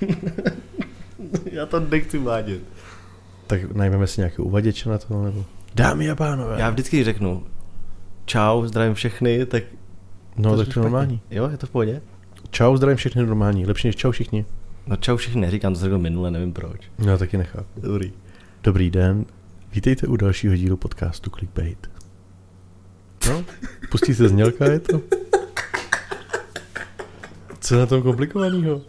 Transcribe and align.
Já 1.52 1.66
to 1.66 1.80
nechci 1.80 2.18
vádět. 2.18 2.62
Tak 3.46 3.72
najmeme 3.72 4.06
si 4.06 4.20
nějaký 4.20 4.36
uvaděče 4.36 4.88
na 4.88 4.98
to, 4.98 5.22
nebo... 5.24 5.44
Dámy 5.74 6.10
a 6.10 6.14
pánové. 6.14 6.60
Já 6.60 6.70
vždycky 6.70 7.04
řeknu 7.04 7.46
čau, 8.24 8.66
zdravím 8.66 8.94
všechny, 8.94 9.46
tak... 9.46 9.62
no, 10.36 10.56
tak 10.56 10.74
to 10.74 10.80
je 10.80 10.82
normální. 10.82 11.20
Jo, 11.30 11.48
je 11.48 11.56
to 11.56 11.66
v 11.66 11.70
pohodě? 11.70 12.02
Čau, 12.50 12.76
zdravím 12.76 12.96
všechny 12.96 13.26
normální. 13.26 13.66
Lepší 13.66 13.88
než 13.88 13.96
čau 13.96 14.10
všichni. 14.10 14.44
No 14.86 14.96
čau 14.96 15.16
všechny, 15.16 15.40
neříkám, 15.40 15.74
to 15.74 15.80
řekl 15.80 15.98
minule, 15.98 16.30
nevím 16.30 16.52
proč. 16.52 16.80
No, 16.98 17.18
taky 17.18 17.36
nechápu. 17.36 17.80
Dobrý. 17.80 18.12
Dobrý 18.62 18.90
den. 18.90 19.24
Vítejte 19.72 20.06
u 20.06 20.16
dalšího 20.16 20.56
dílu 20.56 20.76
podcastu 20.76 21.30
Clickbait. 21.30 21.90
No, 23.28 23.44
pustí 23.90 24.14
se 24.14 24.28
znělka, 24.28 24.64
je 24.64 24.80
to? 24.80 25.00
Co 27.60 27.74
je 27.74 27.80
na 27.80 27.86
tom 27.86 28.02
komplikovaného? 28.02 28.80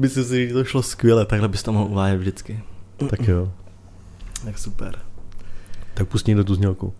Myslím 0.00 0.24
si, 0.24 0.48
že 0.48 0.54
to 0.54 0.64
šlo 0.64 0.82
skvěle, 0.82 1.26
takhle 1.26 1.48
bys 1.48 1.62
to 1.62 1.72
mohl 1.72 1.84
uvádět 1.84 2.20
vždycky. 2.20 2.60
Tak 3.10 3.28
jo. 3.28 3.52
Tak 4.44 4.58
super. 4.58 4.98
Tak 5.94 6.08
pustí 6.08 6.34
do 6.34 6.44
tu 6.44 6.54
znělku. 6.54 6.94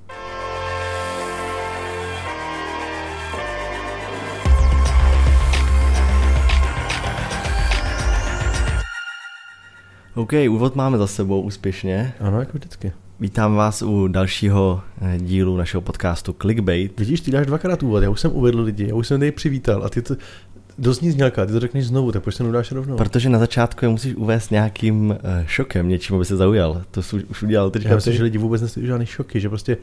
OK, 10.15 10.32
úvod 10.51 10.77
máme 10.77 10.98
za 10.98 11.07
sebou 11.07 11.43
úspěšně. 11.43 12.15
Ano, 12.21 12.41
jako 12.41 12.59
vždycky. 12.59 12.93
Vítám 13.21 13.55
vás 13.55 13.82
u 13.82 14.09
dalšího 14.09 14.82
eh, 15.01 15.19
dílu 15.19 15.57
našeho 15.57 15.80
podcastu 15.80 16.32
Clickbait. 16.32 17.01
Vidíš, 17.01 17.21
ty 17.21 17.30
dáš 17.30 17.46
dvakrát 17.46 17.82
úvod, 17.82 18.02
já 18.02 18.10
už 18.10 18.21
jsem 18.21 18.32
uvedl 18.32 18.62
lidi, 18.62 18.88
já 18.88 18.95
už 18.95 19.09
jsem 19.09 19.21
tady 19.21 19.32
přivítal 19.32 19.85
a 19.85 19.88
ty 19.88 20.02
to 20.02 20.15
dozní 20.80 21.11
znělka, 21.11 21.47
ty 21.47 21.52
to 21.52 21.61
řekneš 21.61 21.87
znovu, 21.87 22.12
tak 22.12 22.23
proč 22.23 22.34
se 22.34 22.43
neudáš 22.43 22.73
rovnou? 22.73 22.97
Protože 22.97 23.29
na 23.29 23.38
začátku 23.38 23.84
je 23.84 23.88
musíš 23.88 24.15
uvést 24.15 24.51
nějakým 24.51 25.19
eh, 25.25 25.45
šokem, 25.47 25.88
něčím, 25.88 26.16
aby 26.16 26.24
se 26.24 26.37
zaujal. 26.37 26.82
To 26.91 27.02
jsi 27.02 27.24
už 27.24 27.43
udělal 27.43 27.71
teďka. 27.71 27.88
Já 27.88 27.95
myslím, 27.95 28.13
ty. 28.13 28.16
že 28.16 28.23
lidi 28.23 28.38
vůbec 28.38 28.63
nestojí 28.63 28.87
žádný 28.87 29.07
šoky, 29.07 29.41
že 29.41 29.49
prostě 29.49 29.77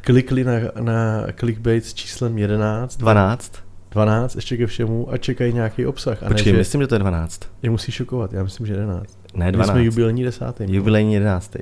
klikli 0.00 0.44
na, 0.44 0.52
na 0.80 1.26
clickbait 1.40 1.84
s 1.84 1.94
číslem 1.94 2.38
11, 2.38 2.96
12. 2.96 3.52
12, 3.90 4.36
ještě 4.36 4.56
ke 4.56 4.66
všemu 4.66 5.12
a 5.12 5.16
čekají 5.16 5.52
nějaký 5.52 5.86
obsah. 5.86 6.22
A 6.22 6.28
Počkej, 6.28 6.52
ne, 6.52 6.56
že 6.56 6.58
myslím, 6.58 6.80
že 6.80 6.86
to 6.86 6.94
je 6.94 6.98
12. 6.98 7.40
je 7.62 7.70
musí 7.70 7.92
šokovat, 7.92 8.32
já 8.32 8.42
myslím, 8.42 8.66
že 8.66 8.72
11. 8.72 9.18
Ne, 9.34 9.46
My 9.46 9.52
12. 9.52 9.70
jsme 9.70 9.84
jubilejní 9.84 10.24
desátý. 10.24 10.64
Jubilejní 10.68 11.14
11. 11.14 11.56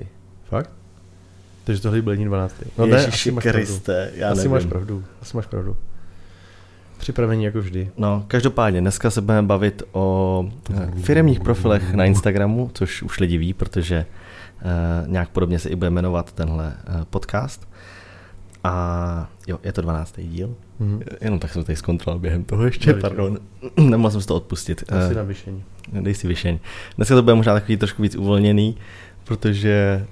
Fakt? 0.44 0.70
Takže 1.64 1.82
tohle 1.82 1.96
je 1.96 1.98
jubilejní 1.98 2.24
12. 2.24 2.54
No 2.78 2.86
ne, 2.86 2.96
Ježiši 2.96 3.08
asi 3.08 3.30
máš 3.30 3.42
pravdu. 3.42 3.58
Kriste, 3.58 4.10
já 4.14 4.28
asi 4.28 4.36
nevím. 4.36 4.52
máš 4.52 4.64
pravdu, 4.66 5.04
asi 5.22 5.36
máš 5.36 5.46
pravdu. 5.46 5.76
Připravení 7.04 7.44
jako 7.44 7.58
vždy. 7.58 7.90
No, 7.96 8.24
každopádně, 8.28 8.80
dneska 8.80 9.10
se 9.10 9.20
budeme 9.20 9.46
bavit 9.46 9.82
o 9.92 10.48
eh, 10.74 10.90
firemních 11.02 11.40
profilech 11.40 11.94
na 11.94 12.04
Instagramu, 12.04 12.70
což 12.74 13.02
už 13.02 13.20
lidi 13.20 13.38
ví, 13.38 13.52
protože 13.54 14.06
uh, 14.64 15.08
nějak 15.08 15.28
podobně 15.28 15.58
se 15.58 15.68
i 15.68 15.76
bude 15.76 15.90
jmenovat 15.90 16.32
tenhle 16.32 16.66
uh, 16.66 17.04
podcast. 17.04 17.68
A 18.64 19.30
jo, 19.46 19.58
je 19.64 19.72
to 19.72 19.82
12. 19.82 20.14
díl. 20.20 20.54
Mhm. 20.78 21.02
Jenom 21.20 21.38
tak 21.38 21.52
jsem 21.52 21.64
tady 21.64 21.76
zkontroloval 21.76 22.20
během 22.20 22.44
toho 22.44 22.64
ještě, 22.64 22.86
Dobře. 22.86 23.00
pardon. 23.00 23.38
Nemohl 23.76 24.10
jsem 24.10 24.20
si 24.20 24.26
to 24.26 24.34
odpustit. 24.36 24.84
Asi 24.88 25.12
Eh, 25.12 25.14
na 25.14 25.22
vyšení. 25.22 25.64
Dej 25.92 26.14
si 26.14 26.28
vyšeň. 26.28 26.58
Dneska 26.96 27.14
to 27.14 27.22
bude 27.22 27.34
možná 27.34 27.54
takový 27.54 27.76
trošku 27.76 28.02
víc 28.02 28.16
uvolněný, 28.16 28.76
protože 29.24 30.06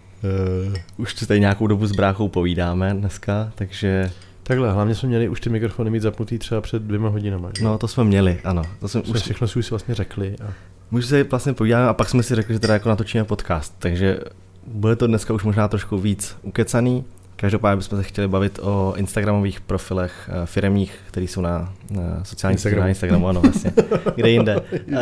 uh, 0.69 0.75
už 0.97 1.15
si 1.17 1.27
tady 1.27 1.41
nějakou 1.41 1.67
dobu 1.67 1.87
s 1.87 1.93
bráchou 1.93 2.29
povídáme 2.29 2.95
dneska, 2.95 3.53
takže 3.55 4.11
Takhle, 4.43 4.73
hlavně 4.73 4.95
jsme 4.95 5.09
měli 5.09 5.29
už 5.29 5.41
ty 5.41 5.51
mikrofony 5.51 5.91
mít 5.91 6.03
zapnutý 6.03 6.39
třeba 6.39 6.61
před 6.61 6.83
dvěma 6.83 7.09
hodinama. 7.09 7.51
že? 7.59 7.65
no 7.65 7.79
to 7.79 7.89
jsme 7.89 8.05
měli, 8.05 8.41
ano. 8.45 8.63
To 8.81 8.89
jsme, 8.89 9.03
Jsme 9.03 9.15
už, 9.15 9.21
všechno 9.21 9.49
si 9.49 9.59
už 9.59 9.71
vlastně 9.71 9.95
řekli. 9.95 10.37
A... 10.47 10.53
už 10.91 11.07
se 11.07 11.25
vlastně 11.25 11.53
povídáme 11.53 11.89
a 11.89 11.95
pak 11.95 12.09
jsme 12.09 12.23
si 12.23 12.35
řekli, 12.35 12.55
že 12.55 12.61
teda 12.61 12.75
jako 12.75 12.89
natočíme 12.89 13.25
podcast, 13.25 13.75
takže 13.79 14.19
bude 14.67 14.97
to 14.97 15.07
dneska 15.07 15.35
už 15.35 15.45
možná 15.45 15.69
trošku 15.69 15.99
víc 15.99 16.37
ukecaný. 16.43 17.05
Každopádně 17.37 17.77
bychom 17.77 17.99
se 17.99 18.05
chtěli 18.05 18.29
bavit 18.29 18.59
o 18.63 18.95
Instagramových 18.97 19.61
profilech 19.61 20.31
uh, 20.33 20.47
firemních, 20.47 20.99
které 21.09 21.25
jsou 21.27 21.41
na, 21.41 21.73
na 21.91 22.25
sociálních 22.25 22.61
sítích, 22.61 22.73
Instagramu. 22.73 22.83
na 22.83 22.89
Instagramu, 22.89 23.29
ano, 23.29 23.41
vlastně. 23.41 23.73
Kde 24.15 24.31
jinde. 24.31 24.57
Uh, 24.61 24.97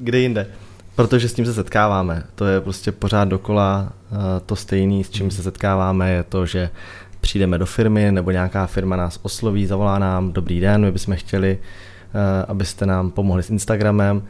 kde 0.00 0.18
jinde. 0.18 0.46
Protože 0.94 1.28
s 1.28 1.34
tím 1.34 1.46
se 1.46 1.54
setkáváme. 1.54 2.22
To 2.34 2.44
je 2.44 2.60
prostě 2.60 2.92
pořád 2.92 3.24
dokola 3.24 3.92
uh, 4.10 4.18
to 4.46 4.56
stejné, 4.56 5.04
s 5.04 5.10
čím 5.10 5.30
se 5.30 5.42
setkáváme, 5.42 6.10
je 6.10 6.22
to, 6.22 6.46
že 6.46 6.70
přijdeme 7.26 7.58
do 7.58 7.66
firmy, 7.66 8.12
nebo 8.12 8.30
nějaká 8.30 8.66
firma 8.66 8.96
nás 8.96 9.18
osloví, 9.22 9.66
zavolá 9.66 9.98
nám, 9.98 10.32
dobrý 10.32 10.60
den, 10.60 10.80
my 10.80 10.92
bychom 10.92 11.16
chtěli, 11.16 11.58
uh, 11.58 12.20
abyste 12.48 12.86
nám 12.86 13.10
pomohli 13.10 13.42
s 13.42 13.50
Instagramem. 13.50 14.22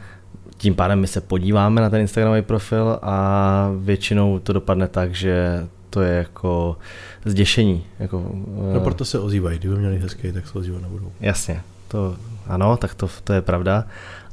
Tím 0.57 0.75
pádem 0.75 0.99
my 0.99 1.07
se 1.07 1.21
podíváme 1.21 1.81
na 1.81 1.89
ten 1.89 2.01
Instagramový 2.01 2.41
profil 2.41 2.99
a 3.01 3.69
většinou 3.77 4.39
to 4.39 4.53
dopadne 4.53 4.87
tak, 4.87 5.15
že 5.15 5.67
to 5.89 6.01
je 6.01 6.13
jako 6.13 6.77
zděšení. 7.25 7.83
Jako, 7.99 8.17
uh, 8.17 8.73
No 8.73 8.79
proto 8.79 9.05
se 9.05 9.19
ozývají, 9.19 9.59
kdyby 9.59 9.75
měli 9.75 9.99
hezký, 9.99 10.31
tak 10.31 10.47
se 10.47 10.59
ozývat 10.59 10.81
nebudou. 10.81 11.11
Jasně, 11.19 11.61
to 11.87 12.15
ano, 12.47 12.77
tak 12.77 12.95
to, 12.95 13.09
to 13.23 13.33
je 13.33 13.41
pravda. 13.41 13.85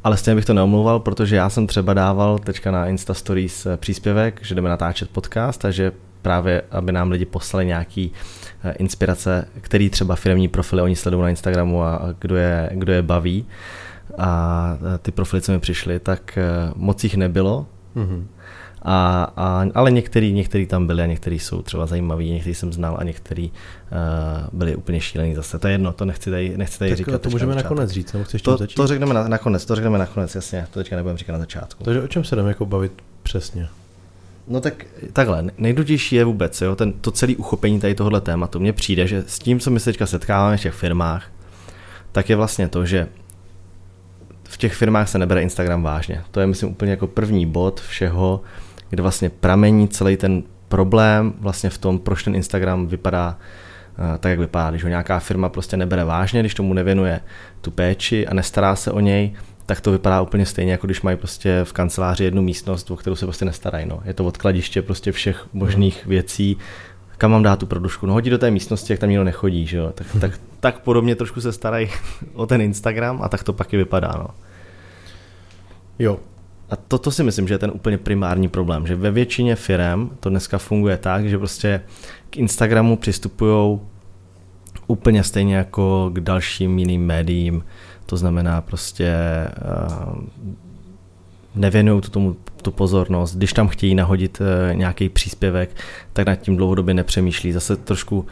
Ale 0.05 0.17
stejně 0.17 0.37
bych 0.37 0.45
to 0.45 0.55
neomlouval, 0.55 1.01
protože 1.01 1.37
já 1.37 1.51
jsem 1.51 1.67
třeba 1.67 1.95
dával 1.95 2.39
teďka 2.39 2.71
na 2.71 2.87
Insta 2.87 3.15
Stories 3.15 3.67
eh, 3.67 3.77
příspěvek, 3.77 4.41
že 4.43 4.55
jdeme 4.55 4.69
natáčet 4.69 5.11
podcast, 5.11 5.61
takže 5.61 5.93
právě, 6.25 6.63
aby 6.71 6.93
nám 6.93 7.11
lidi 7.11 7.25
poslali 7.25 7.67
nějaký 7.67 8.13
eh, 8.65 8.73
inspirace, 8.73 9.49
který 9.61 9.91
třeba 9.91 10.17
firmní 10.17 10.49
profily 10.49 10.83
oni 10.83 10.97
sledují 10.97 11.23
na 11.23 11.29
Instagramu 11.31 11.83
a 11.83 12.01
kdo 12.19 12.37
je, 12.37 12.71
kdo 12.73 12.93
je 12.93 13.03
baví. 13.03 13.47
A 14.19 14.79
eh, 14.95 14.99
ty 14.99 15.11
profily, 15.13 15.43
co 15.43 15.53
mi 15.53 15.59
přišly, 15.61 16.01
tak 16.01 16.39
eh, 16.39 16.43
moc 16.77 17.05
jich 17.05 17.17
nebylo, 17.17 17.67
Mhm. 17.95 18.27
a, 18.83 19.23
a, 19.37 19.65
ale 19.75 19.91
některý, 19.91 20.33
některý 20.33 20.67
tam 20.67 20.87
byli 20.87 21.03
a 21.03 21.07
některý 21.07 21.39
jsou 21.39 21.63
třeba 21.63 21.87
zajímaví, 21.87 22.31
některý 22.33 22.55
jsem 22.55 22.73
znal 22.73 22.97
a 23.01 23.05
některý 23.05 23.51
uh, 23.51 24.59
byli 24.59 24.77
úplně 24.77 25.01
šílený 25.01 25.35
zase. 25.35 25.59
To 25.59 25.69
je 25.69 25.75
jedno, 25.75 25.93
to 25.93 26.05
nechci 26.05 26.31
tady, 26.31 26.57
nechci 26.57 26.79
tady 26.79 26.91
Tak 26.91 26.99
říkat. 26.99 27.23
to 27.23 27.31
můžeme 27.31 27.55
na 27.55 27.63
nakonec 27.63 27.91
říct, 27.91 28.13
nebo 28.13 28.25
chceš 28.25 28.43
To, 28.43 28.51
to, 28.53 28.57
začít? 28.57 28.75
to 28.75 28.87
řekneme 28.87 29.15
na, 29.15 29.29
nakonec, 29.29 29.65
to 29.65 29.75
řekneme 29.75 29.99
nakonec, 29.99 30.35
jasně, 30.35 30.67
to 30.71 30.81
teďka 30.81 30.97
nebudeme 30.97 31.19
říkat 31.19 31.33
na 31.33 31.39
začátku. 31.39 31.85
Takže 31.85 32.03
o 32.03 32.09
čem 32.09 32.25
se 32.25 32.37
jdeme 32.37 32.49
jako 32.49 32.67
bavit 32.67 32.93
přesně? 33.23 33.69
No 34.49 34.61
tak 34.61 34.87
takhle, 35.13 35.45
nejdůležitější 35.59 36.17
je 36.17 36.25
vůbec, 36.25 36.61
jo, 36.61 36.77
ten, 36.77 36.93
to 36.93 37.11
celé 37.11 37.37
uchopení 37.37 37.81
tady 37.81 37.95
tohohle 37.95 38.21
tématu. 38.21 38.61
Mně 38.61 38.73
přijde, 38.73 39.07
že 39.07 39.25
s 39.27 39.39
tím, 39.39 39.61
co 39.61 39.71
my 39.71 39.81
se 39.81 39.85
teďka 39.85 40.07
setkáváme 40.07 40.57
v 40.57 40.61
těch 40.61 40.75
firmách, 40.75 41.31
tak 42.13 42.31
je 42.31 42.37
vlastně 42.37 42.69
to, 42.69 42.87
že 42.87 43.09
v 44.45 44.57
těch 44.57 44.75
firmách 44.75 45.09
se 45.09 45.19
nebere 45.19 45.43
Instagram 45.43 45.83
vážně. 45.83 46.23
To 46.31 46.41
je, 46.41 46.47
myslím, 46.47 46.71
úplně 46.71 46.91
jako 46.91 47.07
první 47.07 47.47
bod 47.47 47.81
všeho, 47.81 48.41
kde 48.91 49.03
vlastně 49.03 49.31
pramení 49.31 49.89
celý 49.89 50.17
ten 50.17 50.43
problém 50.69 51.35
vlastně 51.39 51.71
v 51.71 51.79
tom, 51.79 51.99
proč 51.99 52.23
ten 52.23 52.35
Instagram 52.35 52.87
vypadá 52.87 53.39
eh, 54.15 54.19
tak, 54.19 54.31
jak 54.31 54.39
vypadá. 54.39 54.71
Když 54.71 54.83
ho 54.83 54.89
nějaká 54.89 55.19
firma 55.19 55.49
prostě 55.49 55.77
nebere 55.77 56.05
vážně, 56.05 56.41
když 56.41 56.55
tomu 56.55 56.75
nevěnuje 56.75 57.21
tu 57.61 57.71
péči 57.71 58.27
a 58.27 58.35
nestará 58.35 58.77
se 58.77 58.91
o 58.91 59.01
něj, 59.01 59.35
tak 59.67 59.81
to 59.81 59.93
vypadá 59.93 60.23
úplně 60.23 60.47
stejně, 60.47 60.73
jako 60.73 60.87
když 60.87 61.03
mají 61.03 61.17
prostě 61.17 61.61
v 61.65 61.73
kanceláři 61.73 62.25
jednu 62.25 62.43
místnost, 62.43 62.91
o 62.91 62.97
kterou 62.97 63.17
se 63.17 63.27
prostě 63.27 63.45
nestarají. 63.45 63.87
No. 63.87 64.03
Je 64.05 64.15
to 64.15 64.25
odkladiště 64.25 64.83
prostě 64.83 65.13
všech 65.13 65.47
možných 65.53 66.07
věcí, 66.07 66.57
kam 67.19 67.31
mám 67.31 67.43
dát 67.43 67.59
tu 67.59 67.67
produšku. 67.67 68.07
No 68.07 68.13
hodí 68.13 68.31
do 68.31 68.39
té 68.39 68.51
místnosti, 68.51 68.93
jak 68.93 69.01
tam 69.01 69.09
nikdo 69.09 69.25
nechodí, 69.25 69.67
že 69.67 69.77
jo. 69.77 69.93
Tak, 69.95 70.07
tak, 70.21 70.41
tak 70.61 70.79
podobně 70.79 71.17
trošku 71.17 71.41
se 71.41 71.53
starají 71.53 71.89
o 72.35 72.47
ten 72.47 72.61
Instagram 72.61 73.23
a 73.23 73.29
tak 73.29 73.43
to 73.43 73.53
pak 73.53 73.73
i 73.75 73.77
vypadá, 73.77 74.13
no. 74.19 74.29
Jo, 75.99 76.19
A 76.71 76.77
to, 76.77 76.99
to 76.99 77.11
si 77.11 77.23
myslím, 77.23 77.49
že 77.49 77.55
je 77.55 77.59
ten 77.59 77.71
úplně 77.75 77.99
primární 77.99 78.49
problém, 78.49 78.87
že 78.87 78.97
ve 78.97 79.11
většině 79.11 79.57
firm 79.57 80.11
to 80.21 80.31
dneska 80.31 80.59
funguje 80.59 80.97
tak, 80.97 81.29
že 81.29 81.39
prostě 81.39 81.81
k 82.31 82.37
Instagramu 82.37 82.97
přistupují 82.97 83.81
úplně 84.87 85.25
stejně 85.25 85.57
jako 85.57 86.11
k 86.13 86.21
dalším 86.21 86.79
jiným 86.79 87.07
médiím, 87.07 87.65
to 88.15 88.19
znamená 88.19 88.61
prostě 88.61 89.15
uh, 90.07 90.23
nevěnují 91.55 92.01
tu 92.01 92.11
tomu 92.11 92.37
tu 92.63 92.71
pozornost, 92.71 93.35
když 93.37 93.53
tam 93.53 93.69
chtějí 93.69 93.95
nahodit 93.95 94.41
uh, 94.41 94.77
nějaký 94.77 95.09
příspěvek, 95.09 95.71
tak 96.13 96.27
nad 96.27 96.35
tím 96.37 96.57
dlouhodobě 96.57 96.95
nepřemýšlí. 96.95 97.53
Zase 97.53 97.77
trošku 97.77 98.19
uh, 98.19 98.27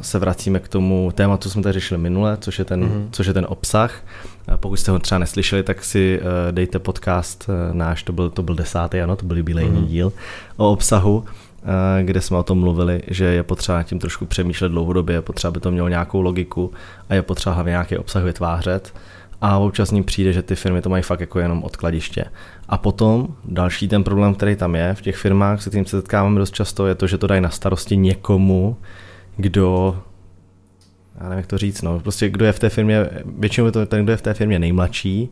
se 0.00 0.18
vracíme 0.18 0.60
k 0.60 0.68
tomu 0.68 1.12
tématu, 1.14 1.42
co 1.42 1.50
jsme 1.50 1.62
tady 1.62 1.72
řešili 1.72 2.00
minule, 2.00 2.36
což 2.40 2.58
je 2.58 2.64
ten, 2.64 2.80
Mhm. 2.80 3.08
což 3.12 3.26
je 3.26 3.32
ten 3.32 3.46
obsah. 3.48 4.04
Pokud 4.56 4.76
jste 4.76 4.90
ho 4.90 4.98
třeba 4.98 5.18
neslyšeli, 5.18 5.62
tak 5.62 5.84
si 5.84 6.20
dejte 6.50 6.78
podcast 6.78 7.50
náš, 7.72 8.02
to 8.02 8.12
byl, 8.12 8.30
to 8.30 8.42
byl 8.42 8.54
desátý, 8.54 9.00
ano, 9.00 9.16
to 9.16 9.26
byl 9.26 9.36
jubilejní 9.38 9.78
Mhm. 9.80 9.86
díl 9.86 10.12
o 10.56 10.72
obsahu, 10.72 11.24
eh, 11.26 11.32
kde 12.02 12.20
jsme 12.20 12.36
o 12.36 12.42
tom 12.42 12.58
mluvili, 12.58 13.02
že 13.06 13.24
je 13.24 13.42
potřeba 13.42 13.82
tím 13.82 13.98
trošku 13.98 14.26
přemýšlet 14.26 14.68
dlouhodobě, 14.68 15.16
je 15.16 15.22
potřeba, 15.22 15.48
aby 15.48 15.60
to 15.60 15.70
mělo 15.70 15.88
nějakou 15.88 16.20
logiku 16.20 16.72
a 17.08 17.14
je 17.14 17.22
potřeba 17.22 17.54
hlavně 17.54 17.70
nějaký 17.70 17.96
obsah 17.96 18.24
vytvářet. 18.24 18.94
A 19.42 19.58
občas 19.58 19.88
s 19.88 19.92
ním 19.92 20.04
přijde, 20.04 20.32
že 20.32 20.42
ty 20.42 20.54
firmy 20.54 20.82
to 20.82 20.88
mají 20.88 21.02
fakt 21.02 21.20
jako 21.20 21.38
jenom 21.38 21.62
odkladiště. 21.62 22.24
A 22.68 22.78
potom 22.78 23.28
další 23.44 23.88
ten 23.88 24.04
problém, 24.04 24.34
který 24.34 24.56
tam 24.56 24.74
je 24.74 24.94
v 24.94 25.02
těch 25.02 25.16
firmách, 25.16 25.62
se 25.62 25.70
tím 25.70 25.86
se 25.86 25.96
setkáváme 25.96 26.38
dost 26.38 26.54
často, 26.54 26.86
je 26.86 26.94
to, 26.94 27.06
že 27.06 27.18
to 27.18 27.26
dají 27.26 27.40
na 27.40 27.50
starosti 27.50 27.96
někomu, 27.96 28.76
kdo 29.36 29.96
já 31.20 31.28
nevím, 31.28 31.38
jak 31.38 31.46
to 31.46 31.58
říct, 31.58 31.82
no, 31.82 32.00
prostě 32.00 32.30
kdo 32.30 32.44
je 32.44 32.52
v 32.52 32.58
té 32.58 32.68
firmě, 32.68 33.06
většinou 33.38 33.66
je 33.66 33.72
to 33.72 33.86
ten, 33.86 34.04
kdo 34.04 34.12
je 34.12 34.16
v 34.16 34.22
té 34.22 34.34
firmě 34.34 34.58
nejmladší 34.58 35.30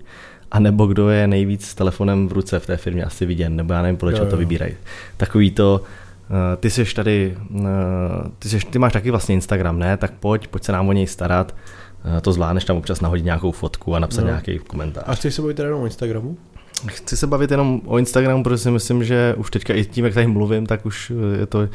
a 0.50 0.58
nebo 0.60 0.86
kdo 0.86 1.08
je 1.08 1.26
nejvíc 1.26 1.66
s 1.66 1.74
telefonem 1.74 2.28
v 2.28 2.32
ruce 2.32 2.58
v 2.58 2.66
té 2.66 2.76
firmě 2.76 3.04
asi 3.04 3.26
viděn, 3.26 3.56
nebo 3.56 3.72
já 3.72 3.82
nevím, 3.82 3.96
podle 3.96 4.14
čeho 4.14 4.26
to 4.26 4.36
vybírají. 4.36 4.74
Takový 5.16 5.50
to, 5.50 5.82
eh, 5.84 6.07
ty 6.56 6.70
jsi 6.70 6.94
tady, 6.94 7.36
eh, 7.60 7.64
ty, 8.38 8.48
jsi, 8.48 8.58
ty 8.58 8.78
máš 8.78 8.92
taky 8.92 9.10
vlastně 9.10 9.34
Instagram, 9.34 9.78
ne? 9.78 9.96
Tak 9.96 10.12
pojď, 10.12 10.48
pojď 10.48 10.64
se 10.64 10.72
nám 10.72 10.88
o 10.88 10.92
něj 10.92 11.06
starat, 11.06 11.54
eh, 12.18 12.20
to 12.20 12.32
zvládneš 12.32 12.64
tam 12.64 12.76
občas 12.76 13.00
nahodit 13.00 13.24
nějakou 13.24 13.52
fotku 13.52 13.94
a 13.94 13.98
napsat 13.98 14.20
no. 14.20 14.26
nějaký 14.26 14.58
komentář. 14.58 15.04
A 15.06 15.14
chceš 15.14 15.34
se 15.34 15.42
bavit 15.42 15.58
jenom 15.58 15.82
o 15.82 15.84
Instagramu? 15.84 16.36
Chci 16.86 17.16
se 17.16 17.26
bavit 17.26 17.50
jenom 17.50 17.80
o 17.84 17.98
Instagramu, 17.98 18.42
protože 18.42 18.58
si 18.58 18.70
myslím, 18.70 19.04
že 19.04 19.34
už 19.38 19.50
teďka 19.50 19.74
i 19.74 19.84
tím, 19.84 20.04
jak 20.04 20.14
tady 20.14 20.26
mluvím, 20.26 20.66
tak 20.66 20.86
už 20.86 21.12
je 21.38 21.46
to 21.46 21.68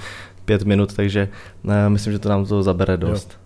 pět 0.45 0.63
minut, 0.63 0.93
takže 0.93 1.29
myslím, 1.87 2.13
že 2.13 2.19
to 2.19 2.29
nám 2.29 2.45
to 2.45 2.63
zabere 2.63 2.97
dost. 2.97 3.31
Jo. 3.31 3.37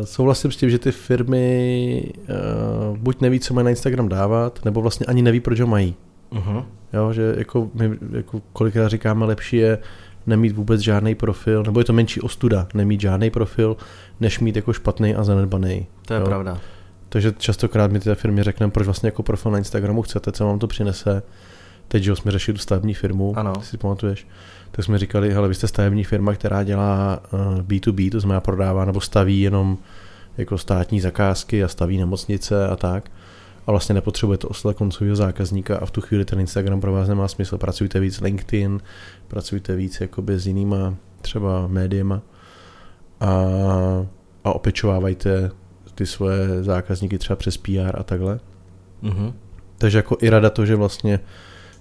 Uh, 0.00 0.06
souhlasím 0.06 0.52
s 0.52 0.56
tím, 0.56 0.70
že 0.70 0.78
ty 0.78 0.92
firmy 0.92 2.04
uh, 2.90 2.96
buď 2.96 3.20
neví, 3.20 3.40
co 3.40 3.54
mají 3.54 3.64
na 3.64 3.70
Instagram 3.70 4.08
dávat, 4.08 4.64
nebo 4.64 4.82
vlastně 4.82 5.06
ani 5.06 5.22
neví, 5.22 5.40
proč 5.40 5.60
ho 5.60 5.66
mají. 5.66 5.94
Uh-huh. 6.32 6.64
Jo, 6.92 7.12
že 7.12 7.34
jako 7.38 7.70
my 7.74 7.90
jako 8.12 8.40
kolikrát 8.52 8.88
říkáme, 8.88 9.26
lepší 9.26 9.56
je 9.56 9.78
nemít 10.26 10.52
vůbec 10.52 10.80
žádný 10.80 11.14
profil, 11.14 11.62
nebo 11.62 11.80
je 11.80 11.84
to 11.84 11.92
menší 11.92 12.20
ostuda, 12.20 12.66
nemít 12.74 13.00
žádný 13.00 13.30
profil, 13.30 13.76
než 14.20 14.40
mít 14.40 14.56
jako 14.56 14.72
špatný 14.72 15.14
a 15.14 15.24
zanedbaný. 15.24 15.86
To 16.06 16.14
je 16.14 16.20
jo. 16.20 16.26
pravda. 16.26 16.58
Takže 17.08 17.32
častokrát 17.38 17.92
mi 17.92 18.00
ty 18.00 18.14
firmy 18.14 18.42
řekneme, 18.42 18.70
proč 18.70 18.86
vlastně 18.86 19.06
jako 19.06 19.22
profil 19.22 19.52
na 19.52 19.58
Instagramu 19.58 20.02
chcete, 20.02 20.32
co 20.32 20.46
vám 20.46 20.58
to 20.58 20.66
přinese. 20.66 21.22
Teď, 21.88 22.02
že 22.02 22.16
jsme 22.16 22.32
řešili 22.32 22.58
tu 22.58 22.62
stavební 22.62 22.94
firmu, 22.94 23.38
ano. 23.38 23.52
si 23.62 23.76
pamatuješ 23.76 24.26
tak 24.70 24.84
jsme 24.84 24.98
říkali, 24.98 25.32
hele, 25.32 25.48
vy 25.48 25.54
jste 25.54 25.68
stavební 25.68 26.04
firma, 26.04 26.34
která 26.34 26.62
dělá 26.62 27.20
B2B, 27.62 28.06
eh, 28.06 28.10
to 28.10 28.20
znamená 28.20 28.40
prodává 28.40 28.84
nebo 28.84 29.00
staví 29.00 29.40
jenom 29.40 29.78
jako 30.38 30.58
státní 30.58 31.00
zakázky 31.00 31.64
a 31.64 31.68
staví 31.68 31.98
nemocnice 31.98 32.68
a 32.68 32.76
tak. 32.76 33.10
A 33.66 33.70
vlastně 33.70 33.94
nepotřebujete 33.94 34.46
oslet 34.46 34.76
koncového 34.76 35.16
zákazníka 35.16 35.78
a 35.78 35.86
v 35.86 35.90
tu 35.90 36.00
chvíli 36.00 36.24
ten 36.24 36.40
Instagram 36.40 36.80
pro 36.80 36.92
vás 36.92 37.08
nemá 37.08 37.28
smysl. 37.28 37.58
Pracujte 37.58 38.00
víc 38.00 38.20
LinkedIn, 38.20 38.80
pracujte 39.28 39.76
víc 39.76 40.00
jakoby 40.00 40.38
s 40.38 40.46
jinýma 40.46 40.94
třeba 41.20 41.66
médiema 41.66 42.22
a, 43.20 43.34
a 44.44 44.52
opečovávajte 44.52 45.50
ty 45.94 46.06
svoje 46.06 46.64
zákazníky 46.64 47.18
třeba 47.18 47.36
přes 47.36 47.56
PR 47.56 47.96
a 47.98 48.02
takhle. 48.02 48.40
Mm-hmm. 49.02 49.32
Takže 49.78 49.98
jako 49.98 50.16
i 50.20 50.30
rada 50.30 50.50
to, 50.50 50.66
že 50.66 50.76
vlastně 50.76 51.20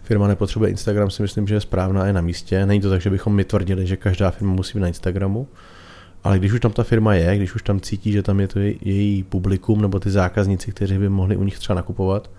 firma 0.03 0.27
nepotřebuje 0.27 0.71
Instagram, 0.71 1.09
si 1.09 1.21
myslím, 1.21 1.47
že 1.47 1.55
je 1.55 1.61
správná 1.61 2.07
je 2.07 2.13
na 2.13 2.21
místě. 2.21 2.65
Není 2.65 2.81
to 2.81 2.89
tak, 2.89 3.01
že 3.01 3.09
bychom 3.09 3.35
my 3.35 3.43
tvrdili, 3.43 3.87
že 3.87 3.97
každá 3.97 4.31
firma 4.31 4.53
musí 4.53 4.77
být 4.77 4.81
na 4.81 4.87
Instagramu, 4.87 5.47
ale 6.23 6.39
když 6.39 6.53
už 6.53 6.59
tam 6.59 6.71
ta 6.71 6.83
firma 6.83 7.13
je, 7.13 7.37
když 7.37 7.55
už 7.55 7.63
tam 7.63 7.79
cítí, 7.79 8.11
že 8.11 8.23
tam 8.23 8.39
je 8.39 8.47
to 8.47 8.59
její 8.59 9.23
publikum 9.23 9.81
nebo 9.81 9.99
ty 9.99 10.09
zákazníci, 10.09 10.71
kteří 10.71 10.97
by 10.97 11.09
mohli 11.09 11.35
u 11.35 11.43
nich 11.43 11.59
třeba 11.59 11.75
nakupovat, 11.75 12.31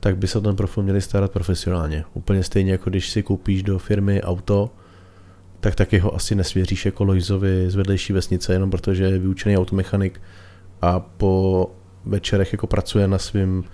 tak 0.00 0.16
by 0.16 0.26
se 0.26 0.38
o 0.38 0.40
ten 0.40 0.56
profil 0.56 0.82
měli 0.82 1.00
starat 1.00 1.30
profesionálně. 1.30 2.04
Úplně 2.14 2.42
stejně 2.42 2.72
jako 2.72 2.90
když 2.90 3.10
si 3.10 3.22
koupíš 3.22 3.62
do 3.62 3.78
firmy 3.78 4.22
auto, 4.22 4.70
tak 5.60 5.74
taky 5.74 5.98
ho 5.98 6.14
asi 6.14 6.34
nesvěříš 6.34 6.86
jako 6.86 7.04
Lojzovi 7.04 7.64
z 7.68 7.74
vedlejší 7.74 8.12
vesnice, 8.12 8.52
jenom 8.52 8.70
protože 8.70 9.04
je 9.04 9.18
vyučený 9.18 9.58
automechanik 9.58 10.20
a 10.82 11.00
po 11.00 11.70
večerech 12.04 12.52
jako 12.52 12.66
pracuje 12.66 13.08
na 13.08 13.18
svým 13.18 13.64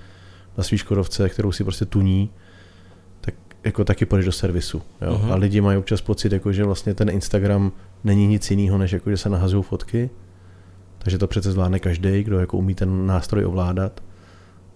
na 0.58 0.64
svý 0.64 0.79
Škodovce, 0.79 1.29
kterou 1.29 1.52
si 1.52 1.64
prostě 1.64 1.85
tuní, 1.85 2.31
jako 3.64 3.85
taky 3.85 4.06
půjdeš 4.06 4.26
do 4.26 4.32
servisu. 4.32 4.82
Jo? 5.02 5.20
Uh-huh. 5.23 5.32
A 5.32 5.37
lidi 5.37 5.61
mají 5.61 5.79
občas 5.79 6.00
pocit, 6.00 6.32
jako, 6.32 6.52
že 6.52 6.64
vlastně 6.64 6.94
ten 6.94 7.08
Instagram 7.08 7.73
není 8.05 8.27
nic 8.27 8.50
jiného, 8.50 8.79
než 8.79 8.93
jako, 8.93 9.11
že 9.11 9.17
se 9.17 9.29
nahazují 9.29 9.62
fotky. 9.62 10.11
Takže 10.99 11.19
to 11.19 11.27
přece 11.27 11.53
zvládne 11.53 11.79
každý, 11.79 12.23
kdo 12.23 12.39
jako 12.39 12.56
umí 12.56 12.75
ten 12.75 13.06
nástroj 13.06 13.45
ovládat. 13.45 14.03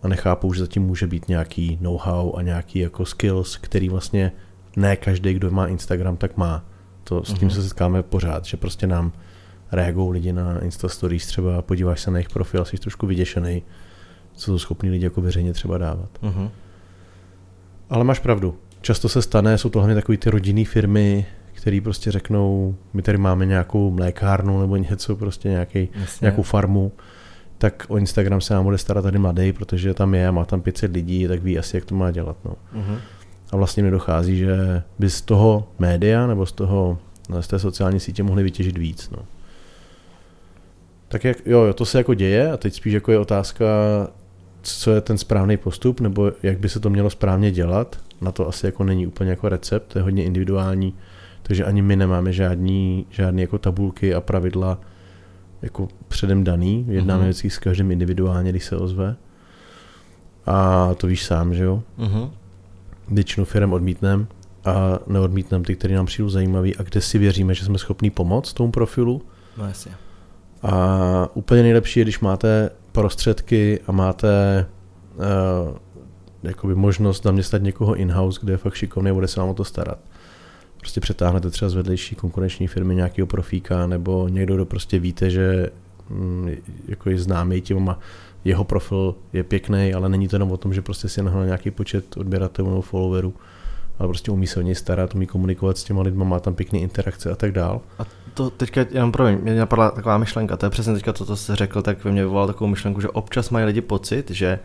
A 0.02 0.08
nechápu, 0.08 0.52
že 0.52 0.60
zatím 0.60 0.82
může 0.82 1.06
být 1.06 1.28
nějaký 1.28 1.78
know-how 1.80 2.36
a 2.36 2.42
nějaký 2.42 2.78
jako 2.78 3.06
skills, 3.06 3.56
který 3.56 3.88
vlastně 3.88 4.32
ne 4.76 4.96
každý, 4.96 5.34
kdo 5.34 5.50
má 5.50 5.66
Instagram, 5.66 6.16
tak 6.16 6.36
má. 6.36 6.64
To, 7.04 7.24
s 7.24 7.32
tím 7.32 7.48
uh-huh. 7.48 7.54
se 7.54 7.62
setkáme 7.62 8.02
pořád, 8.02 8.44
že 8.44 8.56
prostě 8.56 8.86
nám 8.86 9.12
reagují 9.72 10.12
lidi 10.12 10.32
na 10.32 10.58
Insta 10.58 10.88
Stories 10.88 11.26
třeba, 11.26 11.62
podíváš 11.62 12.00
se 12.00 12.10
na 12.10 12.18
jejich 12.18 12.28
profil, 12.28 12.64
jsi 12.64 12.76
trošku 12.76 13.06
vyděšený, 13.06 13.62
co 14.34 14.44
jsou 14.44 14.58
schopní 14.58 14.90
lidi 14.90 15.04
jako 15.04 15.20
veřejně 15.20 15.52
třeba 15.52 15.78
dávat. 15.78 16.10
Uh-huh. 16.22 16.50
Ale 17.90 18.04
máš 18.04 18.18
pravdu, 18.18 18.56
často 18.80 19.08
se 19.08 19.22
stane, 19.22 19.58
jsou 19.58 19.68
to 19.68 19.78
hlavně 19.78 19.94
takové 19.94 20.18
ty 20.18 20.30
rodinné 20.30 20.64
firmy, 20.64 21.26
který 21.52 21.80
prostě 21.80 22.10
řeknou, 22.10 22.74
my 22.92 23.02
tady 23.02 23.18
máme 23.18 23.46
nějakou 23.46 23.90
mlékárnu 23.90 24.60
nebo 24.60 24.76
něco, 24.76 25.16
prostě 25.16 25.48
nějaký, 25.48 25.88
nějakou 26.20 26.42
farmu, 26.42 26.92
tak 27.58 27.86
o 27.88 27.98
Instagram 27.98 28.40
se 28.40 28.54
nám 28.54 28.64
bude 28.64 28.78
starat 28.78 29.02
tady 29.02 29.18
mladý, 29.18 29.52
protože 29.52 29.94
tam 29.94 30.14
je, 30.14 30.32
má 30.32 30.44
tam 30.44 30.60
500 30.60 30.92
lidí, 30.92 31.28
tak 31.28 31.42
ví 31.42 31.58
asi, 31.58 31.76
jak 31.76 31.84
to 31.84 31.94
má 31.94 32.10
dělat. 32.10 32.36
No. 32.44 32.50
Uh-huh. 32.50 32.98
A 33.52 33.56
vlastně 33.56 33.82
mi 33.82 33.90
dochází, 33.90 34.38
že 34.38 34.82
by 34.98 35.10
z 35.10 35.20
toho 35.20 35.68
média 35.78 36.26
nebo 36.26 36.46
z 36.46 36.52
toho 36.52 36.98
z 37.40 37.48
té 37.48 37.58
sociální 37.58 38.00
sítě 38.00 38.22
mohli 38.22 38.42
vytěžit 38.42 38.78
víc. 38.78 39.10
No. 39.10 39.18
Tak 41.08 41.24
jak, 41.24 41.46
jo, 41.46 41.72
to 41.74 41.84
se 41.84 41.98
jako 41.98 42.14
děje 42.14 42.52
a 42.52 42.56
teď 42.56 42.74
spíš 42.74 42.92
jako 42.92 43.12
je 43.12 43.18
otázka, 43.18 43.66
co 44.62 44.90
je 44.90 45.00
ten 45.00 45.18
správný 45.18 45.56
postup, 45.56 46.00
nebo 46.00 46.32
jak 46.42 46.58
by 46.58 46.68
se 46.68 46.80
to 46.80 46.90
mělo 46.90 47.10
správně 47.10 47.50
dělat. 47.50 47.96
Na 48.20 48.32
to 48.32 48.48
asi 48.48 48.66
jako 48.66 48.84
není 48.84 49.06
úplně 49.06 49.30
jako 49.30 49.48
recept, 49.48 49.86
to 49.86 49.98
je 49.98 50.02
hodně 50.02 50.24
individuální, 50.24 50.94
takže 51.42 51.64
ani 51.64 51.82
my 51.82 51.96
nemáme 51.96 52.32
žádný, 52.32 53.06
žádný 53.10 53.42
jako 53.42 53.58
tabulky 53.58 54.14
a 54.14 54.20
pravidla 54.20 54.80
jako 55.62 55.88
předem 56.08 56.44
daný. 56.44 56.86
Jednáme 56.88 57.22
uh-huh. 57.22 57.26
vždycky 57.26 57.50
s 57.50 57.58
každým 57.58 57.90
individuálně, 57.90 58.50
když 58.50 58.64
se 58.64 58.76
ozve. 58.76 59.16
A 60.46 60.88
to 60.94 61.06
víš 61.06 61.24
sám, 61.24 61.54
že 61.54 61.64
jo? 61.64 61.82
Uh-huh. 61.98 62.30
Většinu 63.08 63.44
firm 63.44 63.72
odmítnem 63.72 64.26
a 64.64 64.98
neodmítnem 65.06 65.64
ty, 65.64 65.76
které 65.76 65.94
nám 65.94 66.06
přijdou 66.06 66.28
zajímavý 66.28 66.76
a 66.76 66.82
kde 66.82 67.00
si 67.00 67.18
věříme, 67.18 67.54
že 67.54 67.64
jsme 67.64 67.78
schopni 67.78 68.10
pomoct 68.10 68.52
tomu 68.52 68.70
profilu. 68.72 69.22
No 69.56 69.66
jasně. 69.66 69.92
A 70.62 71.28
úplně 71.34 71.62
nejlepší 71.62 72.00
je, 72.00 72.04
když 72.04 72.20
máte 72.20 72.70
prostředky 72.92 73.80
a 73.86 73.92
máte 73.92 74.66
uh, 75.14 75.76
jakoby 76.42 76.74
možnost 76.74 77.22
zaměstnat 77.22 77.62
někoho 77.62 77.94
in-house, 77.94 78.40
kde 78.42 78.52
je 78.52 78.56
fakt 78.56 78.74
šikovný, 78.74 79.12
bude 79.12 79.28
se 79.28 79.40
vám 79.40 79.48
o 79.48 79.54
to 79.54 79.64
starat. 79.64 79.98
Prostě 80.82 81.00
přetáhnete 81.00 81.50
třeba 81.50 81.68
z 81.68 81.74
vedlejší 81.74 82.14
konkurenční 82.14 82.66
firmy 82.66 82.94
nějakého 82.94 83.26
profíka, 83.26 83.86
nebo 83.86 84.28
někdo, 84.28 84.54
kdo 84.54 84.64
prostě 84.64 84.98
víte, 84.98 85.30
že 85.30 85.70
mm, 86.10 86.50
jako 86.88 87.10
je 87.10 87.18
známý 87.18 87.60
tím 87.60 87.88
a 87.88 87.98
jeho 88.44 88.64
profil 88.64 89.14
je 89.32 89.44
pěkný, 89.44 89.94
ale 89.94 90.08
není 90.08 90.28
to 90.28 90.36
jenom 90.36 90.52
o 90.52 90.56
tom, 90.56 90.74
že 90.74 90.82
prostě 90.82 91.08
si 91.08 91.22
nahnal 91.22 91.44
nějaký 91.44 91.70
počet 91.70 92.16
odběratelů 92.16 92.68
nebo 92.68 92.82
followerů, 92.82 93.34
ale 93.98 94.08
prostě 94.08 94.30
umí 94.30 94.46
se 94.46 94.60
o 94.60 94.62
něj 94.62 94.74
starat, 94.74 95.14
umí 95.14 95.26
komunikovat 95.26 95.78
s 95.78 95.84
těma 95.84 96.02
lidma, 96.02 96.24
má 96.24 96.40
tam 96.40 96.54
pěkné 96.54 96.78
interakce 96.78 97.30
a 97.30 97.36
tak 97.36 97.52
dál. 97.52 97.80
A 97.98 98.02
to 98.34 98.50
teďka, 98.50 98.86
jenom 98.90 99.12
promiň, 99.12 99.38
mě 99.42 99.56
napadla 99.56 99.90
taková 99.90 100.18
myšlenka, 100.18 100.56
to 100.56 100.66
je 100.66 100.70
přesně 100.70 100.94
teďka 100.94 101.12
to, 101.12 101.24
co 101.24 101.36
jsi 101.36 101.54
řekl, 101.54 101.82
tak 101.82 102.04
ve 102.04 102.12
mně 102.12 102.22
vyvolal 102.22 102.46
takovou 102.46 102.70
myšlenku, 102.70 103.00
že 103.00 103.08
občas 103.08 103.50
mají 103.50 103.66
lidi 103.66 103.80
pocit, 103.80 104.30
že 104.30 104.58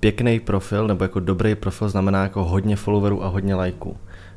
pěkný 0.00 0.40
profil 0.40 0.86
nebo 0.86 1.04
jako 1.04 1.20
dobrý 1.20 1.54
profil 1.54 1.88
znamená 1.88 2.22
jako 2.22 2.44
hodně 2.44 2.76
followerů 2.76 3.24
a 3.24 3.28
hodně 3.28 3.54
lajků. 3.54 3.96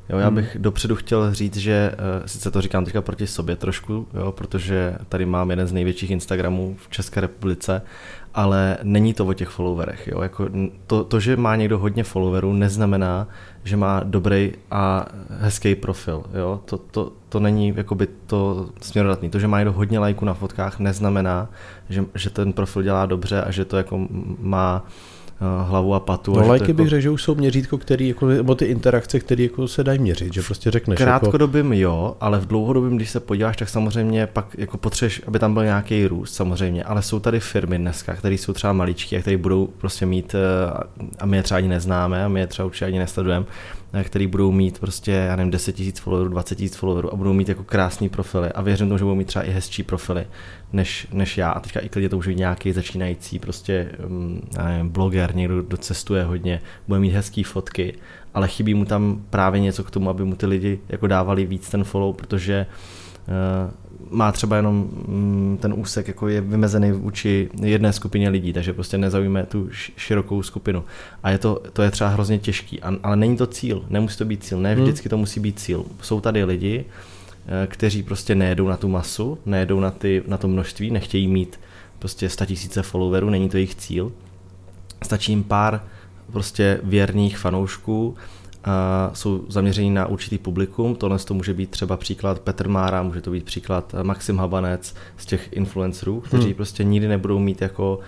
Jo, 0.10 0.17
já 0.17 0.27
hmm. 0.27 0.36
bych 0.36 0.53
hmm. 0.53 0.63
dopředu 0.63 0.95
chtěl 0.95 1.33
říct, 1.33 1.57
že 1.57 1.91
uh, 1.91 2.25
sice 2.25 2.51
to 2.51 2.62
říkám 2.62 2.86
teďka 2.86 3.01
proti 3.01 3.27
sobě 3.27 3.55
trošku, 3.55 4.07
jo, 4.13 4.31
protože 4.31 4.95
tady 5.10 5.25
mám 5.25 5.50
jeden 5.50 5.67
z 5.67 5.74
největších 5.74 6.12
Instagramů 6.12 6.75
v 6.77 6.89
České 6.89 7.22
republice, 7.22 7.81
ale 8.33 8.77
není 8.83 9.13
to 9.13 9.25
o 9.25 9.33
těch 9.33 9.50
followerech. 9.50 10.07
Jo. 10.07 10.22
Jako 10.22 10.50
to, 10.88 11.03
to, 11.03 11.19
že 11.19 11.38
má 11.38 11.55
někdo 11.55 11.79
hodně 11.79 12.03
followerů, 12.03 12.53
neznamená, 12.53 13.27
že 13.63 13.77
má 13.77 14.01
dobrý 14.03 14.51
a 14.72 15.05
hezký 15.29 15.75
profil. 15.75 16.24
Jo. 16.33 16.62
To, 16.65 16.77
to, 16.77 17.12
to 17.29 17.39
není 17.39 17.74
jakoby 17.75 18.07
to 18.25 18.69
směrodatný. 18.81 19.29
To, 19.29 19.39
že 19.39 19.48
má 19.48 19.57
někdo 19.57 19.74
hodně 19.74 20.00
lajků 20.00 20.25
na 20.25 20.33
fotkách, 20.33 20.79
neznamená, 20.79 21.50
že, 21.89 22.05
že 22.15 22.29
ten 22.29 22.53
profil 22.53 22.83
dělá 22.83 23.05
dobře 23.05 23.41
a 23.41 23.51
že 23.51 23.65
to 23.65 23.77
jako 23.77 24.07
má 24.39 24.83
Eh, 24.86 25.12
hlavu 25.64 25.94
a 25.94 26.00
patu. 26.00 26.36
No 26.36 26.48
lajky 26.48 26.64
jako... 26.64 26.74
bych 26.74 26.90
řekl, 26.90 27.02
že 27.02 27.10
už 27.10 27.24
jsou 27.24 27.36
měřítko, 27.36 27.78
který, 27.78 28.08
jako, 28.08 28.26
nebo 28.26 28.56
ty 28.56 28.66
interakce, 28.66 29.20
které 29.20 29.44
jako 29.44 29.68
se 29.68 29.84
dají 29.84 30.00
měřit, 30.00 30.34
že 30.34 30.42
prostě 30.42 30.72
řekneš. 30.72 30.98
Krátkodobým 30.98 31.74
jako... 31.74 31.82
jo, 31.82 32.16
ale 32.20 32.40
v 32.40 32.48
dlouhodobém, 32.48 32.96
když 32.96 33.10
se 33.10 33.20
podíváš, 33.20 33.58
tak 33.58 33.70
samozřejmě 33.70 34.28
pak 34.28 34.46
jako 34.58 34.78
potřebuješ, 34.78 35.22
aby 35.28 35.40
tam 35.40 35.54
byl 35.54 35.64
nějaký 35.64 36.08
růst 36.08 36.34
samozřejmě, 36.34 36.84
ale 36.84 37.02
jsou 37.02 37.20
tady 37.20 37.40
firmy 37.40 37.78
dneska, 37.78 38.16
které 38.16 38.36
jsou 38.36 38.54
třeba 38.54 38.74
maličké 38.74 39.18
a 39.18 39.22
které 39.22 39.38
budou 39.38 39.68
prostě 39.78 40.06
mít, 40.06 40.36
eh, 40.36 41.08
a 41.20 41.26
my 41.26 41.38
je 41.38 41.44
třeba 41.44 41.58
ani 41.58 41.68
neznáme 41.68 42.26
a 42.26 42.28
my 42.28 42.40
je 42.40 42.48
třeba 42.48 42.66
určitě 42.66 42.86
ani 42.86 43.00
nesledujeme, 43.00 43.46
eh, 43.50 43.83
který 44.04 44.28
budou 44.28 44.52
mít 44.52 44.80
prostě, 44.80 45.12
já 45.12 45.36
nevím, 45.36 45.52
10 45.52 45.80
000 45.80 45.92
followerů, 46.02 46.30
20 46.30 46.60
000 46.60 46.72
followerů 46.76 47.14
a 47.14 47.16
budou 47.16 47.34
mít 47.34 47.50
jako 47.50 47.64
krásný 47.64 48.10
profily 48.10 48.52
a 48.52 48.62
věřím 48.62 48.88
tomu, 48.88 48.98
že 48.98 49.04
budou 49.04 49.16
mít 49.16 49.28
třeba 49.28 49.46
i 49.46 49.52
hezčí 49.52 49.84
profily 49.84 50.26
než, 50.74 51.08
než 51.14 51.38
já. 51.38 51.52
A 51.52 51.60
teďka 51.60 51.80
i 51.80 51.90
klidně 51.90 52.10
to 52.10 52.16
může 52.16 52.30
být 52.30 52.38
nějaký 52.38 52.72
začínající 52.72 53.40
prostě 53.40 53.92
um, 54.08 54.42
nevím, 54.58 54.90
bloger, 54.90 55.36
někdo, 55.36 55.64
kdo 55.64 55.78
cestuje 55.78 56.24
hodně, 56.24 56.62
bude 56.88 57.00
mít 57.00 57.12
hezký 57.12 57.44
fotky, 57.44 57.94
ale 58.34 58.48
chybí 58.48 58.74
mu 58.74 58.86
tam 58.86 59.24
právě 59.30 59.62
něco 59.62 59.84
k 59.84 59.92
tomu, 59.92 60.10
aby 60.10 60.26
mu 60.26 60.36
ty 60.36 60.46
lidi 60.46 60.80
jako 60.90 61.08
dávali 61.08 61.46
víc 61.46 61.70
ten 61.70 61.84
follow, 61.84 62.16
protože 62.16 62.66
uh, 63.28 63.72
má 64.13 64.32
třeba 64.32 64.55
jenom 64.55 64.75
mm, 65.08 65.58
ten 65.62 65.74
úsek 65.77 66.08
jako 66.08 66.27
je 66.27 66.41
vymezený 66.41 66.91
vůči 66.91 67.50
jedné 67.62 67.93
skupině 67.93 68.29
lidí, 68.29 68.53
takže 68.53 68.74
prostě 68.74 68.98
nezaujme 68.98 69.46
tu 69.46 69.70
širokou 69.98 70.43
skupinu. 70.43 70.84
A 71.24 71.29
je 71.29 71.38
to, 71.38 71.62
to 71.74 71.82
je 71.82 71.91
třeba 71.91 72.10
hrozně 72.10 72.39
těžký, 72.39 72.79
ale 72.82 73.15
není 73.15 73.38
to 73.38 73.48
cíl, 73.48 73.86
nemusí 73.89 74.17
to 74.17 74.25
být 74.25 74.43
cíl, 74.43 74.60
ne 74.60 74.74
hmm. 74.74 74.84
vždycky 74.84 75.10
to 75.10 75.17
musí 75.17 75.39
být 75.39 75.60
cíl. 75.60 75.86
Jsou 76.01 76.22
tady 76.22 76.43
lidi, 76.43 76.86
eh, 76.86 77.67
kteří 77.67 78.03
prostě 78.03 78.36
nejedou 78.36 78.67
na 78.67 78.77
tu 78.77 78.88
masu, 78.88 79.38
nejedou 79.46 79.79
na, 79.79 79.91
ty, 79.91 80.24
na 80.27 80.38
to 80.38 80.48
množství, 80.48 80.91
nechtějí 80.91 81.27
mít 81.27 81.60
prostě 82.00 82.29
tisíce 82.46 82.82
followerů, 82.82 83.29
není 83.29 83.50
to 83.50 83.58
jejich 83.58 83.75
cíl. 83.75 84.12
Stačí 85.03 85.32
jim 85.32 85.43
pár 85.43 85.84
prostě 86.32 86.79
věrných 86.84 87.38
fanoušků, 87.38 88.15
a 88.63 89.12
jsou 89.13 89.46
zaměření 89.50 89.91
na 89.91 90.05
určitý 90.05 90.38
publikum. 90.38 90.96
Tohle 90.96 91.20
to 91.20 91.34
může 91.34 91.53
být 91.53 91.70
třeba 91.70 91.98
příklad 91.98 92.39
Petr 92.39 92.67
Mára, 92.67 93.03
může 93.03 93.22
to 93.22 93.32
být 93.32 93.43
příklad 93.43 93.96
Maxim 94.03 94.38
Habanec 94.38 94.96
z 95.17 95.25
těch 95.25 95.53
influencerů, 95.53 96.22
kteří 96.22 96.46
hmm. 96.46 96.53
prostě 96.53 96.84
nikdy 96.84 97.08
nebudou 97.08 97.39
mít 97.39 97.62
jako 97.62 98.00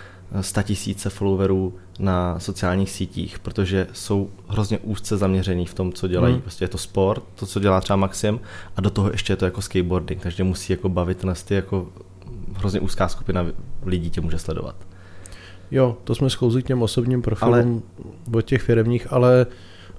tisíce 0.64 1.10
followerů 1.10 1.74
na 2.00 2.40
sociálních 2.40 2.92
sítích, 2.92 3.40
protože 3.40 3.88
jsou 3.94 4.30
hrozně 4.48 4.80
úzce 4.80 5.18
zaměření 5.18 5.66
v 5.66 5.74
tom, 5.74 5.94
co 5.94 6.08
dělají. 6.08 6.34
Hmm. 6.34 6.42
Prostě 6.42 6.64
je 6.64 6.70
to 6.70 6.78
sport, 6.78 7.24
to, 7.36 7.46
co 7.46 7.60
dělá 7.60 7.82
třeba 7.82 7.98
Maxim, 7.98 8.40
a 8.76 8.82
do 8.82 8.90
toho 8.90 9.12
ještě 9.12 9.34
je 9.34 9.38
to 9.38 9.46
jako 9.46 9.62
skateboarding, 9.62 10.22
takže 10.22 10.44
musí 10.44 10.74
jako 10.74 10.90
bavit 10.90 11.24
na 11.24 11.34
ty 11.34 11.56
jako 11.56 11.88
hrozně 12.54 12.80
úzká 12.80 13.08
skupina 13.08 13.46
lidí 13.86 14.10
tě 14.10 14.22
může 14.22 14.40
sledovat. 14.40 14.76
Jo, 15.72 15.98
to 16.04 16.16
jsme 16.16 16.30
sklouzli 16.30 16.64
k 16.64 16.68
těm 16.68 16.82
osobním 16.82 17.22
profilům 17.22 17.54
ale... 17.54 18.38
od 18.38 18.42
těch 18.42 18.62
firmních, 18.62 19.14
ale 19.14 19.46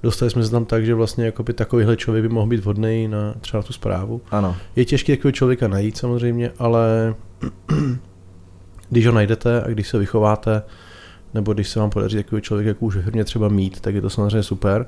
dostali 0.03 0.31
jsme 0.31 0.45
se 0.45 0.51
tam 0.51 0.65
tak, 0.65 0.87
že 0.87 0.95
vlastně 0.95 1.25
jako 1.25 1.43
by 1.43 1.53
takovýhle 1.53 1.97
člověk 1.97 2.23
by 2.23 2.29
mohl 2.29 2.47
být 2.47 2.61
vhodný 2.61 3.09
na 3.09 3.35
třeba 3.41 3.63
tu 3.63 3.73
zprávu. 3.73 4.21
Ano. 4.31 4.57
Je 4.77 4.85
těžké 4.85 5.17
takového 5.17 5.33
člověka 5.33 5.69
najít 5.69 5.97
samozřejmě, 5.97 6.53
ale 6.59 7.15
když 8.91 9.07
ho 9.07 9.13
najdete 9.13 9.63
a 9.63 9.69
když 9.69 9.89
se 9.89 9.99
vychováte, 9.99 10.63
nebo 11.35 11.53
když 11.53 11.69
se 11.69 11.81
vám 11.81 11.91
podaří 11.91 12.17
takový 12.17 12.43
člověk, 12.43 12.67
jak 12.67 12.83
už 12.83 12.95
firmě 12.95 13.25
třeba 13.25 13.49
mít, 13.49 13.81
tak 13.81 13.95
je 13.95 14.01
to 14.01 14.11
samozřejmě 14.11 14.43
super. 14.43 14.87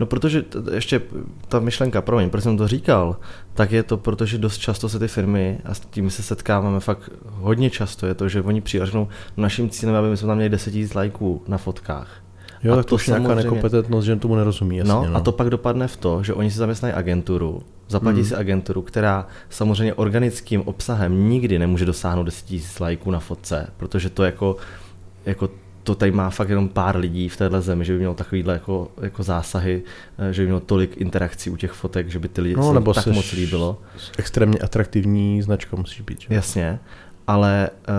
No 0.00 0.06
protože 0.06 0.42
t- 0.42 0.58
ještě 0.74 1.00
ta 1.48 1.60
myšlenka, 1.60 2.02
promiň, 2.02 2.30
proč 2.30 2.44
jsem 2.44 2.56
to 2.56 2.68
říkal, 2.68 3.16
tak 3.54 3.72
je 3.72 3.82
to, 3.82 3.96
protože 3.96 4.38
dost 4.38 4.58
často 4.58 4.88
se 4.88 4.98
ty 4.98 5.08
firmy, 5.08 5.58
a 5.64 5.74
s 5.74 5.80
tím 5.80 6.10
se 6.10 6.22
setkáváme 6.22 6.80
fakt 6.80 7.10
hodně 7.24 7.70
často, 7.70 8.06
je 8.06 8.14
to, 8.14 8.28
že 8.28 8.42
oni 8.42 8.60
přijde 8.60 8.86
řeknou, 8.86 9.08
naším 9.36 9.70
cílem, 9.70 9.94
aby 9.94 10.08
my 10.08 10.16
jsme 10.16 10.26
tam 10.26 10.36
měli 10.36 10.50
10 10.50 10.74
000 10.74 10.88
lajků 10.94 11.42
na 11.48 11.58
fotkách. 11.58 12.21
Jo, 12.64 12.72
a 12.72 12.76
tak 12.76 12.86
to 12.86 12.94
už 12.94 13.06
nějaká 13.06 13.34
nekompetentnost, 13.34 14.06
že 14.06 14.16
tomu 14.16 14.36
nerozumí. 14.36 14.76
Jasně, 14.76 14.92
no, 14.92 15.06
no, 15.08 15.16
a 15.16 15.20
to 15.20 15.32
pak 15.32 15.50
dopadne 15.50 15.88
v 15.88 15.96
to, 15.96 16.22
že 16.22 16.34
oni 16.34 16.50
si 16.50 16.58
zaměstnají 16.58 16.94
agenturu, 16.94 17.62
zaplatí 17.88 18.16
hmm. 18.16 18.26
si 18.26 18.34
agenturu, 18.34 18.82
která 18.82 19.26
samozřejmě 19.50 19.94
organickým 19.94 20.60
obsahem 20.60 21.28
nikdy 21.28 21.58
nemůže 21.58 21.84
dosáhnout 21.84 22.22
10 22.22 22.50
000 22.50 22.62
lajků 22.80 23.10
na 23.10 23.18
fotce, 23.18 23.66
protože 23.76 24.10
to 24.10 24.24
jako, 24.24 24.56
jako 25.26 25.48
to 25.82 25.94
tady 25.94 26.12
má 26.12 26.30
fakt 26.30 26.48
jenom 26.48 26.68
pár 26.68 26.96
lidí 26.96 27.28
v 27.28 27.36
téhle 27.36 27.62
zemi, 27.62 27.84
že 27.84 27.92
by 27.92 27.98
mělo 27.98 28.14
takovýhle 28.14 28.52
jako, 28.52 28.90
jako 29.00 29.22
zásahy, 29.22 29.82
eh, 30.18 30.32
že 30.32 30.42
by 30.42 30.46
mělo 30.46 30.60
tolik 30.60 30.96
interakcí 30.96 31.50
u 31.50 31.56
těch 31.56 31.72
fotek, 31.72 32.08
že 32.08 32.18
by 32.18 32.28
ty 32.28 32.40
lidi 32.40 32.56
no, 32.56 32.72
nebo 32.72 32.94
tak 32.94 33.06
moc 33.06 33.32
líbilo. 33.32 33.78
Extrémně 34.18 34.58
atraktivní 34.58 35.42
značka 35.42 35.76
musíš 35.76 36.00
být. 36.00 36.20
Že? 36.20 36.34
Jasně, 36.34 36.78
ale 37.26 37.70
uh, 37.88 37.94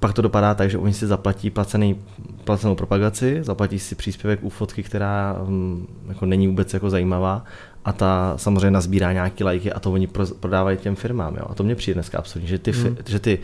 pak 0.00 0.12
to 0.12 0.22
dopadá 0.22 0.54
tak, 0.54 0.70
že 0.70 0.78
oni 0.78 0.92
si 0.92 1.06
zaplatí 1.06 1.50
placený, 1.50 2.00
placenou 2.44 2.74
propagaci, 2.74 3.38
zaplatí 3.42 3.78
si 3.78 3.94
příspěvek 3.94 4.44
u 4.44 4.48
fotky, 4.48 4.82
která 4.82 5.36
um, 5.48 5.86
jako 6.08 6.26
není 6.26 6.48
vůbec 6.48 6.74
jako 6.74 6.90
zajímavá 6.90 7.44
a 7.84 7.92
ta 7.92 8.34
samozřejmě 8.36 8.70
nazbírá 8.70 9.12
nějaký 9.12 9.44
lajky 9.44 9.72
a 9.72 9.80
to 9.80 9.92
oni 9.92 10.08
prodávají 10.40 10.78
těm 10.78 10.96
firmám. 10.96 11.36
Jo? 11.36 11.42
A 11.48 11.54
to 11.54 11.62
mě 11.62 11.74
přijde 11.74 11.94
dneska 11.94 12.18
absolutně, 12.18 12.48
že 12.48 12.58
ty, 12.58 12.72
hmm. 12.72 12.96
že 13.06 13.18
ty 13.18 13.38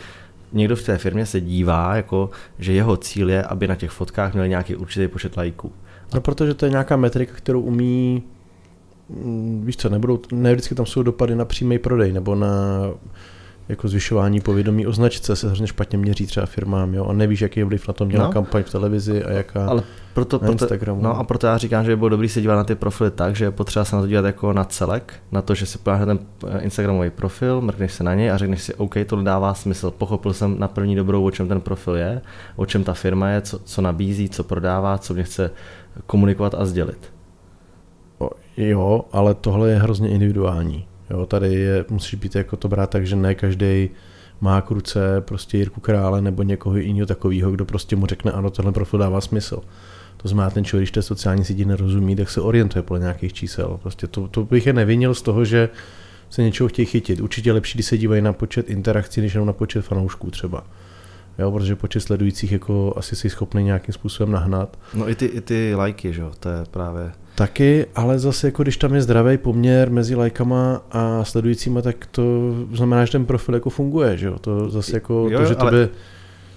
někdo 0.53 0.77
v 0.77 0.83
té 0.83 0.99
firmě 0.99 1.27
se 1.27 1.41
dívá, 1.41 1.97
jako, 1.97 2.31
že 2.59 2.73
jeho 2.73 2.97
cíl 2.97 3.31
je, 3.31 3.43
aby 3.43 3.69
na 3.69 3.75
těch 3.75 3.91
fotkách 3.91 4.33
měl 4.33 4.49
nějaký 4.49 4.77
určitý 4.77 5.09
počet 5.09 5.37
lajků. 5.37 5.73
No 6.15 6.21
protože 6.21 6.55
to 6.55 6.67
je 6.67 6.71
nějaká 6.71 6.97
metrika, 6.97 7.33
kterou 7.37 7.61
umí, 7.61 8.23
mm, 9.09 9.63
víš 9.67 9.77
co, 9.77 9.89
nebudou, 9.89 10.21
ne 10.33 10.53
vždycky 10.53 10.75
tam 10.75 10.87
jsou 10.87 11.03
dopady 11.03 11.35
na 11.35 11.45
přímý 11.45 11.79
prodej 11.79 12.13
nebo 12.13 12.35
na 12.35 12.49
jako 13.69 13.89
zvyšování 13.89 14.41
povědomí 14.41 14.87
o 14.87 14.93
značce 14.93 15.37
se 15.37 15.47
hrozně 15.47 15.67
špatně 15.67 15.99
měří 15.99 16.27
třeba 16.27 16.47
firmám, 16.47 16.95
jo, 16.95 17.05
a 17.05 17.13
nevíš, 17.13 17.41
jaký 17.41 17.63
vliv 17.63 17.89
na 17.89 17.95
to 17.95 18.07
měla 18.07 18.27
no. 18.27 18.33
kampaň 18.33 18.63
v 18.63 18.71
televizi 18.71 19.25
a 19.25 19.31
jaká 19.31 19.67
Ale 19.67 19.83
proto, 20.15 20.41
na 20.43 20.49
Instagramu. 20.49 21.03
No 21.03 21.19
a 21.19 21.25
proto 21.25 21.47
já 21.47 21.59
říkám, 21.59 21.85
že 21.85 21.91
by 21.91 21.97
bylo 21.97 22.09
dobré 22.09 22.29
se 22.29 22.41
dívat 22.41 22.57
na 22.57 22.65
ty 22.65 22.75
profily 22.75 23.11
tak, 23.11 23.37
že 23.37 23.45
je 23.45 23.51
potřeba 23.51 23.85
se 23.85 23.97
na 23.97 24.03
to 24.03 24.09
dívat 24.09 24.25
jako 24.25 24.53
na 24.53 24.65
celek, 24.65 25.15
na 25.33 25.43
to, 25.43 25.55
že 25.55 25.67
si 25.67 25.79
pojáhne 25.79 26.07
ten 26.07 26.19
eh, 26.49 26.61
Instagramový 26.61 27.11
profil, 27.11 27.61
mrkneš 27.61 27.93
se 27.93 28.05
na 28.05 28.15
něj 28.15 28.31
a 28.31 28.37
řekneš 28.37 28.63
si, 28.63 28.75
OK, 28.75 28.95
to 29.07 29.23
dává 29.23 29.55
smysl. 29.55 29.91
Pochopil 29.91 30.33
jsem 30.33 30.59
na 30.59 30.69
první 30.69 30.97
dobrou, 30.97 31.25
o 31.25 31.31
čem 31.31 31.49
ten 31.49 31.61
profil 31.61 31.97
je, 31.97 32.21
o 32.57 32.67
čem 32.67 32.85
ta 32.85 32.93
firma 32.93 33.29
je, 33.29 33.41
co, 33.41 33.59
co 33.59 33.83
nabízí, 33.83 34.29
co 34.29 34.45
prodává, 34.45 34.99
co 34.99 35.15
mě 35.15 35.23
chce 35.23 35.51
komunikovat 36.07 36.55
a 36.55 36.65
sdělit. 36.65 37.13
Jo, 38.57 39.05
ale 39.13 39.35
tohle 39.35 39.71
je 39.71 39.79
hrozně 39.79 40.09
individuální. 40.09 40.87
Jo, 41.11 41.27
tady 41.27 41.55
je, 41.55 41.85
musíš 41.91 42.15
být 42.15 42.35
jako 42.35 42.57
to 42.57 42.69
brát 42.69 42.91
tak, 42.91 43.07
že 43.07 43.17
ne 43.17 43.35
každý 43.35 43.91
má 44.41 44.61
k 44.61 44.71
ruce 44.71 45.01
prostě 45.21 45.59
Jirku 45.59 45.81
Krále 45.81 46.23
nebo 46.23 46.43
někoho 46.43 46.77
jiného 46.77 47.07
takového, 47.07 47.51
kdo 47.51 47.65
prostě 47.65 47.97
mu 47.97 48.07
řekne, 48.07 48.33
ano, 48.33 48.51
tenhle 48.51 48.73
profil 48.73 48.99
dává 48.99 49.21
smysl. 49.21 49.63
To 50.17 50.29
znamená, 50.29 50.51
ten 50.51 50.65
člověk, 50.65 50.83
když 50.83 50.91
té 50.91 51.03
sociální 51.03 51.45
síti 51.45 51.65
nerozumí, 51.65 52.17
tak 52.17 52.31
se 52.31 52.41
orientuje 52.41 52.83
podle 52.83 53.01
nějakých 53.01 53.33
čísel. 53.33 53.79
Prostě 53.83 54.07
to, 54.07 54.29
to 54.29 54.45
bych 54.45 54.67
je 54.67 54.73
nevinil 54.73 55.15
z 55.15 55.23
toho, 55.23 55.45
že 55.45 55.69
se 56.31 56.43
něčeho 56.43 56.69
chtějí 56.69 56.87
chytit. 56.87 57.21
Určitě 57.21 57.53
lepší, 57.53 57.77
když 57.77 57.87
se 57.87 57.99
dívají 57.99 58.23
na 58.23 58.33
počet 58.33 58.71
interakcí, 58.71 59.21
než 59.21 59.35
jenom 59.35 59.47
na 59.47 59.53
počet 59.53 59.83
fanoušků 59.83 60.31
třeba. 60.31 60.65
Jo, 61.39 61.53
protože 61.53 61.77
počet 61.77 62.01
sledujících 62.01 62.53
jako 62.53 62.95
asi 62.97 63.17
si 63.17 63.31
schopný 63.31 63.65
nějakým 63.65 63.93
způsobem 63.93 64.33
nahnat. 64.33 64.79
No 64.95 65.09
i 65.11 65.15
ty, 65.15 65.27
i 65.27 65.41
ty 65.41 65.75
lajky, 65.75 66.13
že 66.13 66.21
jo, 66.21 66.33
to 66.41 66.49
je 66.49 66.65
právě 66.71 67.13
Taky, 67.37 67.87
ale 67.95 68.19
zase 68.19 68.47
jako 68.47 68.63
když 68.63 68.77
tam 68.77 68.95
je 68.95 69.03
zdravý 69.03 69.39
poměr 69.39 69.91
mezi 69.91 70.15
lajkama 70.15 70.83
a 70.93 71.25
sledujícíma, 71.25 71.83
tak 71.83 72.07
to 72.07 72.23
znamená, 72.73 73.05
že 73.05 73.13
ten 73.13 73.27
profil 73.27 73.55
jako 73.55 73.71
funguje, 73.71 74.17
že 74.17 74.27
jo? 74.27 74.39
To 74.39 74.71
zase 74.71 74.97
jako 74.97 75.29
jo, 75.31 75.39
to, 75.39 75.45
že 75.45 75.57
ale... 75.57 75.71
tebe 75.71 75.89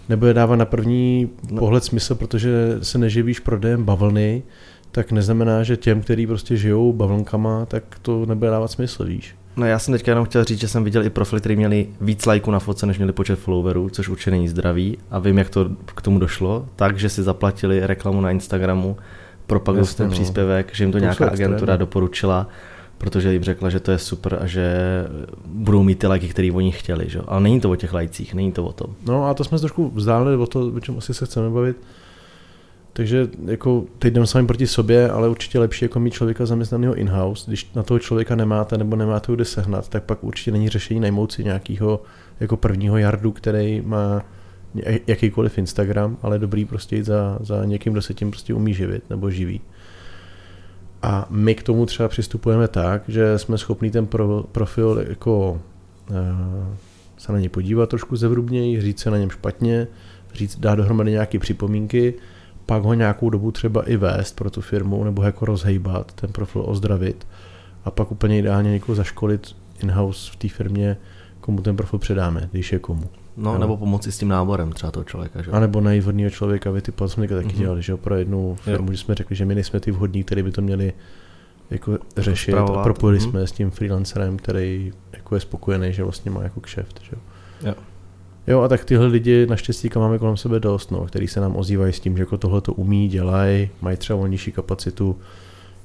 nebude 0.10 0.34
dávat 0.34 0.56
na 0.56 0.66
první 0.66 1.30
no. 1.52 1.60
pohled 1.60 1.84
smysl, 1.84 2.16
protože 2.16 2.78
se 2.82 2.98
neživíš 2.98 3.40
prodejem 3.40 3.84
bavlny, 3.84 4.44
tak 4.92 5.12
neznamená, 5.12 5.64
že 5.64 5.78
těm, 5.78 6.02
kteří 6.02 6.28
prostě 6.28 6.58
žijou 6.58 6.94
bavlnkama, 6.94 7.66
tak 7.66 7.84
to 8.02 8.26
nebude 8.26 8.52
dávat 8.52 8.72
smysl, 8.72 9.06
víš. 9.06 9.36
No 9.56 9.66
já 9.66 9.80
jsem 9.80 9.92
teďka 9.92 10.12
jenom 10.12 10.26
chtěl 10.26 10.44
říct, 10.44 10.60
že 10.60 10.68
jsem 10.68 10.84
viděl 10.84 11.06
i 11.06 11.10
profily, 11.10 11.40
které 11.40 11.56
měli 11.56 11.88
víc 12.02 12.26
lajků 12.26 12.52
na 12.52 12.60
fotce, 12.60 12.86
než 12.86 12.98
měli 12.98 13.14
počet 13.14 13.40
followerů, 13.40 13.90
což 13.90 14.10
určitě 14.10 14.32
není 14.32 14.48
zdravý 14.48 14.98
a 15.12 15.20
vím, 15.20 15.38
jak 15.38 15.50
to 15.50 15.70
k 15.86 16.02
tomu 16.02 16.20
došlo, 16.20 16.66
takže 16.76 17.10
si 17.10 17.24
zaplatili 17.24 17.88
reklamu 17.88 18.22
na 18.22 18.32
Instagramu 18.32 18.98
propagují 19.50 19.86
ten 19.98 20.08
no. 20.08 20.12
příspěvek, 20.12 20.76
že 20.76 20.84
jim 20.84 20.92
to, 20.92 20.96
to 20.96 21.02
nějaká 21.02 21.30
agentura 21.30 21.78
doporučila, 21.78 22.48
protože 22.98 23.34
jim 23.34 23.44
řekla, 23.44 23.70
že 23.70 23.80
to 23.80 23.92
je 23.92 23.98
super 23.98 24.38
a 24.42 24.48
že 24.48 24.74
budou 25.46 25.84
mít 25.84 26.00
ty 26.00 26.08
lajky, 26.08 26.28
které 26.28 26.52
oni 26.52 26.72
chtěli. 26.72 27.10
Že? 27.10 27.20
Ale 27.28 27.42
není 27.42 27.60
to 27.60 27.72
o 27.72 27.76
těch 27.76 27.94
lajcích, 27.94 28.34
není 28.34 28.52
to 28.52 28.66
o 28.66 28.74
tom. 28.74 28.96
No 29.06 29.26
a 29.26 29.34
to 29.34 29.44
jsme 29.44 29.60
trošku 29.60 29.92
vzdálili 29.96 30.38
o 30.38 30.48
to, 30.48 30.72
o 30.76 30.80
čem 30.80 30.98
asi 30.98 31.14
se 31.14 31.26
chceme 31.26 31.50
bavit. 31.50 31.78
Takže 32.94 33.28
jako 33.46 33.84
teď 34.00 34.14
jdeme 34.14 34.28
sami 34.28 34.48
proti 34.48 34.68
sobě, 34.68 35.10
ale 35.10 35.30
určitě 35.30 35.60
lepší 35.60 35.86
jako 35.86 36.00
mít 36.00 36.14
člověka 36.14 36.46
zaměstnaného 36.46 36.96
in-house. 36.96 37.44
Když 37.48 37.72
na 37.74 37.84
toho 37.84 38.00
člověka 38.00 38.36
nemáte 38.36 38.78
nebo 38.78 38.96
nemáte 38.96 39.32
kde 39.32 39.46
sehnat, 39.46 39.90
tak 39.90 40.04
pak 40.04 40.24
určitě 40.24 40.52
není 40.52 40.70
řešení 40.70 41.00
najmout 41.00 41.32
si 41.32 41.44
nějakého 41.44 42.02
jako 42.40 42.58
prvního 42.58 42.98
jardu, 42.98 43.32
který 43.32 43.82
má 43.86 44.22
jakýkoliv 45.08 45.58
Instagram, 45.58 46.18
ale 46.22 46.40
dobrý 46.40 46.66
prostě 46.66 46.96
jít 46.96 47.06
za, 47.06 47.38
za 47.42 47.66
někým, 47.66 47.94
kdo 47.94 48.02
se 48.02 48.14
tím 48.14 48.32
prostě 48.32 48.54
umí 48.54 48.74
živit 48.74 49.10
nebo 49.10 49.30
živí. 49.32 49.62
A 51.02 51.28
my 51.30 51.56
k 51.56 51.64
tomu 51.64 51.86
třeba 51.86 52.10
přistupujeme 52.10 52.68
tak, 52.68 53.04
že 53.08 53.38
jsme 53.38 53.58
schopni 53.58 53.92
ten 53.92 54.08
pro, 54.08 54.44
profil 54.52 55.06
jako 55.10 55.62
uh, 56.10 56.18
se 57.18 57.32
na 57.32 57.40
něj 57.40 57.50
podívat 57.50 57.90
trošku 57.90 58.16
zevrubněji, 58.16 58.82
říct 58.82 59.00
se 59.00 59.12
na 59.12 59.18
něm 59.18 59.30
špatně, 59.30 59.88
říct, 60.34 60.60
dát 60.60 60.76
dohromady 60.76 61.12
nějaké 61.12 61.40
připomínky, 61.40 62.14
pak 62.66 62.84
ho 62.84 62.94
nějakou 62.94 63.30
dobu 63.30 63.52
třeba 63.52 63.90
i 63.90 63.98
vést 63.98 64.36
pro 64.36 64.50
tu 64.50 64.62
firmu, 64.62 65.04
nebo 65.04 65.24
jako 65.24 65.46
rozhejbat, 65.46 66.14
ten 66.14 66.32
profil 66.32 66.64
ozdravit 66.66 67.28
a 67.86 67.92
pak 67.92 68.12
úplně 68.12 68.40
ideálně 68.40 68.72
někoho 68.72 68.96
zaškolit 68.96 69.56
in-house 69.84 70.32
v 70.32 70.36
té 70.36 70.48
firmě, 70.48 70.98
komu 71.42 71.62
ten 71.62 71.76
profil 71.76 72.00
předáme, 72.00 72.50
když 72.52 72.72
je 72.72 72.80
komu. 72.80 73.10
No, 73.40 73.54
jo. 73.54 73.60
nebo 73.60 73.78
pomoci 73.78 74.12
s 74.12 74.18
tím 74.18 74.28
náborem 74.28 74.72
třeba 74.72 74.92
toho 74.92 75.04
člověka. 75.04 75.42
Že? 75.42 75.52
A 75.52 75.60
nebo 75.60 75.82
najít 75.82 76.04
vhodného 76.04 76.30
člověka, 76.30 76.72
vy 76.72 76.82
ty 76.82 76.94
jsme 77.08 77.28
taky 77.28 77.48
mm-hmm. 77.48 77.58
dělali, 77.58 77.82
že 77.82 77.92
jo, 77.92 77.98
pro 77.98 78.16
jednu 78.16 78.56
firmu, 78.56 78.88
jo. 78.88 78.92
že 78.92 78.98
jsme 78.98 79.16
řekli, 79.16 79.36
že 79.36 79.46
my 79.46 79.56
nejsme 79.56 79.80
ty 79.80 79.92
vhodní, 79.92 80.24
kteří 80.24 80.44
by 80.44 80.52
to 80.52 80.62
měli 80.62 80.94
jako 81.70 81.98
řešit 82.18 82.54
a 82.54 82.84
propojili 82.84 83.20
mm-hmm. 83.20 83.30
jsme 83.30 83.48
s 83.48 83.52
tím 83.52 83.72
freelancerem, 83.72 84.38
který 84.38 84.92
jako 85.14 85.36
je 85.36 85.42
spokojený, 85.42 85.94
že 85.94 86.04
vlastně 86.04 86.32
má 86.32 86.44
jako 86.44 86.60
kšeft, 86.60 87.02
že 87.02 87.12
jo. 87.14 87.20
jo. 87.70 87.76
Jo, 88.48 88.62
a 88.62 88.68
tak 88.68 88.86
tyhle 88.86 89.06
lidi 89.06 89.46
naštěstí 89.46 89.90
máme 89.96 90.20
kolem 90.20 90.38
sebe 90.38 90.60
dost, 90.60 90.92
no, 90.92 91.06
který 91.06 91.28
se 91.28 91.40
nám 91.40 91.56
ozývají 91.56 91.94
s 91.94 92.00
tím, 92.00 92.18
že 92.18 92.24
jako 92.24 92.38
tohle 92.38 92.62
to 92.62 92.74
umí, 92.74 93.08
dělají, 93.08 93.70
mají 93.82 93.98
třeba 93.98 94.28
nižší 94.28 94.52
kapacitu, 94.52 95.20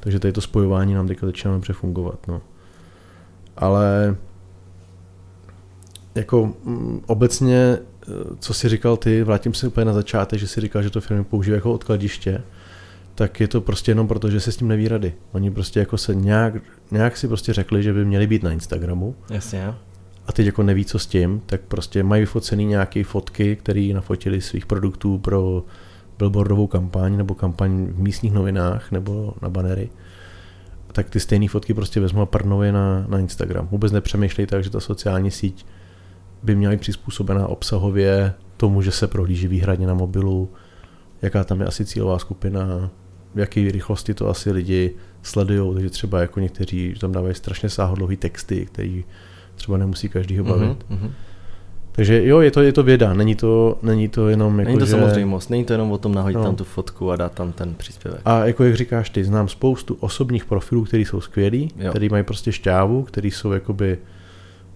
takže 0.01 0.19
tady 0.19 0.33
to 0.33 0.41
spojování 0.41 0.95
nám 0.95 1.09
teďka 1.09 1.27
začíná 1.27 1.55
dobře 1.55 1.73
fungovat, 1.73 2.19
no. 2.29 2.41
Ale 3.57 4.17
jako 6.15 6.55
mm, 6.65 7.01
obecně, 7.07 7.57
eh, 7.59 8.13
co 8.39 8.55
si 8.55 8.69
říkal 8.69 8.97
ty, 8.97 9.23
vrátím 9.23 9.55
se 9.55 9.67
úplně 9.67 9.85
na 9.85 9.93
začátek, 9.93 10.39
že 10.39 10.47
si 10.47 10.61
říkal, 10.61 10.83
že 10.83 10.91
to 10.91 11.01
firmy 11.01 11.25
používají 11.25 11.59
jako 11.59 11.73
odkladiště, 11.73 12.43
tak 13.15 13.41
je 13.41 13.49
to 13.49 13.61
prostě 13.61 13.91
jenom 13.91 14.09
proto, 14.09 14.31
že 14.31 14.41
se 14.41 14.53
s 14.53 14.57
tím 14.57 14.69
neví 14.69 14.89
rady. 14.89 15.15
Oni 15.33 15.51
prostě 15.51 15.81
jako 15.81 15.99
se 15.99 16.15
nějak, 16.15 16.55
nějak 16.91 17.17
si 17.17 17.29
prostě 17.29 17.53
řekli, 17.53 17.83
že 17.83 17.93
by 17.93 18.05
měli 18.05 18.27
být 18.27 18.43
na 18.43 18.53
Instagramu. 18.53 19.15
Jasně. 19.31 19.75
A 20.27 20.33
teď 20.33 20.47
jako 20.47 20.63
neví, 20.63 20.85
co 20.85 20.99
s 20.99 21.07
tím, 21.07 21.43
tak 21.47 21.61
prostě 21.61 22.03
mají 22.03 22.21
vyfocený 22.21 22.65
nějaké 22.65 23.05
fotky, 23.05 23.57
které 23.57 23.91
nafotili 23.95 24.41
svých 24.41 24.67
produktů 24.67 25.19
pro 25.19 25.65
billboardovou 26.19 26.67
kampaň 26.67 27.17
nebo 27.17 27.35
kampaň 27.35 27.87
v 27.87 27.99
místních 27.99 28.33
novinách 28.33 28.93
nebo 28.93 29.35
na 29.43 29.49
banery 29.49 29.91
tak 30.95 31.11
ty 31.11 31.21
stejné 31.21 31.49
fotky 31.49 31.75
prostě 31.75 32.01
vezmu 32.01 32.21
a 32.21 32.27
prdnou 32.27 32.63
je 32.63 32.73
na, 32.73 33.05
na 33.09 33.19
Instagram. 33.19 33.69
Vůbec 33.71 33.93
nepřemýšlej 33.93 34.47
tak, 34.47 34.65
že 34.65 34.71
ta 34.71 34.81
sociální 34.81 35.31
síť 35.31 35.67
by 36.45 36.57
měla 36.57 36.73
být 36.73 36.81
přizpůsobená 36.81 37.47
obsahově 37.47 38.35
tomu, 38.57 38.83
že 38.83 38.91
se 38.91 39.07
prohlíží 39.07 39.49
výhradně 39.49 39.87
na 39.87 39.95
mobilu, 39.95 40.51
jaká 41.23 41.45
tam 41.45 41.61
je 41.61 41.67
asi 41.67 41.85
cílová 41.85 42.19
skupina, 42.19 42.91
v 43.35 43.39
jaké 43.39 43.71
rychlosti 43.73 44.15
to 44.15 44.29
asi 44.29 44.51
lidi 44.51 44.95
sledují, 45.23 45.75
takže 45.75 45.91
třeba 45.91 46.21
jako 46.21 46.41
někteří 46.41 46.95
tam 47.01 47.13
dávají 47.13 47.35
strašně 47.35 47.69
sáhodlouhý 47.69 48.17
texty, 48.17 48.67
který 48.67 49.05
třeba 49.55 49.79
nemusí 49.79 50.09
každýho 50.09 50.45
bavit. 50.45 50.87
Mm-hmm. 50.91 51.11
Takže 51.97 52.27
jo, 52.27 52.41
je 52.41 52.51
to, 52.51 52.63
je 52.63 52.73
to 52.73 52.83
věda, 52.83 53.15
není 53.15 53.35
to, 53.35 53.79
není 53.83 54.09
to 54.09 54.29
jenom 54.29 54.59
jako, 54.59 54.69
Není 54.69 54.79
to 54.79 54.87
že... 54.87 54.91
samozřejmost, 54.91 55.51
není 55.51 55.65
to 55.65 55.73
jenom 55.73 55.93
o 55.93 55.99
tom 55.99 56.15
nahodit 56.15 56.37
no. 56.37 56.45
tam 56.45 56.57
tu 56.57 56.65
fotku 56.65 57.11
a 57.11 57.17
dát 57.17 57.33
tam 57.33 57.53
ten 57.53 57.75
příspěvek. 57.75 58.21
A 58.25 58.47
jako 58.47 58.65
jak 58.65 58.75
říkáš 58.75 59.11
ty, 59.11 59.25
znám 59.25 59.49
spoustu 59.49 59.97
osobních 60.01 60.45
profilů, 60.45 60.85
který 60.85 61.05
jsou 61.05 61.21
skvělí, 61.21 61.71
který 61.91 62.09
mají 62.09 62.25
prostě 62.25 62.53
šťávu, 62.53 63.03
který 63.03 63.31
jsou 63.31 63.53
jakoby, 63.53 63.99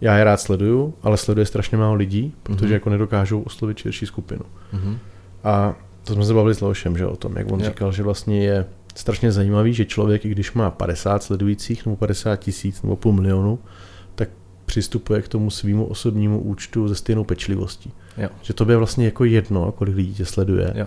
já 0.01 0.17
je 0.17 0.25
rád 0.25 0.41
sleduju, 0.41 0.95
ale 1.03 1.17
sleduje 1.17 1.47
strašně 1.47 1.79
málo 1.79 1.95
lidí, 1.95 2.35
protože 2.43 2.67
mm-hmm. 2.67 2.73
jako 2.73 2.91
nedokážou 2.91 3.41
oslovit 3.41 3.79
širší 3.79 4.07
skupinu. 4.07 4.43
Mm-hmm. 4.75 4.97
A 5.45 5.75
to 6.05 6.15
jsme 6.15 6.25
se 6.25 6.35
bavili 6.35 6.55
s 6.55 6.61
Leošem, 6.61 6.99
že 6.99 7.07
o 7.07 7.17
tom, 7.17 7.37
jak 7.37 7.53
on 7.53 7.61
jo. 7.61 7.67
říkal, 7.67 7.93
že 7.93 8.03
vlastně 8.03 8.45
je 8.45 8.67
strašně 8.95 9.33
zajímavý, 9.33 9.75
že 9.75 9.85
člověk, 9.85 10.25
i 10.25 10.29
když 10.29 10.53
má 10.53 10.71
50 10.71 11.23
sledujících 11.23 11.87
nebo 11.87 11.97
50 11.97 12.37
tisíc 12.37 12.83
nebo 12.83 12.97
půl 12.97 13.13
milionu, 13.13 13.59
přistupuje 14.69 15.23
k 15.23 15.29
tomu 15.29 15.51
svýmu 15.51 15.87
osobnímu 15.87 16.41
účtu 16.41 16.89
ze 16.89 16.95
stejnou 16.95 17.25
pečlivostí. 17.25 17.93
Jo. 18.19 18.29
Že 18.43 18.55
to 18.55 18.71
je 18.71 18.77
vlastně 18.77 19.05
jako 19.05 19.25
jedno, 19.25 19.73
kolik 19.73 19.97
lidí 19.97 20.15
tě 20.15 20.25
sleduje. 20.25 20.73
Jo. 20.75 20.87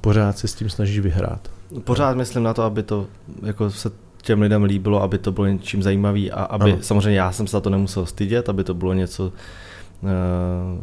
Pořád 0.00 0.38
se 0.38 0.48
s 0.48 0.54
tím 0.54 0.70
snažíš 0.70 0.98
vyhrát. 0.98 1.50
Pořád 1.84 2.16
myslím 2.16 2.42
na 2.42 2.54
to, 2.54 2.62
aby 2.62 2.82
to 2.82 3.06
jako 3.42 3.70
se 3.70 3.90
těm 4.22 4.42
lidem 4.42 4.64
líbilo, 4.64 5.02
aby 5.02 5.18
to 5.18 5.32
bylo 5.32 5.46
něčím 5.46 5.82
zajímavý 5.82 6.32
a 6.32 6.42
aby 6.42 6.72
ano. 6.72 6.82
samozřejmě 6.82 7.18
já 7.18 7.32
jsem 7.32 7.46
se 7.46 7.52
za 7.52 7.60
to 7.60 7.70
nemusel 7.70 8.06
stydět, 8.06 8.48
aby 8.48 8.64
to 8.64 8.74
bylo 8.74 8.92
něco, 8.92 9.32
Eh, 10.04 10.78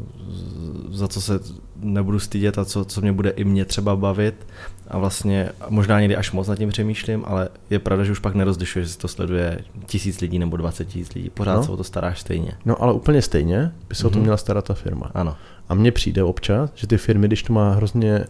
za 0.89 1.07
co 1.07 1.21
se 1.21 1.39
nebudu 1.75 2.19
stydět 2.19 2.57
a 2.57 2.65
co, 2.65 2.85
co 2.85 3.01
mě 3.01 3.11
bude 3.11 3.29
i 3.29 3.43
mě 3.43 3.65
třeba 3.65 3.95
bavit 3.95 4.47
a 4.87 4.97
vlastně 4.97 5.49
možná 5.69 5.99
někdy 5.99 6.15
až 6.15 6.31
moc 6.31 6.47
nad 6.47 6.55
tím 6.55 6.69
přemýšlím, 6.69 7.23
ale 7.27 7.49
je 7.69 7.79
pravda, 7.79 8.03
že 8.03 8.11
už 8.11 8.19
pak 8.19 8.35
nerozlišuje, 8.35 8.85
že 8.85 8.97
to 8.97 9.07
sleduje 9.07 9.59
tisíc 9.85 10.21
lidí 10.21 10.39
nebo 10.39 10.57
20 10.57 10.85
tisíc 10.85 11.13
lidí. 11.13 11.29
Pořád 11.29 11.55
no. 11.55 11.63
se 11.63 11.71
o 11.71 11.77
to 11.77 11.83
staráš 11.83 12.19
stejně. 12.19 12.51
No 12.65 12.83
ale 12.83 12.93
úplně 12.93 13.21
stejně 13.21 13.71
by 13.89 13.95
se 13.95 14.03
mm-hmm. 14.03 14.07
o 14.07 14.09
to 14.09 14.15
mhm. 14.15 14.23
měla 14.23 14.37
starat 14.37 14.65
ta 14.65 14.73
firma. 14.73 15.11
Ano. 15.13 15.35
A 15.69 15.73
mně 15.73 15.91
přijde 15.91 16.23
občas, 16.23 16.69
že 16.75 16.87
ty 16.87 16.97
firmy, 16.97 17.27
když 17.27 17.43
to 17.43 17.53
má 17.53 17.73
hrozně, 17.73 18.13
eh, 18.13 18.27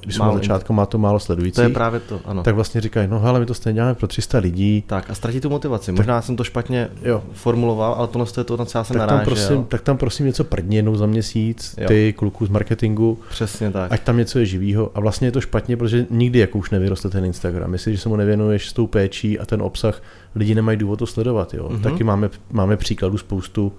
když 0.00 0.18
málo, 0.18 0.32
na 0.32 0.38
začátku 0.38 0.72
má 0.72 0.86
to 0.86 0.98
málo 0.98 1.20
sledujících, 1.20 1.54
to 1.54 1.62
je 1.62 1.68
právě 1.68 2.00
to, 2.00 2.20
ano. 2.24 2.42
tak 2.42 2.54
vlastně 2.54 2.80
říkají, 2.80 3.08
no 3.08 3.24
ale 3.24 3.40
my 3.40 3.46
to 3.46 3.54
stejně 3.54 3.74
děláme 3.74 3.94
pro 3.94 4.06
300 4.06 4.38
lidí. 4.38 4.84
Tak 4.86 5.10
a 5.10 5.14
ztratí 5.14 5.40
tu 5.40 5.50
motivaci. 5.50 5.86
Tak, 5.86 5.96
Možná 5.96 6.22
jsem 6.22 6.36
to 6.36 6.44
špatně 6.44 6.88
jo. 7.02 7.22
formuloval, 7.32 7.94
ale 7.94 8.08
tohle 8.08 8.26
je 8.36 8.44
to, 8.44 8.56
na 8.56 8.64
co 8.64 8.78
já 8.78 8.84
jsem 8.84 8.94
tak 8.94 9.00
narážel. 9.00 9.18
Tam 9.18 9.34
prosím, 9.34 9.64
tak 9.64 9.80
tam 9.80 9.96
prosím 9.96 10.26
něco 10.26 10.44
prdni 10.44 10.76
jednou 10.76 10.96
za 10.96 11.06
měsíc, 11.06 11.74
jo. 11.78 11.88
ty 11.88 12.12
kluku 12.12 12.46
z 12.46 12.48
marketingu. 12.48 13.18
Přesně 13.30 13.70
tak. 13.70 13.92
Ať 13.92 14.00
tam 14.00 14.16
něco 14.16 14.38
je 14.38 14.46
živýho. 14.46 14.90
A 14.94 15.00
vlastně 15.00 15.28
je 15.28 15.32
to 15.32 15.40
špatně, 15.40 15.76
protože 15.76 16.06
nikdy 16.10 16.38
jako 16.38 16.58
už 16.58 16.70
nevyroste 16.70 17.10
ten 17.10 17.24
Instagram. 17.24 17.70
Myslíš, 17.70 17.96
že 17.96 18.02
se 18.02 18.08
mu 18.08 18.16
nevěnuješ 18.16 18.68
s 18.68 18.72
tou 18.72 18.86
péčí 18.86 19.38
a 19.38 19.46
ten 19.46 19.62
obsah, 19.62 20.02
lidi 20.34 20.54
nemají 20.54 20.78
důvod 20.78 20.98
to 20.98 21.06
sledovat. 21.06 21.54
Jo. 21.54 21.68
Mm-hmm. 21.68 21.80
Taky 21.80 22.04
máme, 22.04 22.30
máme 22.50 22.76
příkladů 22.76 23.18
spoustu 23.18 23.72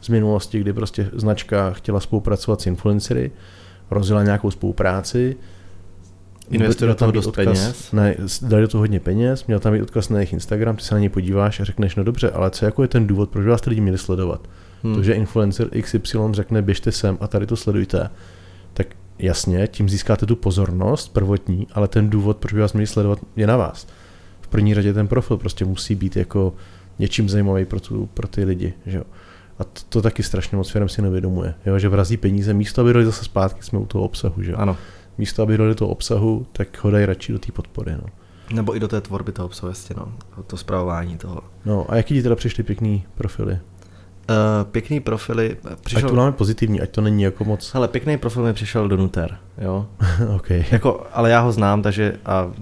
z 0.00 0.08
minulosti, 0.08 0.60
kdy 0.60 0.72
prostě 0.72 1.10
značka 1.12 1.70
chtěla 1.70 2.00
spolupracovat 2.00 2.60
s 2.60 2.66
influencery, 2.66 3.30
rozjela 3.90 4.22
nějakou 4.22 4.50
spolupráci, 4.50 5.36
Investuje 6.50 6.88
do 6.88 6.94
toho 6.94 7.10
dost 7.10 7.26
odkaz, 7.26 7.44
peněz. 7.44 7.92
Ne, 7.92 8.16
dali 8.42 8.62
do 8.62 8.68
toho 8.68 8.82
hodně 8.82 9.00
peněz, 9.00 9.46
měl 9.46 9.58
tam 9.60 9.72
být 9.72 9.82
odkaz 9.82 10.08
na 10.08 10.18
jejich 10.18 10.32
Instagram, 10.32 10.76
ty 10.76 10.82
se 10.82 10.94
na 10.94 11.00
něj 11.00 11.08
podíváš 11.08 11.60
a 11.60 11.64
řekneš, 11.64 11.96
no 11.96 12.04
dobře, 12.04 12.30
ale 12.30 12.50
co 12.50 12.64
jako 12.64 12.82
je 12.82 12.88
ten 12.88 13.06
důvod, 13.06 13.30
proč 13.30 13.46
vás 13.46 13.60
ty 13.60 13.70
lidi 13.70 13.80
měli 13.80 13.98
sledovat? 13.98 14.48
Hmm. 14.82 14.94
To, 14.94 15.02
že 15.02 15.12
influencer 15.12 15.68
XY 15.82 16.18
řekne, 16.30 16.62
běžte 16.62 16.92
sem 16.92 17.18
a 17.20 17.26
tady 17.26 17.46
to 17.46 17.56
sledujte, 17.56 18.10
tak 18.74 18.86
jasně, 19.18 19.66
tím 19.66 19.88
získáte 19.88 20.26
tu 20.26 20.36
pozornost 20.36 21.12
prvotní, 21.12 21.66
ale 21.72 21.88
ten 21.88 22.10
důvod, 22.10 22.36
proč 22.36 22.52
by 22.52 22.60
vás 22.60 22.72
měli 22.72 22.86
sledovat, 22.86 23.18
je 23.36 23.46
na 23.46 23.56
vás. 23.56 23.86
V 24.40 24.48
první 24.48 24.74
řadě 24.74 24.92
ten 24.92 25.08
profil 25.08 25.36
prostě 25.36 25.64
musí 25.64 25.94
být 25.94 26.16
jako 26.16 26.54
něčím 26.98 27.28
zajímavý 27.28 27.64
pro, 27.64 27.80
tu, 27.80 28.08
pro 28.14 28.28
ty 28.28 28.44
lidi. 28.44 28.74
Že 28.86 28.98
jo? 28.98 29.04
A 29.58 29.64
to, 29.64 29.80
to 29.88 30.02
taky 30.02 30.22
strašně 30.22 30.56
moc 30.56 30.70
firm 30.70 30.88
si 30.88 31.02
nevědomuje, 31.02 31.54
jo? 31.66 31.78
že 31.78 31.88
vrazí 31.88 32.16
peníze, 32.16 32.54
místo 32.54 32.80
aby 32.80 32.92
dali 32.92 33.04
zase 33.04 33.24
zpátky, 33.24 33.62
jsme 33.62 33.78
u 33.78 33.86
toho 33.86 34.04
obsahu. 34.04 34.42
Že? 34.42 34.52
Ano. 34.52 34.76
Místo 35.18 35.42
aby 35.42 35.58
dali 35.58 35.74
toho 35.74 35.90
obsahu, 35.90 36.46
tak 36.52 36.84
ho 36.84 36.90
dají 36.90 37.06
radši 37.06 37.32
do 37.32 37.38
té 37.38 37.52
podpory. 37.52 37.92
No. 37.92 38.08
Nebo 38.52 38.76
i 38.76 38.80
do 38.80 38.88
té 38.88 39.00
tvorby 39.00 39.32
toho 39.32 39.46
obsahu, 39.46 39.68
jasně, 39.68 39.94
no. 39.98 40.12
to 40.46 40.56
zpravování 40.56 41.18
toho. 41.18 41.40
No 41.64 41.86
a 41.88 41.96
jaký 41.96 42.14
ti 42.14 42.22
teda 42.22 42.36
přišly 42.36 42.62
pěkný 42.62 43.04
profily? 43.14 43.52
Uh, 44.30 44.70
pěkný 44.70 45.00
profily. 45.00 45.56
Přišel... 45.80 46.06
Ať 46.06 46.10
to 46.10 46.16
máme 46.16 46.32
pozitivní, 46.32 46.80
ať 46.80 46.90
to 46.90 47.00
není 47.00 47.22
jako 47.22 47.44
moc. 47.44 47.74
Ale 47.74 47.88
pěkný 47.88 48.18
profil 48.18 48.42
mi 48.42 48.52
přišel 48.52 48.88
do 48.88 48.96
Nuter, 48.96 49.38
jo. 49.58 49.86
okay. 50.36 50.64
jako, 50.70 51.06
ale 51.12 51.30
já 51.30 51.40
ho 51.40 51.52
znám, 51.52 51.82
takže 51.82 52.16
a 52.24 52.44
uh, 52.44 52.52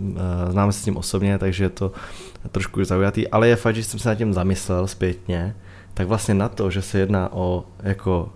známe 0.51 0.73
se 0.73 0.81
s 0.81 0.87
ním 0.87 0.97
osobně, 0.97 1.39
takže 1.39 1.65
je 1.65 1.71
to 1.71 1.93
trošku 2.53 2.85
zaujatý, 2.85 3.29
ale 3.29 3.49
je 3.49 3.57
fakt, 3.57 3.75
že 3.75 3.85
jsem 3.85 4.01
se 4.01 4.09
nad 4.09 4.15
tím 4.15 4.33
zamyslel 4.35 4.87
zpětně, 4.87 5.55
tak 5.97 6.07
vlastně 6.07 6.35
na 6.35 6.49
to, 6.49 6.71
že 6.71 6.83
se 6.83 6.99
jedná 6.99 7.33
o 7.33 7.65
jako 7.83 8.29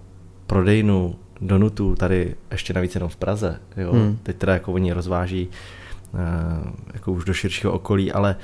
prodejnu 0.47 1.15
donutů 1.41 1.95
tady 1.95 2.35
ještě 2.51 2.73
navíc 2.73 2.95
jenom 2.95 3.11
v 3.11 3.17
Praze, 3.17 3.61
jo, 3.77 3.93
hmm. 3.93 4.19
teď 4.23 4.37
teda 4.37 4.53
jako 4.53 4.73
oni 4.73 4.93
rozváží 4.93 5.49
uh, 6.13 6.21
jako 6.95 7.13
už 7.13 7.25
do 7.25 7.35
širšího 7.35 7.73
okolí, 7.73 8.13
ale 8.13 8.37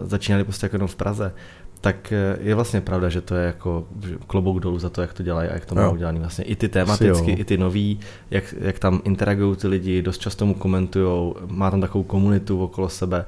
uh, 0.00 0.08
začínali 0.08 0.44
prostě 0.44 0.64
jako 0.64 0.76
jenom 0.76 0.88
v 0.88 0.96
Praze, 0.96 1.32
tak 1.80 2.12
je 2.40 2.54
vlastně 2.54 2.80
pravda, 2.80 3.08
že 3.08 3.20
to 3.20 3.34
je 3.34 3.46
jako 3.46 3.86
klobouk 4.26 4.60
dolů 4.60 4.78
za 4.78 4.90
to, 4.90 5.00
jak 5.00 5.12
to 5.12 5.22
dělají 5.22 5.48
a 5.48 5.54
jak 5.54 5.66
to 5.66 5.74
mají 5.74 5.92
udělaný. 5.92 6.18
Vlastně 6.18 6.44
i 6.44 6.56
ty 6.56 6.68
tematicky, 6.68 7.30
i 7.30 7.44
ty 7.44 7.58
nový, 7.58 8.00
jak, 8.30 8.54
jak 8.60 8.78
tam 8.78 9.00
interagují 9.04 9.56
ty 9.56 9.68
lidi, 9.68 10.02
dost 10.02 10.18
často 10.18 10.46
mu 10.46 10.54
komentují, 10.54 11.34
má 11.46 11.70
tam 11.70 11.80
takovou 11.80 12.04
komunitu 12.04 12.62
okolo 12.62 12.88
sebe. 12.88 13.24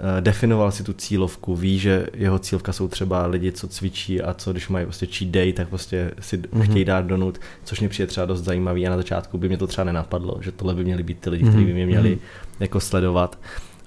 Eh, 0.00 0.20
definoval 0.20 0.72
si 0.72 0.84
tu 0.84 0.92
cílovku, 0.92 1.56
ví, 1.56 1.78
že 1.78 2.06
jeho 2.14 2.38
cílovka 2.38 2.72
jsou 2.72 2.88
třeba 2.88 3.26
lidi, 3.26 3.52
co 3.52 3.68
cvičí 3.68 4.22
a 4.22 4.34
co 4.34 4.52
když 4.52 4.68
mají 4.68 4.86
prostě 4.86 5.06
cheat 5.06 5.30
day, 5.30 5.52
tak 5.52 5.68
prostě 5.68 6.10
si 6.20 6.38
mm-hmm. 6.38 6.62
chtějí 6.62 6.84
dát 6.84 7.06
donut, 7.06 7.38
což 7.64 7.80
mě 7.80 7.88
přijde 7.88 8.06
třeba 8.06 8.26
dost 8.26 8.40
zajímavý 8.40 8.86
a 8.86 8.90
na 8.90 8.96
začátku 8.96 9.38
by 9.38 9.48
mě 9.48 9.58
to 9.58 9.66
třeba 9.66 9.84
nenapadlo, 9.84 10.38
že 10.40 10.52
tohle 10.52 10.74
by 10.74 10.84
měli 10.84 11.02
být 11.02 11.20
ty 11.20 11.30
lidi, 11.30 11.44
mm-hmm. 11.44 11.48
kteří 11.48 11.64
by 11.64 11.72
mě 11.72 11.86
měli 11.86 12.16
mm-hmm. 12.16 12.60
jako 12.60 12.80
sledovat. 12.80 13.38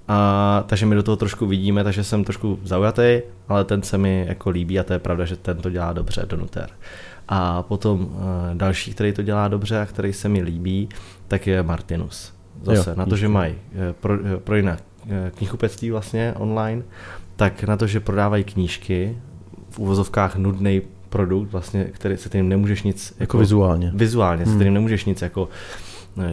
A, 0.07 0.63
takže 0.67 0.85
my 0.85 0.95
do 0.95 1.03
toho 1.03 1.17
trošku 1.17 1.47
vidíme, 1.47 1.83
takže 1.83 2.03
jsem 2.03 2.23
trošku 2.23 2.59
zaujatý, 2.63 3.21
ale 3.47 3.65
ten 3.65 3.81
se 3.81 3.97
mi 3.97 4.25
jako 4.27 4.49
líbí 4.49 4.79
a 4.79 4.83
to 4.83 4.93
je 4.93 4.99
pravda, 4.99 5.25
že 5.25 5.35
ten 5.35 5.57
to 5.57 5.69
dělá 5.69 5.93
dobře, 5.93 6.25
Donuter. 6.29 6.69
A 7.27 7.63
potom 7.63 7.99
uh, 7.99 8.07
další, 8.53 8.93
který 8.93 9.13
to 9.13 9.21
dělá 9.21 9.47
dobře 9.47 9.79
a 9.79 9.85
který 9.85 10.13
se 10.13 10.29
mi 10.29 10.41
líbí, 10.41 10.89
tak 11.27 11.47
je 11.47 11.63
Martinus. 11.63 12.33
Zase 12.63 12.89
jo, 12.89 12.95
na 12.95 13.05
to, 13.05 13.15
že 13.15 13.27
mají 13.27 13.55
pro, 13.99 14.17
pro 14.43 14.55
jiné 14.55 14.77
knihkupectví 15.35 15.91
vlastně 15.91 16.33
online, 16.37 16.83
tak 17.35 17.63
na 17.63 17.77
to, 17.77 17.87
že 17.87 17.99
prodávají 17.99 18.43
knížky 18.43 19.17
v 19.69 19.79
uvozovkách 19.79 20.35
nudný 20.35 20.81
produkt, 21.09 21.51
vlastně, 21.51 21.83
který 21.83 22.17
se 22.17 22.29
tím 22.29 22.49
nemůžeš 22.49 22.83
nic... 22.83 23.09
Jako, 23.11 23.21
jako 23.23 23.37
vizuálně. 23.37 23.91
Vizuálně, 23.95 24.43
hmm. 24.43 24.57
se 24.57 24.63
tím 24.63 24.73
nemůžeš 24.73 25.05
nic 25.05 25.21
jako 25.21 25.49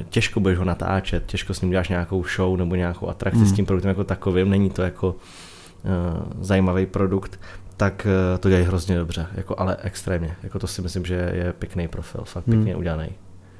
těžko 0.08 0.40
budeš 0.40 0.58
ho 0.58 0.64
natáčet, 0.64 1.26
těžko 1.26 1.54
s 1.54 1.60
ním 1.60 1.70
děláš 1.70 1.88
nějakou 1.88 2.24
show 2.36 2.56
nebo 2.56 2.74
nějakou 2.74 3.08
atrakci 3.08 3.38
hmm. 3.38 3.48
s 3.48 3.52
tím 3.52 3.66
produktem 3.66 3.88
jako 3.88 4.04
takovým, 4.04 4.50
není 4.50 4.70
to 4.70 4.82
jako 4.82 5.08
uh, 5.08 6.44
zajímavý 6.44 6.86
produkt, 6.86 7.40
tak 7.76 8.06
uh, 8.06 8.38
to 8.38 8.48
dělají 8.48 8.66
hrozně 8.66 8.96
dobře, 8.98 9.26
jako, 9.34 9.54
ale 9.58 9.76
extrémně. 9.82 10.36
Jako 10.42 10.58
to 10.58 10.66
si 10.66 10.82
myslím, 10.82 11.04
že 11.04 11.14
je 11.14 11.52
pěkný 11.58 11.88
profil, 11.88 12.20
fakt 12.24 12.46
hmm. 12.46 12.56
pěkně 12.56 12.72
hmm. 12.72 12.80
udělaný. 12.80 13.08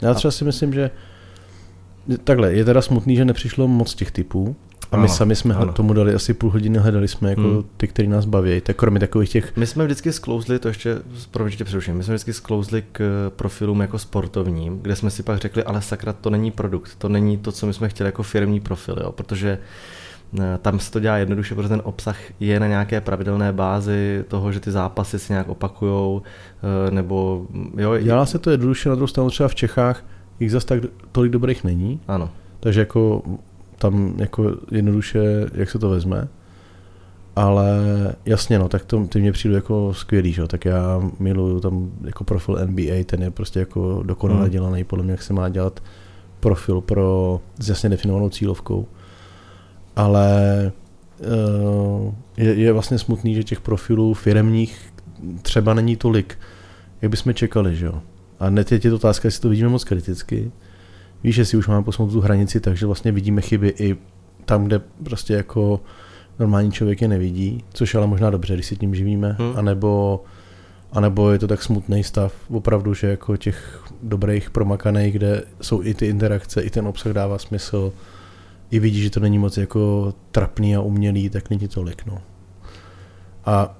Já 0.02 0.14
třeba 0.14 0.32
si 0.32 0.44
myslím, 0.44 0.72
že 0.72 0.90
takhle, 2.24 2.52
je 2.52 2.64
teda 2.64 2.82
smutný, 2.82 3.16
že 3.16 3.24
nepřišlo 3.24 3.68
moc 3.68 3.94
těch 3.94 4.10
typů, 4.10 4.56
a 4.92 4.96
my 4.96 5.04
ano, 5.04 5.14
sami 5.14 5.36
jsme 5.36 5.54
ano. 5.54 5.72
tomu 5.72 5.92
dali 5.92 6.14
asi 6.14 6.34
půl 6.34 6.50
hodiny, 6.50 6.78
hledali 6.78 7.08
jsme 7.08 7.30
jako 7.30 7.40
hmm. 7.40 7.64
ty, 7.76 7.88
který 7.88 8.08
nás 8.08 8.24
baví, 8.24 8.60
tak 8.60 8.76
kromě 8.76 9.00
takových 9.00 9.30
těch... 9.30 9.56
My 9.56 9.66
jsme 9.66 9.84
vždycky 9.84 10.12
sklouzli, 10.12 10.58
to 10.58 10.68
ještě, 10.68 10.96
promiňte 11.30 11.64
přeruším, 11.64 11.94
my 11.94 12.04
jsme 12.04 12.14
vždycky 12.14 12.32
sklouzli 12.32 12.84
k 12.92 13.30
profilům 13.36 13.80
jako 13.80 13.98
sportovním, 13.98 14.78
kde 14.78 14.96
jsme 14.96 15.10
si 15.10 15.22
pak 15.22 15.38
řekli, 15.38 15.64
ale 15.64 15.82
sakra, 15.82 16.12
to 16.12 16.30
není 16.30 16.50
produkt, 16.50 16.90
to 16.98 17.08
není 17.08 17.38
to, 17.38 17.52
co 17.52 17.66
my 17.66 17.74
jsme 17.74 17.88
chtěli 17.88 18.08
jako 18.08 18.22
firmní 18.22 18.60
profil, 18.60 18.96
jo, 19.02 19.12
protože 19.12 19.58
Eh, 20.40 20.58
tam 20.62 20.80
se 20.80 20.92
to 20.92 21.00
dělá 21.00 21.16
jednoduše, 21.16 21.54
protože 21.54 21.68
ten 21.68 21.82
obsah 21.84 22.16
je 22.40 22.60
na 22.60 22.66
nějaké 22.66 23.00
pravidelné 23.00 23.52
bázi 23.52 24.24
toho, 24.28 24.52
že 24.52 24.60
ty 24.60 24.70
zápasy 24.70 25.18
se 25.18 25.32
nějak 25.32 25.48
opakujou, 25.48 26.22
eh, 26.86 26.90
nebo 26.90 27.46
jo. 27.76 27.98
Dělá 27.98 28.26
se 28.26 28.38
to 28.38 28.50
jednoduše, 28.50 28.88
na 28.88 28.94
druhou 28.94 29.06
stranu 29.06 29.30
třeba 29.30 29.48
v 29.48 29.54
Čechách 29.54 30.04
jich 30.40 30.52
zase 30.52 30.66
tak 30.66 30.80
tolik 31.12 31.32
dobrých 31.32 31.64
není. 31.64 32.00
Ano. 32.08 32.30
Takže 32.60 32.80
jako 32.80 33.22
tam 33.78 34.14
jako 34.18 34.56
jednoduše, 34.70 35.46
jak 35.54 35.70
se 35.70 35.78
to 35.78 35.90
vezme. 35.90 36.28
Ale 37.36 37.78
jasně, 38.26 38.58
no, 38.58 38.68
tak 38.68 38.84
to, 38.84 39.06
ty 39.06 39.20
mě 39.20 39.32
přijdu 39.32 39.54
jako 39.54 39.94
skvělý, 39.94 40.32
že? 40.32 40.46
tak 40.46 40.64
já 40.64 41.02
miluju 41.18 41.60
tam 41.60 41.90
jako 42.04 42.24
profil 42.24 42.58
NBA, 42.66 43.04
ten 43.06 43.22
je 43.22 43.30
prostě 43.30 43.60
jako 43.60 44.02
dokonale 44.06 44.40
hmm. 44.40 44.50
dělaný, 44.50 44.84
podle 44.84 45.04
mě, 45.04 45.12
jak 45.12 45.22
se 45.22 45.32
má 45.32 45.48
dělat 45.48 45.82
profil 46.40 46.80
pro 46.80 47.40
s 47.58 47.68
jasně 47.68 47.88
definovanou 47.88 48.28
cílovkou. 48.28 48.86
Ale 49.96 50.72
uh, 51.20 52.14
je, 52.36 52.54
je 52.54 52.72
vlastně 52.72 52.98
smutný, 52.98 53.34
že 53.34 53.44
těch 53.44 53.60
profilů 53.60 54.14
firemních 54.14 54.92
třeba 55.42 55.74
není 55.74 55.96
tolik, 55.96 56.38
jak 57.02 57.10
bychom 57.10 57.34
čekali, 57.34 57.76
že 57.76 57.86
jo. 57.86 58.02
A 58.40 58.50
net 58.50 58.72
je 58.72 58.94
otázka, 58.94 59.28
jestli 59.28 59.42
to 59.42 59.48
vidíme 59.48 59.68
moc 59.68 59.84
kriticky. 59.84 60.50
Víš, 61.22 61.36
jestli 61.36 61.58
už 61.58 61.66
máme 61.66 61.84
posunout 61.84 62.10
tu 62.10 62.20
hranici, 62.20 62.60
takže 62.60 62.86
vlastně 62.86 63.12
vidíme 63.12 63.40
chyby 63.40 63.74
i 63.78 63.96
tam, 64.44 64.64
kde 64.64 64.80
prostě 65.04 65.34
jako 65.34 65.80
normální 66.38 66.72
člověk 66.72 67.02
je 67.02 67.08
nevidí, 67.08 67.64
což 67.72 67.94
ale 67.94 68.06
možná 68.06 68.30
dobře, 68.30 68.54
když 68.54 68.66
si 68.66 68.76
tím 68.76 68.94
živíme, 68.94 69.36
hmm. 69.38 69.52
anebo, 69.56 70.24
anebo 70.92 71.30
je 71.30 71.38
to 71.38 71.46
tak 71.46 71.62
smutný 71.62 72.04
stav 72.04 72.34
opravdu, 72.50 72.94
že 72.94 73.06
jako 73.06 73.36
těch 73.36 73.82
dobrých 74.02 74.50
promakaných, 74.50 75.12
kde 75.12 75.42
jsou 75.60 75.82
i 75.82 75.94
ty 75.94 76.06
interakce, 76.06 76.62
i 76.62 76.70
ten 76.70 76.86
obsah 76.86 77.12
dává 77.12 77.38
smysl, 77.38 77.92
i 78.70 78.78
vidí, 78.78 79.02
že 79.02 79.10
to 79.10 79.20
není 79.20 79.38
moc 79.38 79.56
jako 79.56 80.14
trapný 80.30 80.76
a 80.76 80.80
umělý, 80.80 81.30
tak 81.30 81.50
není 81.50 81.68
tolik, 81.68 82.06
no. 82.06 82.18
A 83.44 83.78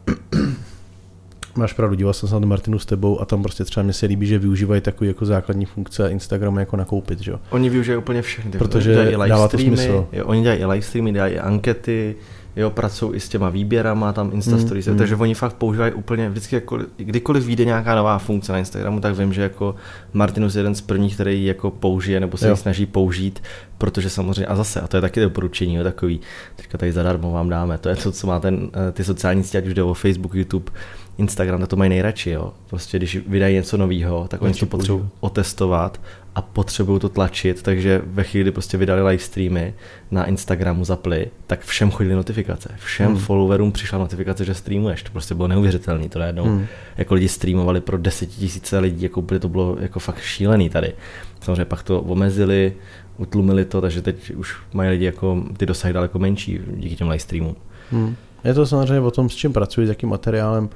máš 1.58 1.72
pravdu, 1.72 1.94
díval 1.94 2.12
jsem 2.12 2.28
se 2.28 2.40
na 2.40 2.46
Martinu 2.46 2.78
s 2.78 2.86
tebou 2.86 3.20
a 3.20 3.24
tam 3.24 3.42
prostě 3.42 3.64
třeba 3.64 3.84
mě 3.84 3.92
se 3.92 4.06
líbí, 4.06 4.26
že 4.26 4.38
využívají 4.38 4.80
takové 4.80 5.08
jako 5.08 5.26
základní 5.26 5.64
funkce 5.64 6.10
Instagramu 6.10 6.58
jako 6.58 6.76
nakoupit, 6.76 7.20
že 7.20 7.30
jo. 7.30 7.40
Oni 7.50 7.70
využívají 7.70 7.98
úplně 7.98 8.22
všechny. 8.22 8.50
Protože 8.50 9.12
dává 9.28 9.48
to 9.48 9.58
smysl. 9.58 10.06
Jo, 10.12 10.26
oni 10.26 10.42
dělají 10.42 10.60
i 10.60 10.64
live 10.64 10.82
streamy, 10.82 11.12
dělají 11.12 11.34
i 11.34 11.38
ankety, 11.38 12.16
jo, 12.58 12.70
pracují 12.70 13.14
i 13.14 13.20
s 13.20 13.28
těma 13.28 13.48
výběrama, 13.48 14.12
tam 14.12 14.30
Insta 14.34 14.56
mm, 14.56 14.60
stories, 14.60 14.86
mm. 14.86 14.98
takže 14.98 15.16
oni 15.16 15.34
fakt 15.34 15.54
používají 15.54 15.92
úplně 15.92 16.28
vždycky, 16.30 16.54
jako, 16.54 16.78
kdykoliv 16.96 17.44
vyjde 17.44 17.64
nějaká 17.64 17.94
nová 17.94 18.18
funkce 18.18 18.52
na 18.52 18.58
Instagramu, 18.58 19.00
tak 19.00 19.18
vím, 19.18 19.32
že 19.32 19.42
jako 19.42 19.74
Martinus 20.12 20.54
je 20.54 20.58
jeden 20.58 20.74
z 20.74 20.80
prvních, 20.80 21.14
který 21.14 21.40
ji 21.40 21.46
jako 21.46 21.70
použije 21.70 22.20
nebo 22.20 22.36
se 22.36 22.50
ji 22.50 22.56
snaží 22.56 22.86
použít, 22.86 23.42
protože 23.78 24.10
samozřejmě, 24.10 24.46
a 24.46 24.56
zase, 24.56 24.80
a 24.80 24.86
to 24.86 24.96
je 24.96 25.00
taky 25.00 25.20
doporučení, 25.20 25.74
jo, 25.74 25.84
takový, 25.84 26.20
teďka 26.56 26.78
tady 26.78 26.92
zadarmo 26.92 27.32
vám 27.32 27.48
dáme, 27.48 27.78
to 27.78 27.88
je 27.88 27.96
to, 27.96 28.12
co 28.12 28.26
má 28.26 28.40
ten, 28.40 28.70
eh, 28.88 28.92
ty 28.92 29.04
sociální 29.04 29.44
sítě, 29.44 29.58
ať 29.58 29.66
už 29.66 29.74
jde 29.74 29.82
o 29.82 29.94
Facebook, 29.94 30.34
YouTube, 30.34 30.70
Instagram, 31.18 31.66
to 31.66 31.76
mají 31.76 31.88
nejradši, 31.88 32.30
jo. 32.30 32.52
Prostě 32.70 32.98
když 32.98 33.16
vydají 33.26 33.54
něco 33.54 33.76
nového, 33.76 34.28
tak 34.28 34.42
oni 34.42 34.54
to 34.54 34.66
potřebují 34.66 35.08
otestovat 35.20 36.00
a 36.34 36.42
potřebují 36.42 37.00
to 37.00 37.08
tlačit, 37.08 37.62
takže 37.62 38.02
ve 38.04 38.24
chvíli, 38.24 38.42
kdy 38.42 38.50
prostě 38.50 38.78
vydali 38.78 39.02
live 39.02 39.22
streamy 39.22 39.74
na 40.10 40.24
Instagramu 40.24 40.84
zapli, 40.84 41.26
tak 41.46 41.60
všem 41.60 41.90
chodily 41.90 42.14
notifikace. 42.14 42.74
Všem 42.78 43.06
hmm. 43.06 43.16
followerům 43.18 43.72
přišla 43.72 43.98
notifikace, 43.98 44.44
že 44.44 44.54
streamuješ. 44.54 45.02
To 45.02 45.12
prostě 45.12 45.34
bylo 45.34 45.48
neuvěřitelné. 45.48 46.08
To 46.08 46.18
najednou 46.18 46.44
hmm. 46.44 46.66
jako 46.96 47.14
lidi 47.14 47.28
streamovali 47.28 47.80
pro 47.80 47.98
desetitisíce 47.98 48.78
lidí, 48.78 49.02
jako 49.02 49.22
by 49.22 49.38
to 49.38 49.48
bylo 49.48 49.76
jako 49.80 49.98
fakt 50.00 50.20
šílený 50.20 50.70
tady. 50.70 50.92
Samozřejmě 51.40 51.64
pak 51.64 51.82
to 51.82 52.00
omezili, 52.00 52.72
utlumili 53.16 53.64
to, 53.64 53.80
takže 53.80 54.02
teď 54.02 54.30
už 54.30 54.56
mají 54.72 54.90
lidi 54.90 55.04
jako 55.04 55.44
ty 55.56 55.66
dosahy 55.66 55.94
daleko 55.94 56.18
menší 56.18 56.60
díky 56.76 56.96
těm 56.96 57.08
live 57.08 57.18
streamům. 57.18 57.56
Hmm. 57.90 58.16
Je 58.44 58.54
to 58.54 58.66
samozřejmě 58.66 59.00
o 59.00 59.10
tom, 59.10 59.28
s 59.28 59.34
čím 59.34 59.52
pracuji, 59.52 59.86
s 59.86 59.88
jakým 59.88 60.08
materiálem 60.08 60.68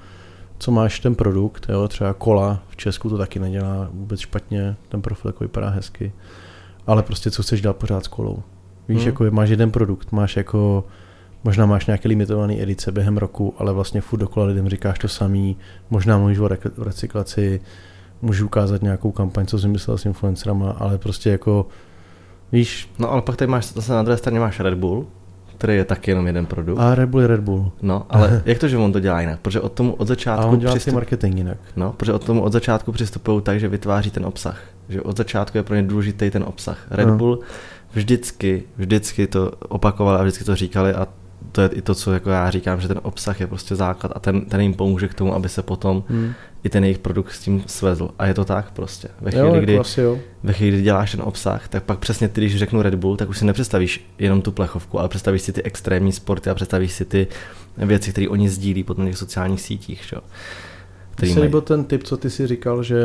co 0.63 0.71
máš 0.71 1.01
ten 1.01 1.15
produkt, 1.15 1.67
jo, 1.69 1.89
třeba 1.89 2.13
kola 2.13 2.63
v 2.69 2.77
Česku 2.77 3.09
to 3.09 3.19
taky 3.19 3.39
nedělá 3.39 3.89
vůbec 3.93 4.21
špatně, 4.21 4.77
ten 4.89 5.03
profil 5.03 5.29
jako 5.29 5.45
vypadá 5.45 5.69
hezky, 5.69 6.13
ale 6.87 7.03
prostě 7.03 7.31
co 7.31 7.43
chceš 7.43 7.63
dělat 7.63 7.77
pořád 7.77 8.05
s 8.05 8.09
kolou. 8.09 8.43
Víš, 8.89 8.99
hmm. 8.99 9.07
jako 9.07 9.25
máš 9.31 9.51
jeden 9.51 9.71
produkt, 9.71 10.13
máš 10.13 10.37
jako, 10.37 10.85
možná 11.45 11.67
máš 11.67 11.87
nějaké 11.87 12.09
limitované 12.09 12.63
edice 12.63 12.93
během 12.93 13.17
roku, 13.17 13.55
ale 13.59 13.73
vlastně 13.73 14.01
furt 14.01 14.19
dokola 14.19 14.47
lidem 14.47 14.69
říkáš 14.69 14.99
to 14.99 15.09
samý, 15.09 15.57
možná 15.91 16.19
mluvíš 16.19 16.39
o 16.39 16.49
recyklaci, 16.79 17.61
můžu 18.23 18.47
ukázat 18.47 18.83
nějakou 18.83 19.13
kampaň, 19.13 19.47
co 19.47 19.59
jsem 19.59 19.71
myslel 19.73 19.99
s 19.99 20.05
influencerama, 20.05 20.71
ale 20.71 20.99
prostě 20.99 21.31
jako, 21.31 21.67
víš. 22.53 22.91
No 22.99 23.11
ale 23.11 23.23
pak 23.23 23.37
tady 23.37 23.51
máš, 23.51 23.67
zase 23.73 23.93
na 23.93 24.03
druhé 24.03 24.19
straně 24.19 24.41
máš 24.41 24.61
Red 24.61 24.75
Bull, 24.75 25.07
který 25.63 25.77
je 25.77 25.85
taky 25.85 26.11
jenom 26.11 26.27
jeden 26.27 26.47
produkt. 26.47 26.79
A 26.79 26.95
Red 26.95 27.09
Bull 27.09 27.23
je 27.23 27.27
Red 27.27 27.41
Bull. 27.41 27.73
No, 27.83 28.07
ale 28.11 28.43
jak 28.47 28.59
to, 28.59 28.69
že 28.69 28.77
on 28.77 28.93
to 28.93 29.01
dělá 29.01 29.21
jinak? 29.21 29.41
Protože 29.41 29.61
od 29.61 29.73
tomu 29.73 29.93
od 29.93 30.09
začátku... 30.09 30.45
A 30.45 30.47
on 30.47 30.59
dělá 30.59 30.73
přistup... 30.73 30.95
marketing 30.95 31.39
jinak. 31.39 31.59
No, 31.77 31.93
protože 31.93 32.13
od 32.13 32.25
tomu 32.25 32.43
od 32.43 32.53
začátku 32.53 32.93
přistupují 32.93 33.43
tak, 33.43 33.61
že 33.61 33.69
vytváří 33.69 34.11
ten 34.11 34.27
obsah. 34.27 34.61
Že 34.89 35.03
od 35.03 35.17
začátku 35.17 35.59
je 35.59 35.63
pro 35.63 35.75
ně 35.77 35.83
důležitý 35.83 36.31
ten 36.31 36.45
obsah. 36.47 36.87
Red 36.91 37.09
no. 37.09 37.17
Bull 37.17 37.41
vždycky, 37.93 38.63
vždycky 38.77 39.27
to 39.27 39.53
opakovali 39.69 40.19
a 40.19 40.23
vždycky 40.23 40.45
to 40.45 40.57
říkali 40.57 40.95
a 40.95 41.09
to 41.53 41.61
je 41.61 41.69
i 41.69 41.83
to, 41.83 41.95
co 41.95 42.13
jako 42.13 42.31
já 42.31 42.51
říkám, 42.51 42.81
že 42.81 42.89
ten 42.89 43.01
obsah 43.03 43.41
je 43.41 43.47
prostě 43.47 43.75
základ 43.77 44.13
a 44.17 44.21
ten, 44.21 44.41
ten 44.41 44.61
jim 44.61 44.75
pomůže 44.75 45.09
k 45.09 45.15
tomu, 45.15 45.35
aby 45.35 45.49
se 45.49 45.63
potom 45.63 46.05
hmm. 46.09 46.33
i 46.65 46.69
ten 46.69 46.85
jejich 46.85 46.99
produkt 46.99 47.33
s 47.33 47.41
tím 47.41 47.65
svezl. 47.67 48.11
A 48.19 48.27
je 48.27 48.35
to 48.35 48.45
tak 48.45 48.71
prostě. 48.71 49.09
Ve 49.21 49.31
chvíli, 49.31 49.47
jo, 49.47 49.61
kdy, 49.61 49.79
asi 49.79 50.01
jo. 50.01 50.19
ve 50.43 50.53
chvíli, 50.53 50.77
kdy 50.77 50.83
děláš 50.83 51.11
ten 51.11 51.23
obsah, 51.23 51.69
tak 51.69 51.83
pak 51.83 51.99
přesně 51.99 52.29
ty, 52.29 52.41
když 52.41 52.57
řeknu 52.57 52.83
Red 52.83 52.95
Bull, 52.95 53.17
tak 53.17 53.29
už 53.29 53.39
si 53.39 53.45
nepředstavíš 53.45 54.07
jenom 54.19 54.43
tu 54.43 54.53
plechovku, 54.53 54.99
ale 54.99 55.09
představíš 55.09 55.43
si 55.43 55.53
ty 55.53 55.63
extrémní 55.63 56.13
sporty 56.13 56.51
a 56.51 56.55
představíš 56.55 56.93
si 56.93 57.05
ty 57.05 57.27
věci, 57.77 58.13
které 58.13 58.29
oni 58.29 58.49
sdílí 58.49 58.85
potom 58.85 59.05
na 59.05 59.11
těch 59.11 59.19
sociálních 59.19 59.61
sítích. 59.61 60.03
Že? 60.09 60.17
Mně 61.23 61.35
se 61.35 61.41
líbil 61.41 61.61
ten 61.61 61.85
typ, 61.85 62.03
co 62.03 62.17
ty 62.17 62.31
si 62.31 62.47
říkal, 62.47 62.83
že 62.83 62.97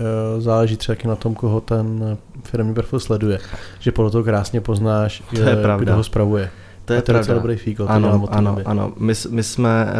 uh, 0.00 0.40
záleží 0.42 0.76
třeba 0.76 0.98
na 1.04 1.16
tom, 1.16 1.34
koho 1.34 1.60
ten 1.60 2.18
firmní 2.44 2.74
profil 2.74 3.00
sleduje. 3.00 3.38
Že 3.78 3.92
podle 3.92 4.10
toho 4.10 4.24
krásně 4.24 4.60
poznáš, 4.60 5.22
to 5.34 5.40
je 5.40 5.56
pravda. 5.56 5.84
kdo 5.84 5.94
ho 5.96 6.04
spravuje. 6.04 6.50
To 6.90 6.94
je 6.94 6.98
a 6.98 7.02
to 7.02 7.12
pravda. 7.12 7.34
dobrý 7.34 7.56
fíko, 7.56 7.86
to 7.86 7.90
ano, 7.90 8.26
ano, 8.30 8.58
ano. 8.64 8.92
My, 8.98 9.12
my 9.30 9.42
jsme 9.42 9.92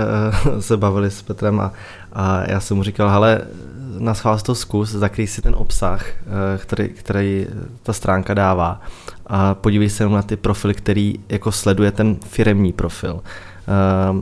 uh, 0.55 0.61
se 0.61 0.77
bavili 0.77 1.11
s 1.11 1.23
Petrem 1.23 1.61
a, 1.61 1.73
a 2.13 2.51
já 2.51 2.61
jsem 2.61 2.77
mu 2.77 2.83
říkal, 2.83 3.11
hele, 3.11 3.41
na 3.99 4.15
schvál 4.15 4.39
to 4.39 4.55
zkus, 4.55 4.91
zakrý 4.91 5.27
si 5.27 5.43
ten 5.43 5.55
obsah, 5.59 6.07
uh, 6.07 6.33
který, 6.57 6.89
který 6.89 7.47
ta 7.83 7.93
stránka 7.93 8.35
dává 8.35 8.81
a 9.27 9.55
podívej 9.55 9.91
se 9.91 10.09
na 10.09 10.23
ty 10.23 10.37
profily, 10.37 10.75
který 10.75 11.15
jako 11.29 11.53
sleduje 11.53 11.93
ten 11.93 12.17
firemní 12.27 12.73
profil, 12.73 13.15
uh, 13.15 14.19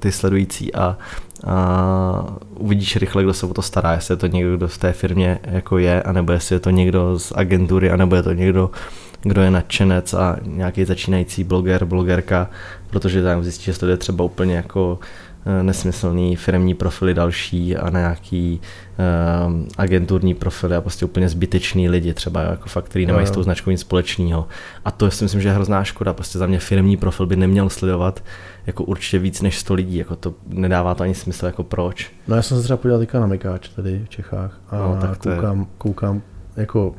ty 0.00 0.12
sledující 0.12 0.74
a, 0.74 0.96
a 1.46 2.26
uvidíš 2.54 2.96
rychle, 2.96 3.22
kdo 3.22 3.34
se 3.34 3.46
o 3.46 3.54
to 3.54 3.62
stará, 3.62 3.92
jestli 3.92 4.12
je 4.12 4.16
to 4.16 4.26
někdo, 4.26 4.56
kdo 4.56 4.68
v 4.68 4.78
té 4.78 4.92
firmě 4.92 5.38
jako 5.42 5.78
je, 5.78 6.02
anebo 6.02 6.32
jestli 6.32 6.56
je 6.56 6.60
to 6.60 6.70
někdo 6.70 7.18
z 7.18 7.32
agentury, 7.36 7.90
anebo 7.90 8.16
je 8.16 8.22
to 8.22 8.32
někdo 8.32 8.70
kdo 9.22 9.42
je 9.42 9.50
nadšenec 9.50 10.14
a 10.14 10.36
nějaký 10.42 10.84
začínající 10.84 11.44
bloger, 11.44 11.84
blogerka, 11.84 12.50
protože 12.90 13.22
tam 13.22 13.42
zjistí, 13.42 13.64
že 13.64 13.78
to 13.78 13.86
je 13.86 13.96
třeba 13.96 14.24
úplně 14.24 14.56
jako 14.56 14.98
eh, 15.46 15.62
nesmyslný 15.62 16.36
firmní 16.36 16.74
profily 16.74 17.14
další 17.14 17.76
a 17.76 17.90
nějaký 17.90 18.60
um, 19.46 19.68
agenturní 19.78 20.34
profily 20.34 20.76
a 20.76 20.80
prostě 20.80 21.04
úplně 21.04 21.28
zbytečný 21.28 21.88
lidi 21.88 22.14
třeba, 22.14 22.42
jako 22.42 22.68
fakt, 22.68 22.84
který 22.84 23.06
nemají 23.06 23.26
s 23.26 23.30
tou 23.30 23.42
značkou 23.42 23.70
nic 23.70 23.80
společného. 23.80 24.48
A 24.84 24.90
to 24.90 25.10
si 25.10 25.24
myslím, 25.24 25.40
že 25.40 25.48
je 25.48 25.52
hrozná 25.52 25.84
škoda. 25.84 26.12
Prostě 26.12 26.38
za 26.38 26.46
mě 26.46 26.58
firmní 26.58 26.96
profil 26.96 27.26
by 27.26 27.36
neměl 27.36 27.68
sledovat 27.68 28.24
jako 28.66 28.84
určitě 28.84 29.18
víc 29.18 29.42
než 29.42 29.58
100 29.58 29.74
lidí. 29.74 29.96
Jako 29.96 30.16
to 30.16 30.34
nedává 30.46 30.94
to 30.94 31.02
ani 31.02 31.14
smysl, 31.14 31.46
jako 31.46 31.64
proč. 31.64 32.10
No 32.28 32.36
já 32.36 32.42
jsem 32.42 32.56
se 32.56 32.62
třeba 32.62 32.76
podíval 32.76 33.00
teďka 33.00 33.20
na 33.20 33.26
Mekáč 33.26 33.68
tady 33.68 34.02
v 34.04 34.08
Čechách 34.08 34.60
a 34.70 34.78
no, 34.78 34.98
tak 35.00 35.18
koukám, 35.18 35.60
je... 35.60 35.66
koukám 35.78 36.22
jako 36.56 36.94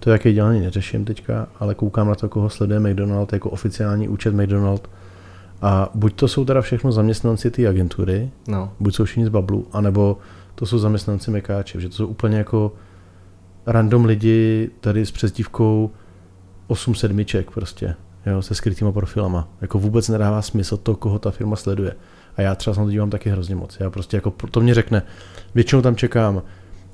to, 0.00 0.10
jaké 0.10 0.32
dělání 0.32 0.60
neřeším 0.60 1.04
teďka, 1.04 1.48
ale 1.60 1.74
koukám 1.74 2.08
na 2.08 2.14
to, 2.14 2.28
koho 2.28 2.50
sleduje 2.50 2.80
McDonald 2.80 3.32
jako 3.32 3.50
oficiální 3.50 4.08
účet 4.08 4.34
McDonald. 4.34 4.90
A 5.62 5.90
buď 5.94 6.14
to 6.14 6.28
jsou 6.28 6.44
teda 6.44 6.60
všechno 6.60 6.92
zaměstnanci 6.92 7.50
té 7.50 7.68
agentury, 7.68 8.30
no. 8.48 8.72
buď 8.80 8.94
jsou 8.94 9.04
všichni 9.04 9.26
z 9.26 9.28
Bablu, 9.28 9.66
anebo 9.72 10.18
to 10.54 10.66
jsou 10.66 10.78
zaměstnanci 10.78 11.30
Mekáče, 11.30 11.80
že 11.80 11.88
to 11.88 11.94
jsou 11.94 12.06
úplně 12.06 12.38
jako 12.38 12.72
random 13.66 14.04
lidi 14.04 14.70
tady 14.80 15.06
s 15.06 15.10
přezdívkou 15.10 15.90
8 16.66 16.94
sedmiček 16.94 17.50
prostě, 17.50 17.94
jo, 18.26 18.42
se 18.42 18.54
skrytýma 18.54 18.92
profilama. 18.92 19.48
Jako 19.60 19.78
vůbec 19.78 20.08
nedává 20.08 20.42
smysl 20.42 20.76
to, 20.76 20.96
koho 20.96 21.18
ta 21.18 21.30
firma 21.30 21.56
sleduje. 21.56 21.94
A 22.36 22.42
já 22.42 22.54
třeba 22.54 22.74
se 22.74 22.80
na 22.80 22.86
to 22.86 22.90
dívám 22.90 23.10
taky 23.10 23.30
hrozně 23.30 23.56
moc. 23.56 23.76
Já 23.80 23.90
prostě 23.90 24.16
jako, 24.16 24.32
to 24.50 24.60
mě 24.60 24.74
řekne, 24.74 25.02
většinou 25.54 25.82
tam 25.82 25.96
čekám 25.96 26.42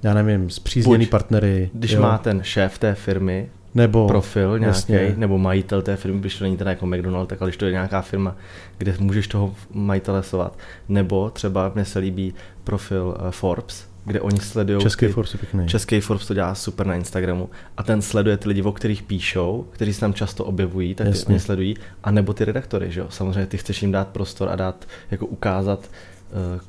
já 0.02 0.14
nevím, 0.14 0.50
zpřízněný 0.50 1.04
Buď, 1.04 1.10
partnery. 1.10 1.70
Když 1.72 1.92
jo. 1.92 2.02
má 2.02 2.18
ten 2.18 2.42
šéf 2.42 2.78
té 2.78 2.94
firmy 2.94 3.48
nebo, 3.74 4.06
profil 4.06 4.58
nějaký, 4.58 4.92
nebo 5.16 5.38
majitel 5.38 5.82
té 5.82 5.96
firmy, 5.96 6.20
když 6.20 6.38
to 6.38 6.44
není 6.44 6.56
teda 6.56 6.70
jako 6.70 6.86
McDonald, 6.86 7.28
tak 7.28 7.42
ale 7.42 7.50
když 7.50 7.56
to 7.56 7.64
je 7.64 7.72
nějaká 7.72 8.02
firma, 8.02 8.36
kde 8.78 8.94
můžeš 8.98 9.28
toho 9.28 9.54
majitele 9.72 10.22
sovat. 10.22 10.58
Nebo 10.88 11.30
třeba 11.30 11.72
mně 11.74 11.84
se 11.84 11.98
líbí 11.98 12.34
profil 12.64 13.16
uh, 13.20 13.30
Forbes, 13.30 13.86
kde 14.04 14.20
oni 14.20 14.40
sledují. 14.40 14.82
Český 14.82 15.06
ty, 15.06 15.12
Forbes 15.12 15.32
je 15.32 15.38
pěkný. 15.38 15.68
Český 15.68 16.00
Forbes 16.00 16.26
to 16.26 16.34
dělá 16.34 16.54
super 16.54 16.86
na 16.86 16.94
Instagramu. 16.94 17.50
A 17.76 17.82
ten 17.82 18.02
sleduje 18.02 18.36
ty 18.36 18.48
lidi, 18.48 18.62
o 18.62 18.72
kterých 18.72 19.02
píšou, 19.02 19.66
kteří 19.70 19.94
se 19.94 20.00
tam 20.00 20.14
často 20.14 20.44
objevují, 20.44 20.94
tak 20.94 21.06
ty 21.08 21.24
oni 21.26 21.40
sledují. 21.40 21.76
A 22.04 22.10
nebo 22.10 22.32
ty 22.32 22.44
redaktory, 22.44 22.90
že 22.90 23.00
jo. 23.00 23.06
Samozřejmě 23.10 23.46
ty 23.46 23.58
chceš 23.58 23.82
jim 23.82 23.92
dát 23.92 24.08
prostor 24.08 24.48
a 24.48 24.56
dát, 24.56 24.84
jako 25.10 25.26
ukázat, 25.26 25.80
eh, 25.84 26.13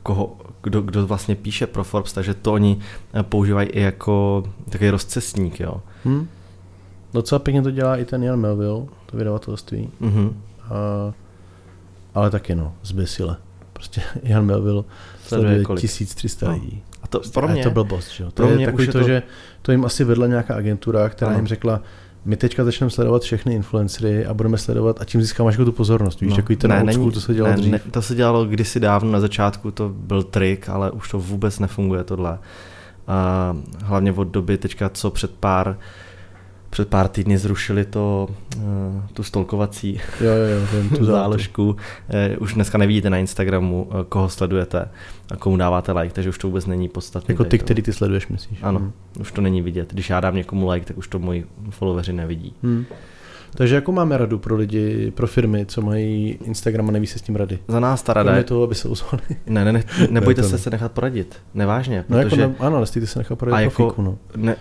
koho, 0.03 0.37
kdo, 0.61 0.81
kdo 0.81 1.07
vlastně 1.07 1.35
píše 1.35 1.67
pro 1.67 1.83
Forbes, 1.83 2.13
takže 2.13 2.33
to 2.33 2.53
oni 2.53 2.79
eh, 3.13 3.23
používají 3.23 3.69
i 3.69 3.81
jako 3.81 4.43
takový 4.69 4.89
rozcestník, 4.89 5.59
jo. 5.59 5.81
Hmm. 6.03 6.27
Docela 7.13 7.39
pěkně 7.39 7.61
to 7.61 7.71
dělá 7.71 7.97
i 7.97 8.05
ten 8.05 8.23
Jan 8.23 8.39
Melville, 8.39 8.85
to 9.05 9.17
vydavatelství. 9.17 9.89
Mm-hmm. 10.01 10.33
A, 10.61 11.13
ale 12.15 12.29
taky 12.29 12.55
no, 12.55 12.73
zběsile. 12.83 13.37
Prostě 13.73 14.01
Jan 14.23 14.45
Melville 14.45 14.83
sleduje 15.23 15.63
1300 15.75 16.47
no. 16.47 16.53
lidí. 16.53 16.83
A 17.03 17.07
to, 17.07 17.21
pro 17.33 17.47
mě, 17.47 17.55
a 17.55 17.57
je 17.57 17.63
to 17.63 17.71
blbost, 17.71 18.11
že 18.11 18.23
jo? 18.23 18.31
To 18.31 18.35
pro 18.35 18.49
je 18.49 18.55
mě 18.55 18.65
takový 18.65 18.87
to, 18.87 18.91
to, 18.91 19.03
že 19.03 19.23
to 19.61 19.71
jim 19.71 19.85
asi 19.85 20.03
vedla 20.03 20.27
nějaká 20.27 20.55
agentura, 20.55 21.09
která 21.09 21.29
ano. 21.29 21.39
jim 21.39 21.47
řekla, 21.47 21.81
my 22.25 22.37
teďka 22.37 22.63
začneme 22.63 22.89
sledovat 22.89 23.21
všechny 23.21 23.53
influencery 23.53 24.25
a 24.25 24.33
budeme 24.33 24.57
sledovat 24.57 25.01
a 25.01 25.05
tím 25.05 25.21
získáme 25.21 25.51
jako 25.51 25.65
tu 25.65 25.71
pozornost. 25.71 26.21
Víš, 26.21 26.29
no, 26.29 26.35
takový 26.35 26.55
ten 26.55 26.71
ne, 26.71 26.83
není, 26.83 27.11
to 27.11 27.21
se 27.21 27.33
dělalo 27.33 27.51
ne, 27.55 27.61
dřív. 27.61 27.71
Ne, 27.71 27.79
to 27.91 28.01
se 28.01 28.15
dělalo 28.15 28.45
kdysi 28.45 28.79
dávno, 28.79 29.11
na 29.11 29.19
začátku 29.19 29.71
to 29.71 29.89
byl 29.89 30.23
trik, 30.23 30.69
ale 30.69 30.91
už 30.91 31.09
to 31.09 31.19
vůbec 31.19 31.59
nefunguje 31.59 32.03
tohle. 32.03 32.39
A 33.07 33.55
hlavně 33.83 34.11
od 34.11 34.27
doby 34.27 34.57
teďka, 34.57 34.89
co 34.89 35.11
před 35.11 35.31
pár 35.31 35.77
před 36.75 36.89
pár 36.89 37.07
týdny 37.07 37.37
zrušili 37.37 37.85
to, 37.85 38.27
eh, 38.57 38.61
tu 39.13 39.23
stolkovací 39.23 39.99
jo, 40.21 40.31
jo, 40.31 40.81
vím, 40.81 40.89
tu 40.89 41.05
záložku. 41.15 41.75
Eh, 42.09 42.37
už 42.37 42.53
dneska 42.53 42.77
nevidíte 42.77 43.09
na 43.09 43.17
Instagramu, 43.17 43.89
eh, 43.91 44.05
koho 44.09 44.29
sledujete 44.29 44.89
a 45.31 45.35
komu 45.35 45.57
dáváte 45.57 45.91
like, 45.91 46.13
takže 46.13 46.29
už 46.29 46.37
to 46.37 46.47
vůbec 46.47 46.65
není 46.65 46.89
podstatné. 46.89 47.33
Jako 47.33 47.43
ty, 47.43 47.59
který 47.59 47.81
ty 47.81 47.93
sleduješ, 47.93 48.27
myslíš? 48.27 48.59
Ano, 48.61 48.79
hmm. 48.79 48.91
už 49.19 49.31
to 49.31 49.41
není 49.41 49.61
vidět. 49.61 49.93
Když 49.93 50.09
já 50.09 50.19
dám 50.19 50.35
někomu 50.35 50.69
like, 50.69 50.85
tak 50.85 50.97
už 50.97 51.07
to 51.07 51.19
moji 51.19 51.45
followeri 51.69 52.13
nevidí. 52.13 52.53
Hmm. 52.63 52.85
Takže 53.55 53.75
jako 53.75 53.91
máme 53.91 54.17
radu 54.17 54.39
pro 54.39 54.55
lidi, 54.55 55.11
pro 55.11 55.27
firmy, 55.27 55.65
co 55.65 55.81
mají 55.81 56.29
Instagram 56.29 56.89
a 56.89 56.91
neví 56.91 57.07
se 57.07 57.19
s 57.19 57.21
tím 57.21 57.35
rady? 57.35 57.59
Za 57.67 57.79
nás 57.79 58.01
ta 58.01 58.13
rada 58.13 58.35
je... 58.35 58.43
toho, 58.43 58.63
aby 58.63 58.75
se 58.75 58.87
ozvali. 58.87 59.23
Ne, 59.47 59.65
ne, 59.65 59.73
ne 59.73 59.83
nebojte 60.09 60.41
ne, 60.41 60.47
se 60.47 60.57
se 60.57 60.69
nechat 60.69 60.91
poradit. 60.91 61.35
Nevážně. 61.53 62.05
No 62.09 62.17
jako 62.17 62.35
ne, 62.35 62.55
ano, 62.59 62.79
nestýte 62.79 63.07
se 63.07 63.19
nechat 63.19 63.39
poradit 63.39 63.57
a 63.57 63.59
jako, 63.59 63.89
fíku, 63.89 64.01
no. 64.01 64.17
ne, 64.35 64.55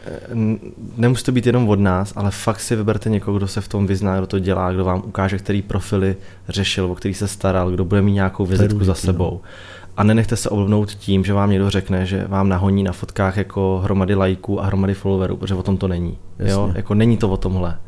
nemusí 0.96 1.24
to 1.24 1.32
být 1.32 1.46
jenom 1.46 1.68
od 1.68 1.80
nás, 1.80 2.12
ale 2.16 2.30
fakt 2.30 2.60
si 2.60 2.76
vyberte 2.76 3.10
někoho, 3.10 3.36
kdo 3.36 3.48
se 3.48 3.60
v 3.60 3.68
tom 3.68 3.86
vyzná, 3.86 4.16
kdo 4.16 4.26
to 4.26 4.38
dělá, 4.38 4.72
kdo 4.72 4.84
vám 4.84 5.02
ukáže, 5.06 5.38
který 5.38 5.62
profily 5.62 6.16
řešil, 6.48 6.84
o 6.84 6.94
který 6.94 7.14
se 7.14 7.28
staral, 7.28 7.70
kdo 7.70 7.84
bude 7.84 8.02
mít 8.02 8.12
nějakou 8.12 8.46
vizitku 8.46 8.84
za 8.84 8.94
sebou. 8.94 9.30
No. 9.30 9.50
A 9.96 10.04
nenechte 10.04 10.36
se 10.36 10.50
oblbnout 10.50 10.90
tím, 10.90 11.24
že 11.24 11.32
vám 11.32 11.50
někdo 11.50 11.70
řekne, 11.70 12.06
že 12.06 12.24
vám 12.28 12.48
nahoní 12.48 12.82
na 12.82 12.92
fotkách 12.92 13.36
jako 13.36 13.80
hromady 13.84 14.14
lajků 14.14 14.60
a 14.60 14.66
hromady 14.66 14.94
followerů, 14.94 15.36
protože 15.36 15.54
o 15.54 15.62
tom 15.62 15.76
to 15.76 15.88
není. 15.88 16.18
Jo? 16.38 16.72
Jako 16.74 16.94
není 16.94 17.16
to 17.16 17.30
o 17.30 17.36
tomhle 17.36 17.78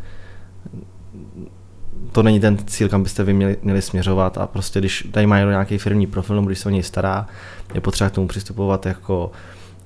to 2.16 2.22
není 2.22 2.40
ten 2.40 2.58
cíl, 2.66 2.88
kam 2.88 3.02
byste 3.02 3.24
vy 3.24 3.32
měli, 3.32 3.56
měli 3.62 3.82
směřovat 3.82 4.38
a 4.38 4.46
prostě 4.46 4.78
když 4.78 5.08
tady 5.12 5.26
má 5.26 5.38
nějaký 5.38 5.78
firmní 5.78 6.06
profil, 6.06 6.36
nebo 6.36 6.46
když 6.46 6.58
se 6.58 6.68
o 6.68 6.72
něj 6.72 6.82
stará, 6.82 7.26
je 7.74 7.80
potřeba 7.80 8.10
k 8.10 8.12
tomu 8.12 8.28
přistupovat 8.28 8.86
jako, 8.86 9.30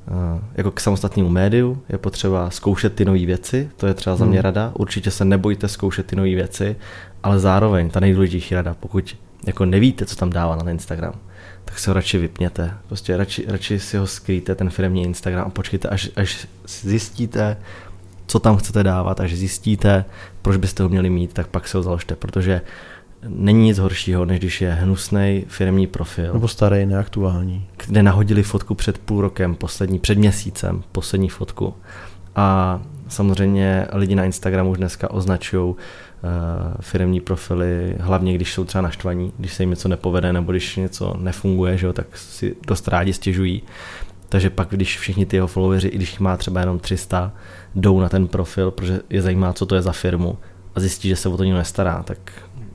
eh, 0.09 0.41
jako 0.55 0.71
k 0.71 0.81
samostatnému 0.81 1.29
médiu, 1.29 1.83
je 1.89 1.99
potřeba 1.99 2.51
zkoušet 2.51 2.95
ty 2.95 3.05
nové 3.05 3.27
věci, 3.27 3.71
to 3.77 3.87
je 3.87 3.95
třeba 3.95 4.17
za 4.17 4.25
mě 4.25 4.39
hmm. 4.39 4.45
rada, 4.45 4.73
určitě 4.75 5.11
se 5.11 5.25
nebojte 5.25 5.69
zkoušet 5.69 6.07
ty 6.07 6.17
nové 6.17 6.29
věci, 6.29 6.77
ale 7.23 7.39
zároveň 7.39 7.91
ta 7.91 8.01
nejdůležitější 8.01 8.55
rada, 8.55 8.77
pokud 8.81 9.17
jako 9.47 9.65
nevíte, 9.65 10.07
co 10.07 10.17
tam 10.17 10.31
dává 10.31 10.57
na 10.57 10.71
Instagram, 10.71 11.15
tak 11.65 11.79
se 11.79 11.91
ho 11.91 11.95
radši 11.95 12.19
vypněte. 12.19 12.75
Prostě 12.87 13.17
radši, 13.17 13.45
radši 13.49 13.81
si 13.81 13.97
ho 13.97 14.07
skrýte, 14.07 14.55
ten 14.55 14.71
firmní 14.71 15.03
Instagram 15.03 15.47
a 15.47 15.51
počkejte, 15.51 15.89
až, 15.89 16.11
až 16.17 16.47
zjistíte, 16.69 17.57
co 18.27 18.39
tam 18.39 18.57
chcete 18.57 18.83
dávat, 18.83 19.21
až 19.21 19.35
zjistíte, 19.35 20.05
proč 20.43 20.57
byste 20.57 20.83
ho 20.83 20.89
měli 20.89 21.11
mít, 21.11 21.33
tak 21.33 21.47
pak 21.47 21.69
se 21.69 21.77
ho 21.77 21.83
založte, 21.83 22.17
protože 22.17 22.61
není 23.29 23.65
nic 23.65 23.79
horšího, 23.79 24.25
než 24.25 24.39
když 24.39 24.61
je 24.61 24.73
hnusný 24.73 25.45
firmní 25.49 25.87
profil. 25.87 26.33
Nebo 26.33 26.49
starý, 26.49 26.87
neaktuální. 26.87 27.67
Kde 27.87 28.03
nahodili 28.03 28.43
fotku 28.43 28.75
před 28.75 28.99
půl 28.99 29.21
rokem, 29.21 29.55
poslední, 29.55 29.99
před 29.99 30.19
měsícem, 30.19 30.83
poslední 30.93 31.29
fotku. 31.29 31.75
A 32.37 32.81
samozřejmě 33.09 33.87
lidi 33.93 34.15
na 34.15 34.25
Instagramu 34.25 34.71
už 34.71 34.79
dneska 34.79 35.11
označují 35.11 35.65
uh, 35.65 35.77
firmní 36.81 37.21
profily, 37.21 37.97
hlavně 38.01 38.35
když 38.35 38.55
jsou 38.55 38.65
třeba 38.65 38.83
naštvaní, 38.83 39.33
když 39.39 39.55
se 39.55 39.63
jim 39.63 39.71
něco 39.71 39.89
nepovede 39.89 40.33
nebo 40.33 40.53
když 40.53 40.77
něco 40.77 41.15
nefunguje, 41.19 41.77
že 41.77 41.87
jo, 41.87 41.93
tak 41.93 42.07
si 42.15 42.57
dost 42.67 42.89
rádi 42.89 43.13
stěžují. 43.13 43.63
Takže 44.31 44.51
pak, 44.51 44.69
když 44.71 44.99
všichni 44.99 45.27
ty 45.27 45.37
jeho 45.37 45.47
followeri, 45.47 45.89
i 45.89 45.97
když 45.97 46.11
jich 46.11 46.21
má 46.21 46.37
třeba 46.37 46.61
jenom 46.61 46.79
300, 46.79 47.33
jdou 47.75 48.01
na 48.01 48.09
ten 48.09 48.29
profil, 48.29 48.71
protože 48.71 49.01
je 49.11 49.23
zajímá, 49.23 49.53
co 49.53 49.67
to 49.67 49.75
je 49.75 49.83
za 49.83 49.93
firmu 49.93 50.39
a 50.75 50.81
zjistí, 50.81 51.09
že 51.09 51.17
se 51.17 51.29
o 51.29 51.37
to 51.37 51.45
nikdo 51.45 51.59
nestará, 51.59 52.03
tak 52.03 52.19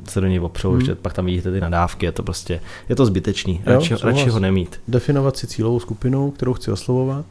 se 0.09 0.21
do 0.21 0.27
něj 0.27 0.39
opřou, 0.39 0.71
hmm. 0.71 0.85
že 0.85 0.95
pak 0.95 1.13
tam 1.13 1.25
vidíte 1.25 1.51
ty 1.51 1.61
nadávky, 1.61 2.05
je 2.05 2.11
to 2.11 2.23
prostě, 2.23 2.61
je 2.89 2.95
to 2.95 3.05
zbytečný, 3.05 3.61
radši, 3.65 3.93
jo, 3.93 3.99
radši 4.03 4.29
ho 4.29 4.39
nemít. 4.39 4.81
Definovat 4.87 5.37
si 5.37 5.47
cílovou 5.47 5.79
skupinu, 5.79 6.31
kterou 6.31 6.53
chci 6.53 6.71
oslovovat 6.71 7.25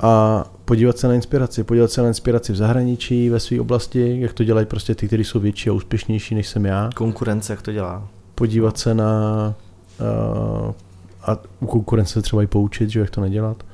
a 0.00 0.44
podívat 0.64 0.98
se 0.98 1.08
na 1.08 1.14
inspiraci, 1.14 1.64
podívat 1.64 1.90
se 1.90 2.02
na 2.02 2.08
inspiraci 2.08 2.52
v 2.52 2.56
zahraničí, 2.56 3.30
ve 3.30 3.40
své 3.40 3.60
oblasti, 3.60 4.20
jak 4.20 4.32
to 4.32 4.44
dělají 4.44 4.66
prostě 4.66 4.94
ty, 4.94 5.06
kteří 5.06 5.24
jsou 5.24 5.40
větší 5.40 5.70
a 5.70 5.72
úspěšnější 5.72 6.34
než 6.34 6.48
jsem 6.48 6.66
já. 6.66 6.90
Konkurence, 6.94 7.52
jak 7.52 7.62
to 7.62 7.72
dělá. 7.72 8.08
Podívat 8.34 8.78
se 8.78 8.94
na 8.94 9.54
uh, 10.66 10.72
a 11.22 11.38
u 11.60 11.66
konkurence 11.66 12.22
třeba 12.22 12.42
i 12.42 12.46
poučit, 12.46 12.90
že 12.90 13.00
jak 13.00 13.10
to 13.10 13.20
nedělat. 13.20 13.64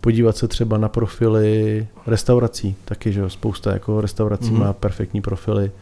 Podívat 0.00 0.36
se 0.36 0.48
třeba 0.48 0.78
na 0.78 0.88
profily 0.88 1.86
restaurací, 2.06 2.76
taky, 2.84 3.12
že 3.12 3.20
jo, 3.20 3.30
spousta 3.30 3.72
jako 3.72 4.00
restaurací 4.00 4.50
mm-hmm. 4.50 4.58
má 4.58 4.72
perfektní 4.72 5.20
profily, 5.20 5.72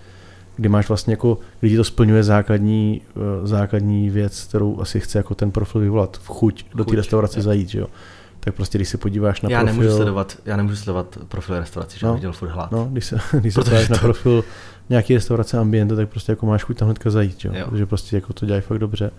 kdy 0.57 0.68
máš 0.68 0.88
vlastně 0.88 1.12
jako, 1.12 1.38
lidi 1.62 1.77
to 1.77 1.85
splňuje 1.85 2.22
základní, 2.22 3.01
eh, 3.16 3.46
základní 3.46 4.11
věc, 4.11 4.44
kterou 4.44 4.81
asi 4.81 5.01
chce 5.01 5.18
jako 5.18 5.35
ten 5.35 5.51
profil 5.51 5.81
vyvolat, 5.81 6.16
v 6.22 6.29
chuť, 6.29 6.66
do 6.75 6.85
té 6.85 6.96
restaurace 6.96 7.38
je. 7.38 7.42
zajít, 7.42 7.68
že 7.68 7.79
jo. 7.79 7.87
Tak 8.40 8.55
prostě, 8.55 8.79
když 8.79 8.88
se 8.88 8.98
podíváš 8.98 9.40
na 9.42 9.51
já 9.51 9.61
profil... 9.61 9.81
Nemůžu 9.81 9.96
sledovat, 9.96 10.37
já 10.44 10.57
nemůžu 10.57 10.77
sledovat 10.77 11.18
profil 11.29 11.59
restaurace, 11.59 11.98
že 11.98 12.07
no, 12.07 12.18
bych 12.18 12.37
furt 12.37 12.48
hlad. 12.48 12.72
No, 12.72 12.88
když 12.92 13.05
se, 13.05 13.18
když 13.40 13.55
se 13.55 13.61
podíváš 13.61 13.87
to... 13.87 13.92
na 13.92 13.98
profil 13.98 14.44
nějaký 14.88 15.14
restaurace 15.14 15.59
ambiente, 15.59 15.96
tak 15.96 16.09
prostě 16.09 16.33
jako 16.33 16.46
máš 16.46 16.64
chuť 16.64 16.79
tam 16.79 16.87
hnedka 16.87 17.11
zajít, 17.11 17.40
že 17.40 17.48
jo. 17.48 17.55
jo. 17.57 17.66
Takže 17.70 17.87
prostě 17.87 18.16
jako 18.16 18.33
to 18.33 18.46
dělají 18.46 18.62
fakt 18.62 18.79
dobře 18.79 19.11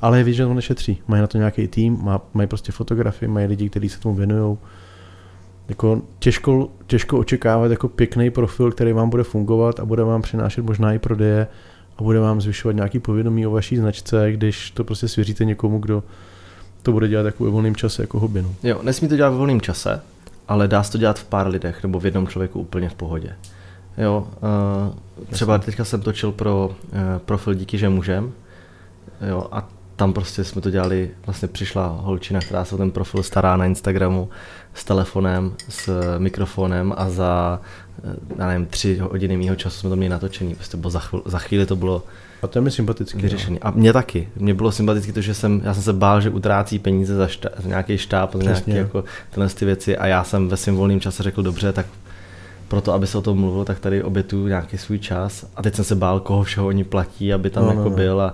ale 0.00 0.18
je 0.18 0.24
vidět, 0.24 0.36
že 0.36 0.46
to 0.46 0.54
nešetří. 0.54 1.02
Mají 1.08 1.20
na 1.20 1.26
to 1.26 1.38
nějaký 1.38 1.68
tým, 1.68 1.98
má, 2.02 2.20
mají 2.34 2.48
prostě 2.48 2.72
fotografii, 2.72 3.28
mají 3.28 3.46
lidi, 3.46 3.68
kteří 3.70 3.88
se 3.88 4.00
tomu 4.00 4.14
věnují. 4.14 4.58
Jako 5.68 6.02
těžko, 6.18 6.68
těžko 6.86 7.18
očekávat 7.18 7.70
jako 7.70 7.88
pěkný 7.88 8.30
profil, 8.30 8.72
který 8.72 8.92
vám 8.92 9.10
bude 9.10 9.22
fungovat 9.22 9.80
a 9.80 9.84
bude 9.84 10.04
vám 10.04 10.22
přinášet 10.22 10.64
možná 10.64 10.92
i 10.92 10.98
prodeje 10.98 11.46
a 11.98 12.02
bude 12.02 12.20
vám 12.20 12.40
zvyšovat 12.40 12.72
nějaký 12.72 12.98
povědomí 12.98 13.46
o 13.46 13.50
vaší 13.50 13.76
značce, 13.76 14.32
když 14.32 14.70
to 14.70 14.84
prostě 14.84 15.08
svěříte 15.08 15.44
někomu, 15.44 15.78
kdo 15.78 16.02
to 16.82 16.92
bude 16.92 17.08
dělat 17.08 17.26
jako 17.26 17.44
ve 17.44 17.50
volném 17.50 17.76
čase, 17.76 18.02
jako 18.02 18.20
hobby. 18.20 18.42
No. 18.42 18.54
Jo, 18.62 18.80
nesmí 18.82 19.08
to 19.08 19.16
dělat 19.16 19.30
ve 19.30 19.36
volném 19.36 19.60
čase, 19.60 20.00
ale 20.48 20.68
dá 20.68 20.82
se 20.82 20.92
to 20.92 20.98
dělat 20.98 21.18
v 21.18 21.24
pár 21.24 21.48
lidech 21.48 21.82
nebo 21.82 22.00
v 22.00 22.04
jednom 22.04 22.26
člověku 22.26 22.60
úplně 22.60 22.88
v 22.88 22.94
pohodě. 22.94 23.36
Jo, 23.98 24.28
uh, 24.88 25.30
třeba 25.30 25.58
teďka 25.58 25.84
jsem 25.84 26.00
točil 26.00 26.32
pro 26.32 26.66
uh, 26.68 26.98
profil 27.18 27.54
Díky, 27.54 27.78
že 27.78 27.88
můžem, 27.88 28.32
jo, 29.28 29.46
a 29.52 29.68
tam 30.00 30.12
prostě 30.12 30.44
jsme 30.44 30.60
to 30.60 30.70
dělali, 30.70 31.10
vlastně 31.26 31.48
přišla 31.48 31.86
holčina, 31.86 32.40
která 32.40 32.64
se 32.64 32.74
o 32.74 32.78
ten 32.78 32.90
profil 32.90 33.22
stará 33.22 33.56
na 33.56 33.64
Instagramu 33.64 34.28
s 34.74 34.84
telefonem, 34.84 35.52
s 35.68 36.18
mikrofonem 36.18 36.94
a 36.96 37.10
za, 37.10 37.60
eh, 38.04 38.16
já 38.38 38.46
nevím, 38.46 38.66
tři 38.66 38.98
hodiny 38.98 39.36
mýho 39.36 39.56
času 39.56 39.78
jsme 39.80 39.90
to 39.90 39.96
měli 39.96 40.08
natočený. 40.08 40.54
Prostě 40.54 40.76
bylo 40.76 40.90
za, 40.90 41.00
chvíli, 41.00 41.22
za 41.26 41.38
chvíli 41.38 41.66
to 41.66 41.76
bylo 41.76 42.02
a 42.42 42.46
to 42.46 42.58
je 42.58 42.62
mi 42.62 42.70
sympatický. 42.70 43.16
No. 43.18 43.22
Vyřešený. 43.22 43.60
A 43.60 43.70
mě 43.70 43.92
taky. 43.92 44.28
Mně 44.36 44.54
bylo 44.54 44.72
sympatické 44.72 45.12
to, 45.12 45.20
že 45.20 45.34
jsem, 45.34 45.60
já 45.64 45.74
jsem 45.74 45.82
se 45.82 45.92
bál, 45.92 46.20
že 46.20 46.30
utrácí 46.30 46.78
peníze 46.78 47.14
za, 47.14 47.26
šta, 47.26 47.48
za 47.62 47.68
nějaký 47.68 47.98
štáb, 47.98 48.34
za 48.34 48.42
nějaké 48.42 48.70
jako 48.70 49.04
tyhle 49.30 49.48
ty 49.48 49.64
věci 49.64 49.96
a 49.96 50.06
já 50.06 50.24
jsem 50.24 50.48
ve 50.48 50.56
svém 50.56 50.76
volném 50.76 51.00
čase 51.00 51.22
řekl, 51.22 51.42
dobře, 51.42 51.72
tak 51.72 51.86
proto, 52.68 52.92
aby 52.92 53.06
se 53.06 53.18
o 53.18 53.22
tom 53.22 53.38
mluvilo, 53.38 53.64
tak 53.64 53.80
tady 53.80 54.02
obětuju 54.02 54.46
nějaký 54.46 54.78
svůj 54.78 54.98
čas. 54.98 55.46
A 55.56 55.62
teď 55.62 55.74
jsem 55.74 55.84
se 55.84 55.94
bál, 55.94 56.20
koho 56.20 56.42
všeho 56.42 56.66
oni 56.66 56.84
platí, 56.84 57.32
aby 57.32 57.50
tam 57.50 57.64
no, 57.64 57.68
jako 57.68 57.82
no, 57.82 57.90
no. 57.90 57.96
byl. 57.96 58.20
A, 58.20 58.32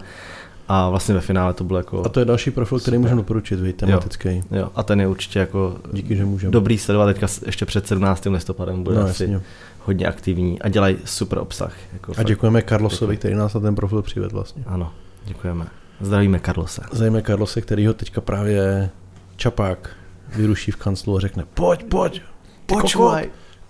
a 0.69 0.91
vlastně 0.91 1.15
ve 1.15 1.21
finále 1.21 1.53
to 1.55 1.65
bylo 1.65 1.79
jako... 1.79 2.03
A 2.07 2.09
to 2.09 2.21
je 2.21 2.27
další 2.27 2.51
profil, 2.51 2.81
který 2.81 2.99
můžeme 2.99 3.17
doporučit, 3.17 3.61
vy, 3.61 3.73
tematický. 3.73 4.29
Jo, 4.29 4.43
jo, 4.51 4.69
a 4.75 4.83
ten 4.83 5.01
je 5.01 5.07
určitě 5.09 5.39
jako 5.39 5.77
Díky, 5.93 6.17
že 6.17 6.25
můžeme. 6.25 6.51
dobrý 6.51 6.79
sledovat 6.79 7.07
teďka 7.07 7.27
ještě 7.47 7.67
před 7.67 7.87
17. 7.87 8.25
listopadem, 8.27 8.83
bude 8.83 8.97
no, 8.97 9.03
asi 9.03 9.23
jasně. 9.23 9.41
hodně 9.81 10.07
aktivní 10.07 10.63
a 10.63 10.69
dělají 10.69 10.97
super 11.05 11.39
obsah. 11.39 11.73
Jako 11.93 12.13
a 12.17 12.23
děkujeme 12.23 12.63
Carlosovi, 12.63 13.15
děkuji. 13.15 13.19
který 13.19 13.35
nás 13.35 13.55
na 13.55 13.61
ten 13.61 13.75
profil 13.75 14.03
přived 14.03 14.33
vlastně. 14.33 14.63
Ano, 14.67 14.93
děkujeme. 15.25 15.67
Zdravíme 16.01 16.41
Carlose. 16.41 16.83
Zdravíme 16.93 17.23
Carlose, 17.23 17.61
který 17.61 17.87
ho 17.87 17.95
teďka 17.95 18.21
právě 18.21 18.91
čapák 19.37 19.91
vyruší 20.37 20.71
v 20.71 20.77
kanclu 20.77 21.17
a 21.17 21.21
řekne 21.21 21.45
pojď, 21.55 21.85
pojď, 21.85 22.23
pojď, 22.67 22.93
koko, 22.95 23.17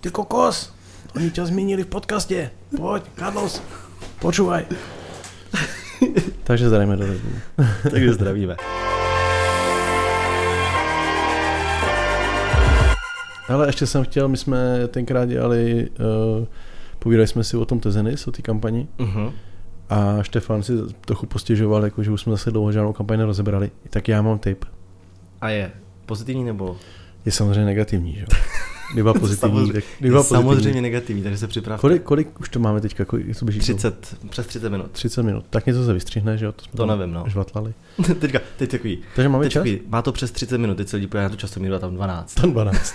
ty 0.01 0.09
kokos, 0.09 0.73
oni 1.15 1.31
tě 1.31 1.45
zmínili 1.45 1.83
v 1.83 1.87
podcastě, 1.87 2.51
pojď, 2.77 3.03
Carlos, 3.19 3.61
počúvaj. 4.19 4.65
Takže 6.43 6.67
zdravíme 6.69 6.95
do 6.95 7.05
Takže 7.91 8.13
zdravíme. 8.13 8.55
Ale 13.49 13.67
ještě 13.67 13.85
jsem 13.85 14.03
chtěl, 14.03 14.27
my 14.27 14.37
jsme 14.37 14.87
tenkrát 14.87 15.25
dělali, 15.25 15.89
uh, 16.39 16.45
povídali 16.99 17.27
jsme 17.27 17.43
si 17.43 17.57
o 17.57 17.65
tom 17.65 17.79
Tezenis, 17.79 18.27
o 18.27 18.31
té 18.31 18.41
kampani. 18.41 18.87
Uh-huh. 18.97 19.33
A 19.89 20.23
Štefan 20.23 20.63
si 20.63 20.73
trochu 21.05 21.25
postěžoval, 21.25 21.83
jako, 21.83 22.03
že 22.03 22.11
už 22.11 22.21
jsme 22.21 22.31
zase 22.31 22.51
dlouho 22.51 22.71
žádnou 22.71 22.93
kampaň 22.93 23.19
nerozebrali. 23.19 23.71
Tak 23.89 24.07
já 24.07 24.21
mám 24.21 24.39
tip. 24.39 24.65
A 25.41 25.49
je 25.49 25.71
pozitivní 26.05 26.43
nebo? 26.43 26.77
Je 27.25 27.31
samozřejmě 27.31 27.65
negativní, 27.65 28.13
že? 28.13 28.25
Kdyby 28.93 29.09
pozitivní, 29.19 29.39
samozřejmě, 29.39 29.77
je 29.77 30.11
pozitivní. 30.11 30.23
samozřejmě 30.23 30.81
negativní, 30.81 31.23
takže 31.23 31.37
se 31.37 31.47
připravte. 31.47 31.81
Kolik, 31.81 32.03
kolik 32.03 32.39
už 32.39 32.49
to 32.49 32.59
máme 32.59 32.81
teďka? 32.81 33.05
Kolik, 33.05 33.37
co 33.37 33.45
30, 33.45 34.15
přes 34.29 34.47
30 34.47 34.69
minut. 34.69 34.91
30 34.91 35.23
minut. 35.23 35.45
Tak 35.49 35.65
něco 35.65 35.85
se 35.85 35.93
vystřihne, 35.93 36.37
že 36.37 36.45
jo? 36.45 36.51
To, 36.51 36.63
jsme 36.63 36.77
to 36.77 36.85
nevím, 36.85 37.13
no. 37.13 37.23
Žvatlali. 37.27 37.73
teďka, 38.19 38.39
teď 38.57 38.71
takový. 38.71 38.99
Takže 39.15 39.29
máme 39.29 39.45
teď 39.45 39.53
čas? 39.53 39.59
Takový, 39.59 39.79
má 39.87 40.01
to 40.01 40.11
přes 40.11 40.31
30 40.31 40.57
minut, 40.57 40.77
teď 40.77 40.87
se 40.87 40.97
lidi 40.97 41.09
na 41.13 41.29
to 41.29 41.35
často 41.35 41.59
minut, 41.59 41.79
tam 41.79 41.95
12. 41.95 42.33
Tam 42.33 42.51
12. 42.51 42.93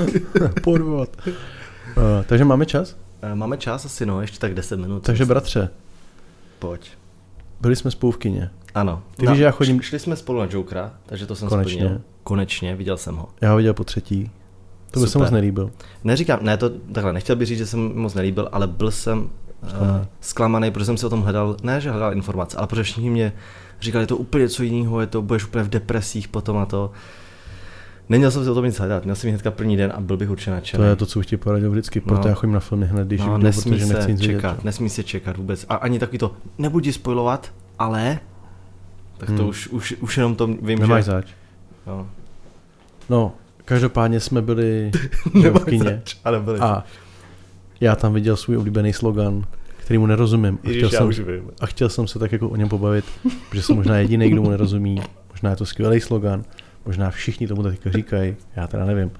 Podvod. 0.62 1.16
Uh, 1.26 1.32
takže 2.26 2.44
máme 2.44 2.66
čas? 2.66 2.96
Uh, 3.24 3.34
máme 3.34 3.56
čas 3.56 3.84
asi, 3.84 4.06
no, 4.06 4.20
ještě 4.20 4.38
tak 4.38 4.54
10 4.54 4.80
minut. 4.80 5.02
Takže 5.02 5.24
bratře. 5.24 5.68
Pojď. 6.58 6.90
Byli 7.60 7.76
jsme 7.76 7.90
spolu 7.90 8.12
v 8.12 8.16
kině. 8.16 8.50
Ano. 8.74 9.02
Ty 9.16 9.26
no, 9.26 9.32
víš, 9.32 9.38
že 9.38 9.44
já 9.44 9.50
chodím... 9.50 9.82
Šli 9.82 9.98
jsme 9.98 10.16
spolu 10.16 10.38
na 10.38 10.46
Jokera, 10.50 10.94
takže 11.06 11.26
to 11.26 11.36
jsem 11.36 11.48
Konečně. 11.48 11.72
splnil. 11.72 12.00
Konečně, 12.22 12.76
viděl 12.76 12.96
jsem 12.96 13.16
ho. 13.16 13.28
Já 13.40 13.50
ho 13.50 13.56
viděl 13.56 13.74
po 13.74 13.84
třetí. 13.84 14.30
To 14.92 15.00
by 15.00 15.06
se 15.06 15.18
moc 15.18 15.30
nelíbil. 15.30 15.70
Neříkám, 16.04 16.38
ne, 16.42 16.56
to 16.56 16.70
takhle, 16.70 17.12
nechtěl 17.12 17.36
bych 17.36 17.48
říct, 17.48 17.58
že 17.58 17.66
jsem 17.66 17.96
moc 17.96 18.14
nelíbil, 18.14 18.48
ale 18.52 18.66
byl 18.66 18.90
jsem 18.90 19.18
uh, 19.18 19.28
zklamaný, 20.20 20.70
protože 20.70 20.86
jsem 20.86 20.96
si 20.96 21.06
o 21.06 21.10
tom 21.10 21.22
hledal, 21.22 21.56
ne, 21.62 21.80
že 21.80 21.90
hledal 21.90 22.12
informace, 22.12 22.56
ale 22.56 22.66
protože 22.66 22.82
všichni 22.82 23.10
mě 23.10 23.32
říkali, 23.80 24.02
je 24.02 24.06
to 24.06 24.16
úplně 24.16 24.42
něco 24.42 24.62
jiného, 24.62 25.00
je 25.00 25.06
to, 25.06 25.22
budeš 25.22 25.44
úplně 25.44 25.64
v 25.64 25.68
depresích 25.68 26.28
potom 26.28 26.56
a 26.56 26.66
to. 26.66 26.90
Neměl 28.08 28.30
jsem 28.30 28.44
si 28.44 28.50
o 28.50 28.54
tom 28.54 28.64
nic 28.64 28.78
hledat, 28.78 29.04
měl 29.04 29.16
jsem 29.16 29.30
hnedka 29.30 29.50
první 29.50 29.76
den 29.76 29.92
a 29.94 30.00
byl 30.00 30.16
bych 30.16 30.30
určitě 30.30 30.50
nadšený. 30.50 30.82
To 30.82 30.84
je 30.84 30.96
to, 30.96 31.06
co 31.06 31.18
už 31.18 31.26
ti 31.26 31.36
poradil 31.36 31.70
vždycky, 31.70 32.00
proto 32.00 32.22
no. 32.22 32.28
já 32.28 32.34
chodím 32.34 32.54
na 32.54 32.60
filmy 32.60 32.86
hned, 32.86 33.06
když 33.06 33.20
no, 33.20 33.36
jdu, 33.36 33.42
nesmí 33.42 33.72
protože 33.72 33.86
se 33.86 33.94
nechci 33.94 34.12
nic 34.12 34.20
čekat, 34.20 34.50
vidět. 34.50 34.64
Nesmí 34.64 34.90
se 34.90 35.02
čekat 35.02 35.36
vůbec. 35.36 35.66
A 35.68 35.74
ani 35.74 35.98
takový 35.98 36.18
to, 36.18 36.32
nebuď 36.58 36.92
spojovat, 36.92 37.52
ale, 37.78 38.18
tak 39.18 39.28
to 39.28 39.34
hmm. 39.34 39.48
už, 39.48 39.68
už, 39.68 39.94
už 40.00 40.16
jenom 40.16 40.34
to 40.34 40.46
vím, 40.46 40.78
Nemáš 40.78 41.04
že... 41.04 41.10
zač. 41.10 41.26
No. 41.86 42.08
no, 43.10 43.32
Každopádně 43.72 44.20
jsme 44.20 44.42
byli 44.42 44.90
v 45.34 45.64
kině 45.64 46.02
ale 46.24 46.40
byli. 46.40 46.58
a 46.58 46.84
já 47.80 47.96
tam 47.96 48.14
viděl 48.14 48.36
svůj 48.36 48.56
oblíbený 48.56 48.92
slogan, 48.92 49.44
který 49.76 49.98
mu 49.98 50.06
nerozumím. 50.06 50.58
A 50.64 50.68
chtěl, 50.68 50.90
jsem, 50.90 51.10
a 51.60 51.66
chtěl 51.66 51.88
jsem 51.88 52.06
se 52.06 52.18
tak 52.18 52.32
jako 52.32 52.48
o 52.48 52.56
něm 52.56 52.68
pobavit, 52.68 53.04
protože 53.48 53.62
jsem 53.62 53.76
možná 53.76 53.98
jediný, 53.98 54.30
kdo 54.30 54.42
mu 54.42 54.50
nerozumí. 54.50 55.02
Možná 55.30 55.50
je 55.50 55.56
to 55.56 55.66
skvělý 55.66 56.00
slogan, 56.00 56.44
možná 56.86 57.10
všichni 57.10 57.46
tomu 57.46 57.62
tak 57.62 57.74
říkají, 57.86 58.36
já 58.56 58.66
teda 58.66 58.84
nevím. 58.84 59.10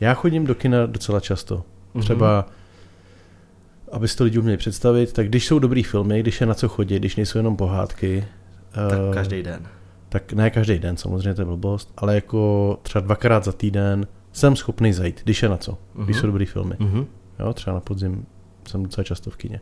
Já 0.00 0.14
chodím 0.14 0.46
do 0.46 0.54
kina 0.54 0.86
docela 0.86 1.20
často. 1.20 1.64
Mhm. 1.94 2.02
Třeba, 2.02 2.46
mm-hmm. 2.48 3.96
aby 3.96 4.08
to 4.08 4.24
lidi 4.24 4.38
uměli 4.38 4.56
představit, 4.56 5.12
tak 5.12 5.28
když 5.28 5.46
jsou 5.46 5.58
dobrý 5.58 5.82
filmy, 5.82 6.20
když 6.20 6.40
je 6.40 6.46
na 6.46 6.54
co 6.54 6.68
chodit, 6.68 6.98
když 6.98 7.16
nejsou 7.16 7.38
jenom 7.38 7.56
pohádky. 7.56 8.24
Tak 8.72 8.98
uh, 8.98 9.14
každý 9.14 9.42
den 9.42 9.68
tak 10.08 10.32
ne 10.32 10.50
každý 10.50 10.78
den, 10.78 10.96
samozřejmě 10.96 11.34
to 11.34 11.42
je 11.42 11.46
blbost, 11.46 11.92
ale 11.96 12.14
jako 12.14 12.78
třeba 12.82 13.00
dvakrát 13.00 13.44
za 13.44 13.52
týden 13.52 14.06
jsem 14.32 14.56
schopný 14.56 14.92
zajít, 14.92 15.20
když 15.24 15.42
je 15.42 15.48
na 15.48 15.56
co, 15.56 15.72
uh-huh. 15.72 16.04
když 16.04 16.16
mhm. 16.16 16.20
jsou 16.20 16.26
dobrý 16.26 16.46
filmy. 16.46 16.74
Uh-huh. 16.74 17.06
Jo, 17.38 17.52
třeba 17.52 17.74
na 17.74 17.80
podzim 17.80 18.26
jsem 18.68 18.82
docela 18.82 19.04
často 19.04 19.30
v 19.30 19.36
kině. 19.36 19.60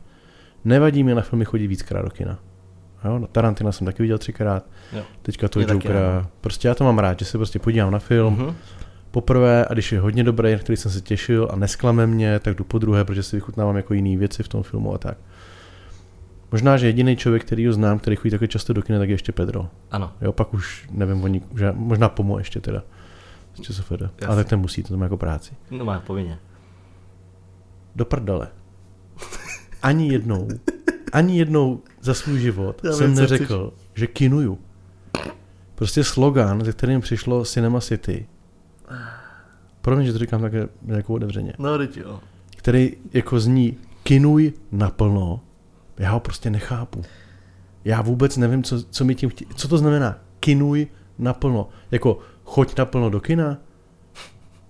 Nevadí 0.65 1.05
mi 1.05 1.15
na 1.15 1.23
filmy 1.23 1.45
chodit 1.45 1.67
víckrát 1.67 2.05
do 2.05 2.11
kina. 2.11 2.39
Jo, 3.05 3.19
no, 3.19 3.27
Tarantina 3.27 3.73
jsem 3.73 3.85
taky 3.85 4.03
viděl 4.03 4.19
třikrát, 4.19 4.67
jo. 4.93 5.03
teďka 5.23 5.49
to 5.49 5.61
Jokera. 5.61 6.31
Prostě 6.41 6.69
já 6.69 6.75
to 6.75 6.85
mám 6.85 6.99
rád, 6.99 7.19
že 7.19 7.25
se 7.25 7.39
prostě 7.39 7.59
podívám 7.59 7.93
na 7.93 7.99
film, 7.99 8.37
uh-huh. 8.37 8.55
poprvé 9.11 9.67
a 9.71 9.73
když 9.73 9.93
je 9.93 10.01
hodně 10.01 10.25
dobrý, 10.25 10.53
na 10.53 10.59
který 10.59 10.77
jsem 10.77 10.91
se 10.91 11.01
těšil 11.01 11.49
a 11.53 11.57
nesklame 11.57 12.07
mě, 12.07 12.39
tak 12.39 12.57
jdu 12.57 12.65
po 12.65 12.79
druhé, 12.79 13.05
protože 13.05 13.23
si 13.23 13.37
vychutnávám 13.37 13.77
jako 13.77 13.95
jiné 13.95 14.17
věci 14.17 14.43
v 14.43 14.49
tom 14.49 14.63
filmu 14.63 14.95
a 14.95 14.99
tak. 14.99 15.19
Možná, 16.57 16.77
že 16.77 16.87
jediný 16.87 17.17
člověk, 17.17 17.45
který 17.45 17.67
ho 17.67 17.73
znám, 17.73 17.99
který 17.99 18.17
chodí 18.17 18.31
také 18.31 18.49
často 18.49 18.73
do 18.73 18.83
kina, 18.83 18.99
tak 18.99 19.09
je 19.09 19.15
ještě 19.15 19.33
Pedro. 19.33 19.69
Ano. 19.91 20.13
Jo, 20.21 20.33
pak 20.33 20.55
už 20.55 20.89
nevím 20.91 21.25
o 21.25 21.27
ní, 21.27 21.43
že 21.57 21.73
možná 21.73 22.09
pomo 22.09 22.39
ještě 22.39 22.61
teda. 22.61 22.83
Z 23.55 23.61
ČSFD. 23.61 24.03
Ale 24.27 24.37
tak 24.37 24.49
ten 24.49 24.61
musí, 24.61 24.83
to 24.83 24.97
má 24.97 25.05
jako 25.05 25.17
práci. 25.17 25.55
No 25.71 25.85
má 25.85 26.01
povinně. 26.01 26.39
Do 27.97 28.05
prdele. 28.05 28.49
Ani 29.83 30.13
jednou, 30.13 30.49
ani 31.13 31.39
jednou 31.39 31.83
za 32.01 32.15
svůj 32.15 32.41
život 32.41 32.81
Já 32.85 32.93
jsem 32.93 33.15
neřekl, 33.15 33.73
chceš. 33.77 33.87
že 33.95 34.07
kinuju. 34.07 34.59
Prostě 35.75 36.05
slogan, 36.05 36.65
ze 36.65 36.73
kterým 36.73 37.01
přišlo 37.01 37.45
Cinema 37.45 37.81
City. 37.81 38.27
Pro 39.81 39.97
mě, 39.97 40.07
že 40.07 40.13
to 40.13 40.19
říkám 40.19 40.41
také 40.41 40.69
jako 40.87 41.15
otevřeně. 41.15 41.53
No, 41.59 41.79
teď 41.79 41.97
jo. 41.97 42.21
Který 42.57 42.97
jako 43.13 43.41
zní 43.41 43.77
kinuj 44.03 44.53
naplno 44.73 45.41
já 45.99 46.11
ho 46.11 46.21
prostě 46.21 46.51
nechápu. 46.51 47.03
Já 47.85 48.03
vůbec 48.03 48.37
nevím, 48.37 48.63
co, 48.63 48.83
co 48.83 49.05
mi 49.05 49.15
tím 49.15 49.31
chtí, 49.31 49.47
co 49.55 49.69
to 49.69 49.79
znamená 49.79 50.19
kinuj 50.41 50.87
naplno. 51.19 51.69
Jako 51.91 52.19
choď 52.45 52.79
naplno 52.79 53.11
do 53.11 53.21
kina, 53.21 53.59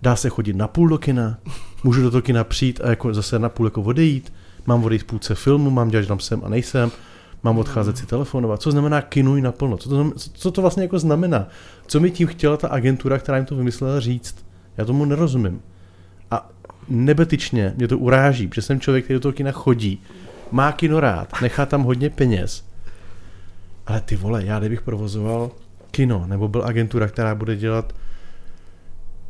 dá 0.02 0.16
se 0.16 0.28
chodit 0.28 0.56
na 0.56 0.68
půl 0.68 0.88
do 0.88 0.98
kina, 0.98 1.38
můžu 1.84 2.02
do 2.02 2.10
toho 2.10 2.22
kina 2.22 2.44
přijít 2.44 2.80
a 2.84 2.90
jako 2.90 3.14
zase 3.14 3.38
na 3.38 3.48
půl 3.48 3.66
jako 3.66 3.82
odejít, 3.82 4.32
mám 4.66 4.84
odejít 4.84 5.02
v 5.02 5.04
půlce 5.04 5.34
filmu, 5.34 5.70
mám 5.70 5.88
dělat, 5.88 6.02
že 6.02 6.08
tam 6.08 6.20
jsem 6.20 6.44
a 6.44 6.48
nejsem, 6.48 6.90
mám 7.42 7.58
odcházet 7.58 7.98
si 7.98 8.06
telefonovat. 8.06 8.62
Co 8.62 8.70
znamená 8.70 9.02
kinuj 9.02 9.42
naplno? 9.42 9.76
Co 9.76 9.88
to, 9.88 10.12
co 10.16 10.50
to 10.50 10.60
vlastně 10.60 10.82
jako 10.82 10.98
znamená? 10.98 11.48
Co 11.86 12.00
mi 12.00 12.10
tím 12.10 12.26
chtěla 12.26 12.56
ta 12.56 12.68
agentura, 12.68 13.18
která 13.18 13.36
jim 13.36 13.46
to 13.46 13.56
vymyslela 13.56 14.00
říct? 14.00 14.46
Já 14.76 14.84
tomu 14.84 15.04
nerozumím. 15.04 15.60
A 16.30 16.50
nebetyčně 16.88 17.74
mě 17.76 17.88
to 17.88 17.98
uráží, 17.98 18.48
protože 18.48 18.62
jsem 18.62 18.80
člověk, 18.80 19.04
který 19.04 19.16
do 19.16 19.20
toho 19.20 19.32
kina 19.32 19.52
chodí 19.52 20.02
má 20.50 20.72
kino 20.72 21.00
rád, 21.00 21.32
nechá 21.42 21.66
tam 21.66 21.82
hodně 21.82 22.10
peněz. 22.10 22.64
Ale 23.86 24.00
ty 24.00 24.16
vole, 24.16 24.44
já 24.44 24.58
kdybych 24.58 24.82
provozoval 24.82 25.50
kino, 25.90 26.26
nebo 26.26 26.48
byl 26.48 26.64
agentura, 26.64 27.08
která 27.08 27.34
bude 27.34 27.56
dělat 27.56 27.92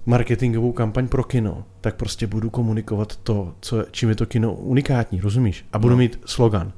marketingovou 0.07 0.73
kampaň 0.73 1.09
pro 1.09 1.25
kino, 1.25 1.65
tak 1.81 1.97
prostě 1.97 2.27
budu 2.27 2.51
komunikovat 2.51 3.17
to, 3.17 3.55
co, 3.61 3.85
čím 3.91 4.09
je 4.09 4.15
to 4.15 4.27
kino 4.27 4.55
unikátní, 4.55 5.21
rozumíš? 5.21 5.67
A 5.73 5.79
budu 5.79 5.95
no. 5.95 5.99
mít 5.99 6.21
slogan. 6.25 6.73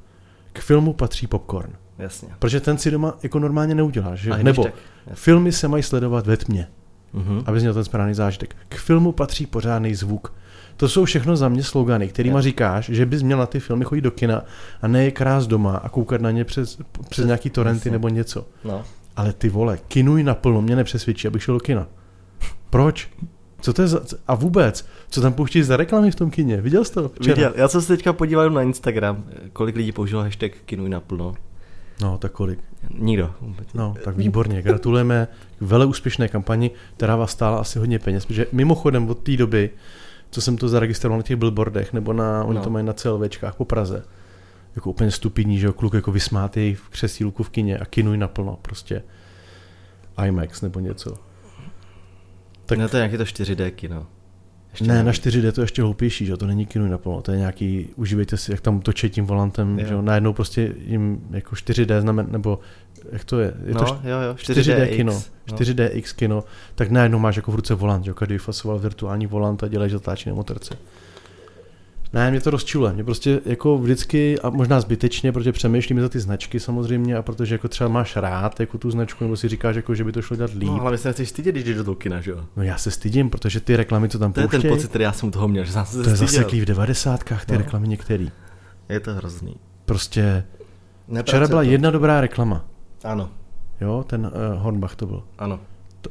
K 0.53 0.59
filmu 0.59 0.93
patří 0.93 1.27
popcorn. 1.27 1.73
Jasně. 1.97 2.29
Protože 2.39 2.59
ten 2.59 2.77
si 2.77 2.91
doma 2.91 3.17
jako 3.23 3.39
normálně 3.39 3.75
neuděláš. 3.75 4.19
Že? 4.19 4.43
Nebo 4.43 4.63
tak, 4.63 4.73
filmy 5.13 5.51
se 5.51 5.67
mají 5.67 5.83
sledovat 5.83 6.27
ve 6.27 6.37
tmě, 6.37 6.67
uh-huh. 7.13 7.43
aby 7.45 7.59
měl 7.59 7.73
ten 7.73 7.83
správný 7.83 8.13
zážitek. 8.13 8.55
K 8.69 8.75
filmu 8.75 9.11
patří 9.11 9.45
pořádný 9.45 9.95
zvuk. 9.95 10.33
To 10.77 10.89
jsou 10.89 11.05
všechno 11.05 11.37
za 11.37 11.49
mě 11.49 11.63
slogany, 11.63 12.07
kterýma 12.07 12.41
říkáš, 12.41 12.89
že 12.89 13.05
bys 13.05 13.21
měl 13.21 13.37
na 13.37 13.45
ty 13.45 13.59
filmy 13.59 13.85
chodit 13.85 14.01
do 14.01 14.11
kina 14.11 14.41
a 14.81 14.87
ne 14.87 15.03
je 15.03 15.11
krás 15.11 15.47
doma 15.47 15.77
a 15.77 15.89
koukat 15.89 16.21
na 16.21 16.31
ně 16.31 16.45
přes, 16.45 16.77
přes 17.09 17.25
nějaký 17.25 17.49
torrenty 17.49 17.91
nebo 17.91 18.09
něco. 18.09 18.47
No. 18.63 18.83
Ale 19.15 19.33
ty 19.33 19.49
vole, 19.49 19.77
kinuj 19.87 20.23
naplno, 20.23 20.61
mě 20.61 20.75
nepřesvědčí, 20.75 21.27
abych 21.27 21.43
šel 21.43 21.53
do 21.53 21.59
kina. 21.59 21.87
Proč? 22.69 23.09
Co 23.61 23.73
to 23.73 23.81
je 23.81 23.87
za... 23.87 24.01
A 24.27 24.35
vůbec, 24.35 24.85
co 25.09 25.21
tam 25.21 25.33
pouštíš 25.33 25.65
za 25.65 25.77
reklamy 25.77 26.11
v 26.11 26.15
tom 26.15 26.31
kině? 26.31 26.61
Viděl 26.61 26.85
jsi 26.85 26.93
to 26.93 27.09
včera? 27.09 27.35
Viděl. 27.35 27.53
Já 27.55 27.67
jsem 27.67 27.81
se 27.81 27.87
teďka 27.87 28.13
podíval 28.13 28.49
na 28.49 28.61
Instagram, 28.61 29.23
kolik 29.53 29.75
lidí 29.75 29.91
použilo 29.91 30.21
hashtag 30.21 30.51
kinuj 30.65 30.89
naplno. 30.89 31.33
No, 32.01 32.17
tak 32.17 32.31
kolik? 32.31 32.59
Nikdo. 32.97 33.33
No, 33.73 33.95
tak 34.03 34.17
výborně. 34.17 34.61
Gratulujeme 34.61 35.27
k 35.59 35.61
vele 35.61 35.85
úspěšné 35.85 36.27
kampani, 36.27 36.71
která 36.97 37.15
vás 37.15 37.31
stála 37.31 37.59
asi 37.59 37.79
hodně 37.79 37.99
peněz, 37.99 38.25
protože 38.25 38.47
mimochodem 38.51 39.09
od 39.09 39.19
té 39.19 39.37
doby 39.37 39.69
co 40.31 40.41
jsem 40.41 40.57
to 40.57 40.69
zaregistroval 40.69 41.19
na 41.19 41.23
těch 41.23 41.37
billboardech, 41.37 41.93
nebo 41.93 42.13
na, 42.13 42.43
oni 42.43 42.57
no. 42.57 42.63
to 42.63 42.69
mají 42.69 42.85
na 42.85 42.93
CLVčkách 42.93 43.55
po 43.55 43.65
Praze. 43.65 44.03
Jako 44.75 44.89
úplně 44.89 45.11
stupidní, 45.11 45.59
že 45.59 45.65
jo, 45.65 45.73
kluk 45.73 45.93
jako 45.93 46.11
vysmátý 46.11 46.75
v 46.75 46.89
křesílku 46.89 47.43
v 47.43 47.49
kině 47.49 47.77
a 47.77 47.85
kinuj 47.85 48.17
naplno, 48.17 48.59
prostě 48.61 49.03
IMAX 50.25 50.61
nebo 50.61 50.79
něco. 50.79 51.15
Tak... 52.65 52.77
No 52.77 52.89
to 52.89 52.97
je 52.97 53.01
nějaký 53.01 53.17
to 53.17 53.23
4D 53.23 53.71
kino. 53.71 54.07
Ještě 54.71 54.87
ne, 54.87 55.03
na 55.03 55.11
4D 55.11 55.51
to 55.51 55.61
je 55.61 55.63
ještě 55.63 55.81
hloupější, 55.81 56.25
že 56.25 56.37
to 56.37 56.47
není 56.47 56.65
kino 56.65 56.87
naplno, 56.87 57.21
to 57.21 57.31
je 57.31 57.37
nějaký, 57.37 57.89
užívejte 57.95 58.37
si, 58.37 58.51
jak 58.51 58.61
tam 58.61 58.81
točí 58.81 59.09
tím 59.09 59.25
volantem, 59.25 59.79
jo. 59.79 59.87
že 59.87 59.93
jo, 59.93 60.01
najednou 60.01 60.33
prostě 60.33 60.73
jim 60.85 61.21
jako 61.31 61.55
4D 61.55 62.01
znamen, 62.01 62.27
nebo 62.29 62.59
jak 63.11 63.23
to 63.23 63.39
je? 63.39 63.53
je 63.65 63.73
no, 63.73 63.79
to 63.79 63.85
št- 63.85 63.99
jo, 64.03 64.19
jo, 64.19 64.33
4D, 64.33 64.61
4D 64.61 64.95
kino, 64.95 65.13
no. 65.51 65.57
4DX 65.57 66.15
kino, 66.15 66.43
tak 66.75 66.89
najednou 66.89 67.19
máš 67.19 67.35
jako 67.35 67.51
v 67.51 67.55
ruce 67.55 67.75
volant, 67.75 68.05
že 68.05 68.11
jo, 68.11 68.15
každý 68.15 68.37
fasoval 68.37 68.79
virtuální 68.79 69.27
volant 69.27 69.63
a 69.63 69.67
dělají 69.67 69.91
zatáčí 69.91 70.29
na 70.29 70.35
motorce. 70.35 70.77
Ne, 72.13 72.31
mě 72.31 72.41
to 72.41 72.49
rozčiluje. 72.49 72.93
Mě 72.93 73.03
prostě 73.03 73.41
jako 73.45 73.77
vždycky, 73.77 74.39
a 74.39 74.49
možná 74.49 74.81
zbytečně, 74.81 75.31
protože 75.31 75.51
přemýšlím 75.51 76.01
za 76.01 76.09
ty 76.09 76.19
značky 76.19 76.59
samozřejmě 76.59 77.15
a 77.15 77.21
protože 77.21 77.55
jako 77.55 77.67
třeba 77.67 77.89
máš 77.89 78.15
rád 78.15 78.59
jako 78.59 78.77
tu 78.77 78.91
značku, 78.91 79.23
nebo 79.23 79.37
si 79.37 79.47
říkáš, 79.47 79.75
jako, 79.75 79.95
že 79.95 80.03
by 80.03 80.11
to 80.11 80.21
šlo 80.21 80.35
dělat 80.35 80.51
líp. 80.53 80.69
No, 80.69 80.81
ale 80.81 80.97
se 80.97 81.09
nechceš 81.09 81.29
stydět, 81.29 81.55
když 81.55 81.63
jdeš 81.63 81.77
do 81.77 81.83
toho 81.83 81.95
kina, 81.95 82.21
že 82.21 82.31
jo? 82.31 82.45
No 82.55 82.63
já 82.63 82.77
se 82.77 82.91
stydím, 82.91 83.29
protože 83.29 83.59
ty 83.59 83.75
reklamy, 83.75 84.09
co 84.09 84.19
tam 84.19 84.33
To 84.33 84.41
pouštěj, 84.41 84.57
je 84.57 84.61
ten 84.61 84.71
pocit, 84.71 84.89
který 84.89 85.03
já 85.03 85.11
jsem 85.11 85.31
toho 85.31 85.47
měl, 85.47 85.65
že 85.65 85.71
jsem 85.71 85.85
se 85.85 86.03
To 86.03 86.09
je 86.09 86.15
zase 86.15 86.43
v 86.43 86.65
devadesátkách, 86.65 87.45
ty 87.45 87.53
no. 87.53 87.57
reklamy 87.57 87.87
některý. 87.87 88.31
Je 88.89 88.99
to 88.99 89.13
hrozný. 89.13 89.55
Prostě 89.85 90.43
Včera 91.21 91.47
byla 91.47 91.63
to. 91.63 91.69
jedna 91.69 91.91
dobrá 91.91 92.21
reklama. 92.21 92.65
Ano. 93.03 93.29
Jo, 93.81 94.05
ten 94.07 94.25
uh, 94.25 94.61
Hornbach 94.61 94.95
to 94.95 95.05
byl. 95.05 95.23
Ano. 95.39 95.59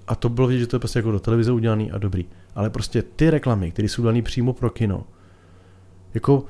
a 0.07 0.15
to 0.15 0.29
bylo 0.29 0.47
vidět, 0.47 0.61
že 0.61 0.67
to 0.67 0.77
je 0.77 0.81
prostě 0.81 0.99
jako 0.99 1.13
do 1.13 1.21
televize 1.21 1.53
udělaný 1.53 1.93
a 1.93 1.99
dobrý. 1.99 2.25
Ale 2.55 2.71
prostě 2.71 3.03
ty 3.03 3.31
reklamy, 3.31 3.71
které 3.71 3.89
jsou 3.89 4.03
dané 4.03 4.23
přímo 4.23 4.53
pro 4.53 4.71
kino, 4.71 5.05
jako 6.15 6.45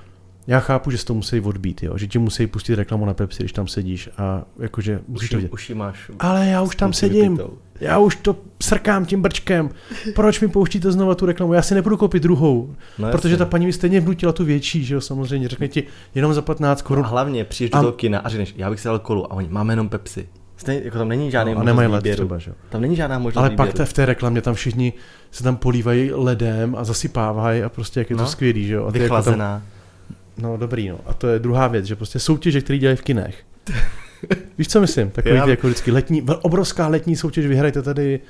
já 0.48 0.60
chápu, 0.60 0.90
že 0.90 1.04
to 1.04 1.14
musí 1.14 1.40
odbít, 1.40 1.82
jo? 1.82 1.98
že 1.98 2.06
ti 2.06 2.18
musí 2.18 2.46
pustit 2.46 2.74
reklamu 2.74 3.04
na 3.04 3.14
Pepsi, 3.14 3.42
když 3.42 3.52
tam 3.52 3.68
sedíš 3.68 4.10
a 4.18 4.44
jakože 4.58 5.00
musíš 5.08 5.30
to 5.30 5.36
vidět. 5.36 5.52
Už 5.52 5.70
máš. 5.74 6.10
Ale 6.18 6.46
já 6.46 6.62
už 6.62 6.76
tam 6.76 6.92
sedím, 6.92 7.36
vypitou. 7.36 7.58
já 7.80 7.98
už 7.98 8.16
to 8.16 8.36
srkám 8.62 9.06
tím 9.06 9.22
brčkem. 9.22 9.70
Proč 10.14 10.40
mi 10.40 10.48
pouštíte 10.48 10.92
znova 10.92 11.14
tu 11.14 11.26
reklamu? 11.26 11.52
Já 11.52 11.62
si 11.62 11.74
nepůjdu 11.74 11.96
koupit 11.96 12.22
druhou, 12.22 12.74
no, 12.98 13.10
protože 13.10 13.36
ta 13.36 13.46
paní 13.46 13.66
mi 13.66 13.72
stejně 13.72 14.00
vnutila 14.00 14.32
tu 14.32 14.44
větší, 14.44 14.84
že 14.84 14.94
jo, 14.94 15.00
samozřejmě. 15.00 15.48
Řekne 15.48 15.68
ti 15.68 15.84
jenom 16.14 16.34
za 16.34 16.42
15 16.42 16.82
korun. 16.82 17.04
A 17.04 17.08
hlavně 17.08 17.44
přijdeš 17.44 17.70
do 17.70 17.78
toho 17.78 17.92
kina 17.92 18.18
a 18.18 18.28
řekneš, 18.28 18.54
já 18.56 18.70
bych 18.70 18.80
si 18.80 18.88
dal 18.88 18.98
kolu 18.98 19.32
a 19.32 19.36
oni 19.36 19.48
máme 19.50 19.72
jenom 19.72 19.88
Pepsi. 19.88 20.28
Stejně, 20.58 20.82
jako 20.84 20.98
tam 20.98 21.08
není 21.08 21.30
žádný 21.30 21.54
no, 21.54 21.60
a 21.60 21.64
nemají 21.64 21.88
led 21.88 22.04
třeba, 22.12 22.38
že? 22.38 22.52
Tam 22.68 22.80
není 22.80 22.96
žádná 22.96 23.18
možnost 23.18 23.36
Ale 23.36 23.50
výběru. 23.50 23.72
pak 23.72 23.88
v 23.88 23.92
té 23.92 24.06
reklamě 24.06 24.40
tam 24.40 24.54
všichni 24.54 24.92
se 25.30 25.44
tam 25.44 25.56
polívají 25.56 26.12
ledem 26.12 26.76
a 26.78 26.84
zasypávají 26.84 27.62
a 27.62 27.68
prostě 27.68 28.00
jak 28.00 28.10
je 28.10 28.16
no, 28.16 28.24
to 28.24 28.30
skvělý, 28.30 28.66
že 28.66 28.74
jo? 28.74 28.86
A 28.86 28.90
Vychlazená. 28.90 29.52
Jako 29.52 29.64
tam, 30.36 30.50
no 30.50 30.56
dobrý, 30.56 30.88
no. 30.88 31.00
A 31.06 31.14
to 31.14 31.26
je 31.28 31.38
druhá 31.38 31.68
věc, 31.68 31.84
že 31.84 31.96
prostě 31.96 32.18
soutěže, 32.18 32.60
které 32.60 32.78
dělají 32.78 32.96
v 32.96 33.02
kinech. 33.02 33.44
Víš, 34.58 34.68
co 34.68 34.80
myslím? 34.80 35.10
Takový 35.10 35.34
Já... 35.34 35.48
jako 35.48 35.66
vždycky 35.66 35.90
letní, 35.90 36.22
obrovská 36.42 36.88
letní 36.88 37.16
soutěž, 37.16 37.46
vyhrajte 37.46 37.82
tady 37.82 38.20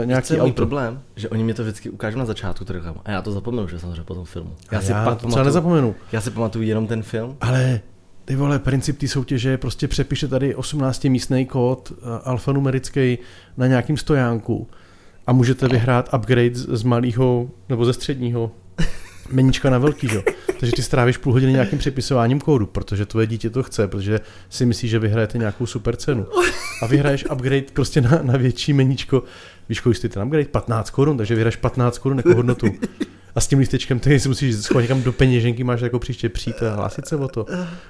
Uh, 0.00 0.06
nějaký 0.06 0.40
auto. 0.40 0.52
problém, 0.52 1.00
že 1.16 1.28
oni 1.28 1.44
mě 1.44 1.54
to 1.54 1.62
vždycky 1.62 1.90
ukážou 1.90 2.18
na 2.18 2.24
začátku 2.24 2.64
tu 2.64 2.72
reklamu 2.72 3.00
a 3.04 3.10
já 3.10 3.22
to 3.22 3.32
zapomenu, 3.32 3.68
že 3.68 3.78
samozřejmě 3.78 4.02
po 4.02 4.14
tom 4.14 4.24
filmu. 4.24 4.54
Já, 4.72 4.80
si 4.80 4.92
já 4.92 5.04
pak 5.04 5.14
to 5.18 5.22
pamatuju, 5.22 5.44
nezapomenu. 5.44 5.94
Já 6.12 6.20
si 6.20 6.30
pamatuju 6.30 6.64
jenom 6.64 6.86
ten 6.86 7.02
film. 7.02 7.36
Ale 7.40 7.80
ty 8.26 8.36
vole, 8.36 8.58
princip 8.58 8.98
té 8.98 9.08
soutěže 9.08 9.50
je 9.50 9.58
prostě 9.58 9.88
přepiše 9.88 10.28
tady 10.28 10.54
18 10.54 11.04
místný 11.04 11.46
kód 11.46 11.92
eh, 11.92 12.04
alfanumerický 12.24 13.18
na 13.56 13.66
nějakým 13.66 13.96
stojánku 13.96 14.68
a 15.26 15.32
můžete 15.32 15.68
vyhrát 15.68 16.14
upgrade 16.14 16.54
z 16.54 16.82
malého 16.82 17.50
nebo 17.68 17.84
ze 17.84 17.92
středního 17.92 18.50
meníčka 19.32 19.70
na 19.70 19.78
velký, 19.78 20.08
jo. 20.14 20.22
Takže 20.60 20.72
ty 20.76 20.82
strávíš 20.82 21.16
půl 21.16 21.32
hodiny 21.32 21.52
nějakým 21.52 21.78
přepisováním 21.78 22.40
kódu, 22.40 22.66
protože 22.66 23.06
tvoje 23.06 23.26
dítě 23.26 23.50
to 23.50 23.62
chce, 23.62 23.88
protože 23.88 24.20
si 24.50 24.66
myslí, 24.66 24.88
že 24.88 24.98
vyhrajete 24.98 25.38
nějakou 25.38 25.66
super 25.66 25.96
cenu. 25.96 26.26
A 26.82 26.86
vyhraješ 26.86 27.24
upgrade 27.32 27.66
prostě 27.72 28.00
na, 28.00 28.20
na 28.22 28.36
větší 28.36 28.72
meníčko. 28.72 29.22
Víš, 29.68 29.80
kolik 29.80 29.98
stojí 29.98 30.10
ten 30.10 30.22
upgrade? 30.22 30.48
15 30.48 30.90
korun, 30.90 31.16
takže 31.16 31.34
vyhraješ 31.34 31.56
15 31.56 31.98
korun 31.98 32.18
jako 32.18 32.34
hodnotu 32.34 32.66
a 33.36 33.40
s 33.40 33.46
tím 33.46 33.58
lístečkem 33.58 33.98
ty 33.98 34.20
si 34.20 34.28
musíš 34.28 34.56
schovat 34.56 34.82
někam 34.82 35.02
do 35.02 35.12
peněženky, 35.12 35.64
máš 35.64 35.80
jako 35.80 35.98
příště 35.98 36.28
přijít 36.28 36.62
a 36.62 36.74
hlásit 36.74 37.06
se 37.06 37.16
o 37.16 37.28
to. 37.28 37.46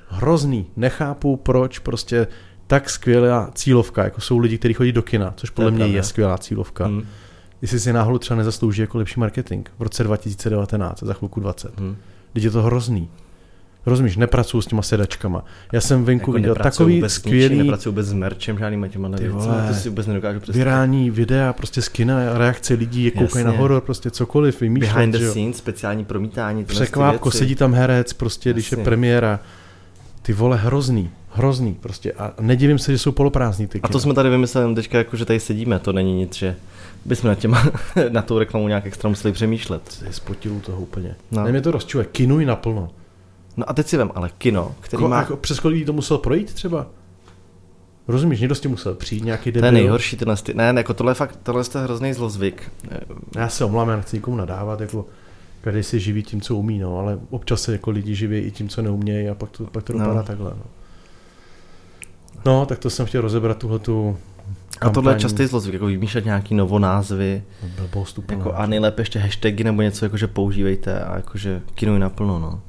Hrozný. 0.09 0.67
Nechápu, 0.77 1.37
proč 1.37 1.79
prostě 1.79 2.27
tak 2.67 2.91
skvělá 2.91 3.51
cílovka, 3.55 4.05
jako 4.05 4.21
jsou 4.21 4.39
lidi, 4.39 4.59
kteří 4.59 4.75
chodí 4.75 4.93
do 4.93 5.03
kina, 5.03 5.35
což 5.37 5.51
podle 5.51 5.71
mě 5.71 5.87
je 5.87 6.03
skvělá 6.03 6.39
cílovka. 6.39 6.87
Hmm. 6.87 7.07
Jestli 7.63 7.81
si 7.81 7.93
náhodou 7.93 8.19
třeba 8.19 8.39
nezaslouží 8.39 8.81
jako 8.81 8.99
lepší 8.99 9.21
marketing 9.21 9.69
v 9.79 9.83
roce 9.83 10.05
2019, 10.05 11.03
za 11.03 11.15
chvilku 11.15 11.41
20. 11.41 11.81
Hmm. 11.81 11.97
Teď 12.33 12.45
je 12.45 12.51
to 12.51 12.63
hrozný. 12.63 13.09
Rozumíš, 13.87 14.17
nepracuju 14.17 14.61
s 14.61 14.67
těma 14.67 14.83
sedačkama. 14.83 15.45
Já 15.73 15.81
jsem 15.81 16.05
venku 16.05 16.31
jako 16.31 16.33
viděl 16.33 16.55
takový 16.55 16.95
vůbec 16.95 17.13
skvělý... 17.13 17.59
Nepracuju 17.59 17.93
vůbec 17.93 18.07
s 18.07 18.13
merčem, 18.13 18.59
žádnýma 18.59 18.89
těma 18.89 19.09
věcma, 19.09 19.65
to 19.69 19.75
si 19.75 19.89
vůbec 19.89 20.07
nedokážu 20.07 20.41
představit. 20.41 20.65
Virální 20.65 21.11
videa, 21.11 21.53
prostě 21.53 21.83
z 21.83 21.89
kina, 21.89 22.39
reakce 22.39 22.75
lidí, 22.75 23.05
je 23.05 23.11
koukají 23.11 23.45
na 23.45 23.51
horor, 23.51 23.81
prostě 23.81 24.11
cokoliv, 24.11 24.61
vymýšlet. 24.61 24.95
Behind 24.95 25.15
the 25.15 25.31
scenes, 25.31 25.57
speciální 25.57 26.05
promítání. 26.05 26.65
Překvápko, 26.65 27.31
sedí 27.31 27.55
tam 27.55 27.75
herec, 27.75 28.13
prostě, 28.13 28.49
Jasně. 28.49 28.55
když 28.55 28.73
je 28.73 28.77
premiéra. 28.77 29.41
Ty 30.23 30.33
vole, 30.33 30.57
hrozný, 30.57 31.11
hrozný 31.33 31.75
prostě. 31.75 32.13
A 32.13 32.35
nedivím 32.41 32.79
se, 32.79 32.93
že 32.93 32.99
jsou 32.99 33.13
poloprázdní 33.13 33.67
ty 33.67 33.81
kina. 33.81 33.89
A 33.89 33.93
to 33.93 34.01
jsme 34.01 34.15
tady 34.15 34.31
vymysleli 34.31 34.75
teďka, 34.75 34.99
jako, 34.99 35.17
že 35.17 35.25
tady 35.25 35.41
sedíme, 35.41 35.79
to 35.79 35.93
není 35.93 36.15
nic, 36.15 36.35
že 36.35 36.57
bychom 37.05 37.29
na, 37.29 37.35
těma, 37.35 37.73
na 38.09 38.23
tou 38.23 38.39
reklamu 38.39 38.69
nějak 38.69 38.87
extra 38.87 39.09
museli 39.09 39.33
přemýšlet. 39.33 40.03
Je 40.07 40.13
spotil 40.13 40.61
toho 40.61 40.81
úplně. 40.81 41.15
No. 41.31 41.45
Ne, 41.45 41.51
mě 41.51 41.61
to 41.61 41.71
rozčuje, 41.71 42.05
kinuj 42.05 42.45
naplno. 42.45 42.91
No 43.57 43.71
a 43.71 43.73
teď 43.73 43.87
si 43.87 43.97
vem, 43.97 44.11
ale 44.15 44.31
kino, 44.39 44.75
který 44.81 45.03
Ko, 45.03 45.09
má... 45.09 45.19
Jako 45.19 45.37
přes 45.37 45.61
kolik 45.61 45.87
to 45.87 45.93
musel 45.93 46.19
projít 46.19 46.55
třeba? 46.55 46.87
Rozumíš, 48.09 48.41
někdo 48.41 48.55
s 48.55 48.61
tím 48.61 48.71
musel 48.71 48.95
přijít, 48.95 49.25
nějaký 49.25 49.53
debil. 49.53 49.63
To 49.63 49.67
je 49.67 49.83
nejhorší, 49.83 50.17
tenhle 50.17 50.37
sty... 50.37 50.55
ne, 50.55 50.73
ne, 50.73 50.81
jako 50.81 50.95
tohle 50.95 51.11
je 51.11 51.15
fakt, 51.15 51.39
tohle 51.43 51.63
je 51.75 51.81
hrozný 51.81 52.13
zlozvyk. 52.13 52.73
Já 53.37 53.49
se 53.49 53.65
omlám, 53.65 53.89
já 53.89 53.97
nechci 53.97 54.17
nikomu 54.17 54.37
nadávat, 54.37 54.81
jako 54.81 55.07
každý 55.61 55.83
si 55.83 56.01
živí 56.01 56.23
tím, 56.23 56.41
co 56.41 56.57
umí, 56.57 56.79
no, 56.79 56.99
ale 56.99 57.19
občas 57.31 57.63
se 57.63 57.73
jako 57.73 57.91
lidi 57.91 58.15
živí 58.15 58.39
i 58.39 58.51
tím, 58.51 58.69
co 58.69 58.83
neumějí 58.83 59.29
a 59.29 59.35
pak 59.35 59.51
to, 59.51 59.65
pak 59.65 59.85
to 59.85 59.93
dopadá 59.93 60.15
no. 60.15 60.23
takhle, 60.23 60.51
no. 60.51 60.65
No, 62.47 62.67
tak 62.67 62.79
to 62.79 62.91
jsem 62.91 63.07
chtěl 63.07 63.21
rozebrat 63.21 63.59
tuhle 63.59 63.79
tu 63.79 64.17
a 64.81 64.91
tohle 64.91 65.13
je 65.13 65.19
častý 65.19 65.47
zlozvyk, 65.47 65.73
jako 65.73 65.87
vymýšlet 65.87 66.25
nějaký 66.25 66.55
novonázvy, 66.55 67.43
Blbost 67.77 68.21
jako 68.31 68.53
a 68.53 68.67
nejlépe 68.67 69.03
ještě 69.03 69.19
hashtagy 69.19 69.65
nebo 69.65 69.83
něco, 69.83 70.05
jakože 70.05 70.27
používejte 70.27 71.01
a 71.01 71.17
jakože 71.17 71.63
kinuj 71.75 71.99
naplno, 71.99 72.39
no. 72.39 72.61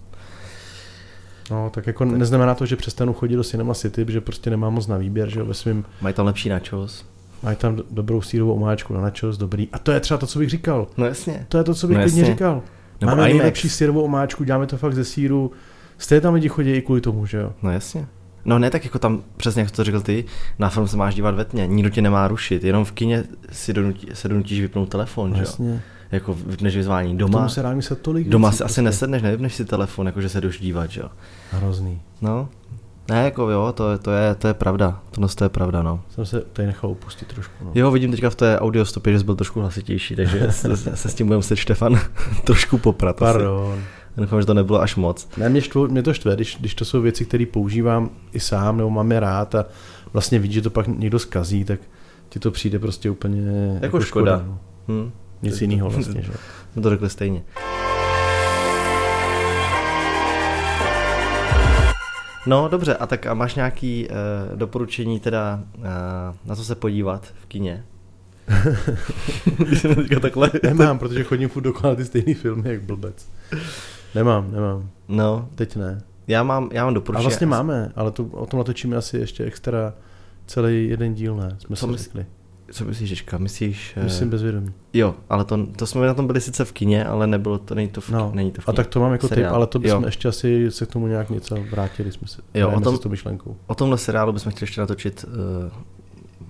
No, 1.51 1.69
tak 1.69 1.87
jako 1.87 2.05
tak. 2.05 2.17
neznamená 2.17 2.55
to, 2.55 2.65
že 2.65 2.75
přestanu 2.75 3.13
chodit 3.13 3.35
do 3.35 3.43
Cinema 3.43 3.73
City, 3.73 4.05
že 4.07 4.21
prostě 4.21 4.49
nemám 4.49 4.73
moc 4.73 4.87
na 4.87 4.97
výběr, 4.97 5.29
že 5.29 5.43
ve 5.43 5.53
svým... 5.53 5.85
Mají 6.01 6.15
tam 6.15 6.25
lepší 6.25 6.49
načos. 6.49 7.05
Mají 7.43 7.57
tam 7.57 7.79
dobrou 7.91 8.21
sírovou 8.21 8.53
omáčku 8.53 8.93
na 8.93 9.01
načos, 9.01 9.37
dobrý. 9.37 9.67
A 9.73 9.79
to 9.79 9.91
je 9.91 9.99
třeba 9.99 10.17
to, 10.17 10.27
co 10.27 10.39
bych 10.39 10.49
říkal. 10.49 10.87
No 10.97 11.05
jasně. 11.05 11.45
To 11.49 11.57
je 11.57 11.63
to, 11.63 11.75
co 11.75 11.87
bych 11.87 11.97
no 11.97 12.03
klidně 12.03 12.25
říkal. 12.25 12.61
Nebo 13.01 13.09
Máme 13.09 13.21
IMAX. 13.21 13.37
nejlepší 13.37 13.69
sírovou 13.69 14.01
omáčku, 14.01 14.43
děláme 14.43 14.67
to 14.67 14.77
fakt 14.77 14.93
ze 14.93 15.05
síru. 15.05 15.51
Stejně 15.97 16.21
tam 16.21 16.33
lidi 16.33 16.49
chodí 16.49 16.71
i 16.71 16.81
kvůli 16.81 17.01
tomu, 17.01 17.25
že 17.25 17.37
jo? 17.37 17.53
No 17.63 17.71
jasně. 17.71 18.07
No 18.45 18.59
ne 18.59 18.69
tak 18.69 18.83
jako 18.83 18.99
tam, 18.99 19.23
přesně 19.37 19.61
jak 19.61 19.71
to 19.71 19.83
řekl 19.83 20.01
ty, 20.01 20.25
na 20.59 20.69
film 20.69 20.87
se 20.87 20.97
máš 20.97 21.15
dívat 21.15 21.35
ve 21.35 21.45
tmě, 21.45 21.67
nikdo 21.67 21.89
tě 21.89 22.01
nemá 22.01 22.27
rušit, 22.27 22.63
jenom 22.63 22.85
v 22.85 22.91
kině 22.91 23.23
si 23.51 23.73
donutí, 23.73 24.07
se 24.13 24.27
donutíš 24.27 24.61
vypnout 24.61 24.89
telefon, 24.89 25.29
no, 25.29 25.37
že 25.37 25.43
jo? 25.43 25.79
Jako 26.11 26.37
než 26.61 26.75
vyzvání 26.75 27.17
doma. 27.17 27.49
se 27.49 27.61
dá 27.61 27.73
myslet 27.73 28.01
tolik 28.01 28.29
Doma 28.29 28.51
si 28.51 28.55
asi 28.55 28.61
prostě. 28.63 28.81
nesedneš, 28.81 29.21
nevypneš 29.21 29.55
si 29.55 29.65
telefon, 29.65 30.05
jakože 30.05 30.29
se 30.29 30.41
jdeš 30.41 30.59
dívat, 30.59 30.91
že 30.91 31.01
jo. 31.01 31.09
Hrozný. 31.51 32.01
No, 32.21 32.49
ne, 33.09 33.23
jako 33.23 33.49
jo, 33.49 33.73
to, 33.77 33.97
to, 33.97 34.11
je, 34.11 34.35
to 34.35 34.47
je 34.47 34.53
pravda. 34.53 35.01
To, 35.11 35.27
to 35.27 35.43
je 35.43 35.49
pravda, 35.49 35.83
no. 35.83 36.01
Jsem 36.09 36.25
se 36.25 36.41
tady 36.53 36.65
nechal 36.67 36.89
upustit 36.89 37.27
trošku. 37.27 37.65
No. 37.65 37.71
Jo, 37.75 37.91
vidím 37.91 38.11
teďka 38.11 38.29
v 38.29 38.35
té 38.35 38.59
audio 38.59 38.85
stopě, 38.85 39.13
že 39.13 39.19
jsi 39.19 39.25
byl 39.25 39.35
trošku 39.35 39.59
hlasitější, 39.59 40.15
takže 40.15 40.47
se, 40.51 40.77
se, 40.77 41.09
s 41.09 41.13
tím 41.13 41.27
budeme 41.27 41.37
muset 41.37 41.55
Štefan 41.55 41.99
trošku 42.43 42.77
poprat. 42.77 43.15
Pardon. 43.15 43.73
Asi. 43.73 43.81
Doufám, 44.17 44.41
že 44.41 44.45
to 44.45 44.53
nebylo 44.53 44.81
až 44.81 44.95
moc. 44.95 45.29
Ne, 45.37 45.49
mě, 45.49 45.61
štvo, 45.61 45.87
mě 45.87 46.03
to 46.03 46.13
štve, 46.13 46.35
když, 46.35 46.57
když 46.59 46.75
to 46.75 46.85
jsou 46.85 47.01
věci, 47.01 47.25
které 47.25 47.45
používám 47.45 48.09
i 48.33 48.39
sám, 48.39 48.77
nebo 48.77 48.89
mám 48.89 49.11
je 49.11 49.19
rád 49.19 49.55
a 49.55 49.65
vlastně 50.13 50.39
vidíš, 50.39 50.55
že 50.55 50.61
to 50.61 50.69
pak 50.69 50.87
někdo 50.87 51.19
skazí, 51.19 51.63
tak 51.63 51.79
ti 52.29 52.39
to 52.39 52.51
přijde 52.51 52.79
prostě 52.79 53.09
úplně 53.09 53.41
jako, 53.73 53.85
jako 53.85 54.01
škoda. 54.01 54.37
škoda 54.37 54.47
no. 54.47 54.59
hmm. 54.87 55.11
Nic 55.41 55.61
jiného 55.61 55.89
vlastně, 55.89 56.21
že? 56.21 56.31
Jsme 56.73 56.81
to 56.81 56.89
řekli 56.89 57.09
stejně. 57.09 57.43
No 62.45 62.67
dobře, 62.67 62.95
a 62.95 63.07
tak 63.07 63.25
a 63.25 63.33
máš 63.33 63.55
nějaký 63.55 64.07
uh, 64.07 64.57
doporučení 64.57 65.19
teda, 65.19 65.63
uh, 65.77 65.83
na 66.45 66.55
co 66.55 66.63
se 66.65 66.75
podívat 66.75 67.33
v 67.41 67.45
kině? 67.45 67.85
takhle... 70.21 70.51
Nemám, 70.63 70.99
protože 70.99 71.23
chodím 71.23 71.49
furt 71.49 71.63
dokola 71.63 71.95
ty 71.95 72.05
stejný 72.05 72.33
filmy, 72.33 72.69
jak 72.69 72.81
blbec. 72.81 73.29
Nemám, 74.15 74.51
nemám. 74.51 74.89
No. 75.07 75.49
Teď 75.55 75.75
ne. 75.75 76.01
Já 76.27 76.43
mám, 76.43 76.69
já 76.71 76.83
mám 76.85 76.93
doporučení. 76.93 77.25
A 77.25 77.29
vlastně 77.29 77.47
máme, 77.47 77.91
ale 77.95 78.11
to, 78.11 78.23
o 78.23 78.45
tom 78.45 78.57
natočíme 78.57 78.97
asi 78.97 79.17
ještě 79.17 79.43
extra 79.43 79.93
celý 80.45 80.89
jeden 80.89 81.13
díl, 81.13 81.35
ne? 81.35 81.55
Jsme 81.59 81.75
co 81.75 81.97
si 81.97 82.03
řekli. 82.03 82.25
Co 82.71 82.85
myslíš, 82.85 83.09
Ježka? 83.09 83.37
Myslíš... 83.37 83.93
Eh, 83.97 84.03
Myslím 84.03 84.29
bezvědomí. 84.29 84.73
Jo, 84.93 85.15
ale 85.29 85.45
to, 85.45 85.65
to 85.65 85.87
jsme 85.87 86.07
na 86.07 86.13
tom 86.13 86.27
byli 86.27 86.41
sice 86.41 86.65
v 86.65 86.71
kině, 86.71 87.05
ale 87.05 87.27
nebylo 87.27 87.57
to, 87.57 87.75
není 87.75 87.87
to 87.87 88.01
v, 88.01 88.09
no. 88.09 88.31
není 88.33 88.51
to 88.51 88.61
v 88.61 88.65
kině. 88.65 88.73
A 88.73 88.75
tak 88.75 88.87
to 88.87 88.99
mám 88.99 89.11
jako 89.11 89.27
typ, 89.27 89.45
ale 89.49 89.67
to 89.67 89.79
bychom 89.79 90.03
jo. 90.03 90.07
ještě 90.07 90.27
asi 90.27 90.71
se 90.71 90.85
k 90.85 90.91
tomu 90.91 91.07
nějak 91.07 91.29
něco 91.29 91.55
vrátili, 91.71 92.11
jsme 92.11 92.27
se, 92.27 92.41
jo, 92.53 92.71
o 92.71 92.81
tom, 92.81 92.97
s 92.97 92.99
tou 92.99 93.09
myšlenkou. 93.09 93.57
O 93.67 93.75
tomhle 93.75 93.97
seriálu 93.97 94.33
bychom 94.33 94.51
chtěli 94.51 94.63
ještě 94.63 94.81
natočit, 94.81 95.25
uh, 95.27 95.71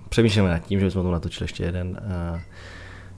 přemýšlíme 0.10 0.50
nad 0.50 0.60
tím, 0.60 0.80
že 0.80 0.86
bychom 0.86 1.02
tomu 1.02 1.14
natočili 1.14 1.44
ještě 1.44 1.64
jeden 1.64 1.88
uh, 2.34 2.40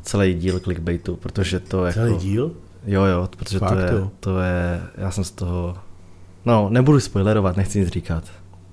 celý 0.02 0.34
díl 0.34 0.60
clickbaitu, 0.60 1.16
protože 1.16 1.60
to 1.60 1.86
jako... 1.86 2.00
Celý 2.00 2.18
díl? 2.18 2.52
Jo, 2.86 3.04
jo, 3.04 3.30
protože 3.38 3.60
Fakt, 3.60 3.70
to 3.70 3.78
je, 3.80 3.92
jo. 3.92 4.12
to 4.20 4.40
je, 4.40 4.82
já 4.98 5.12
jsem 5.12 5.24
z 5.24 5.32
toho, 5.32 5.78
no, 6.46 6.70
nebudu 6.70 7.00
spoilerovat, 7.00 7.58
nechci 7.58 7.80
nic 7.80 7.90
říkat. 7.90 8.24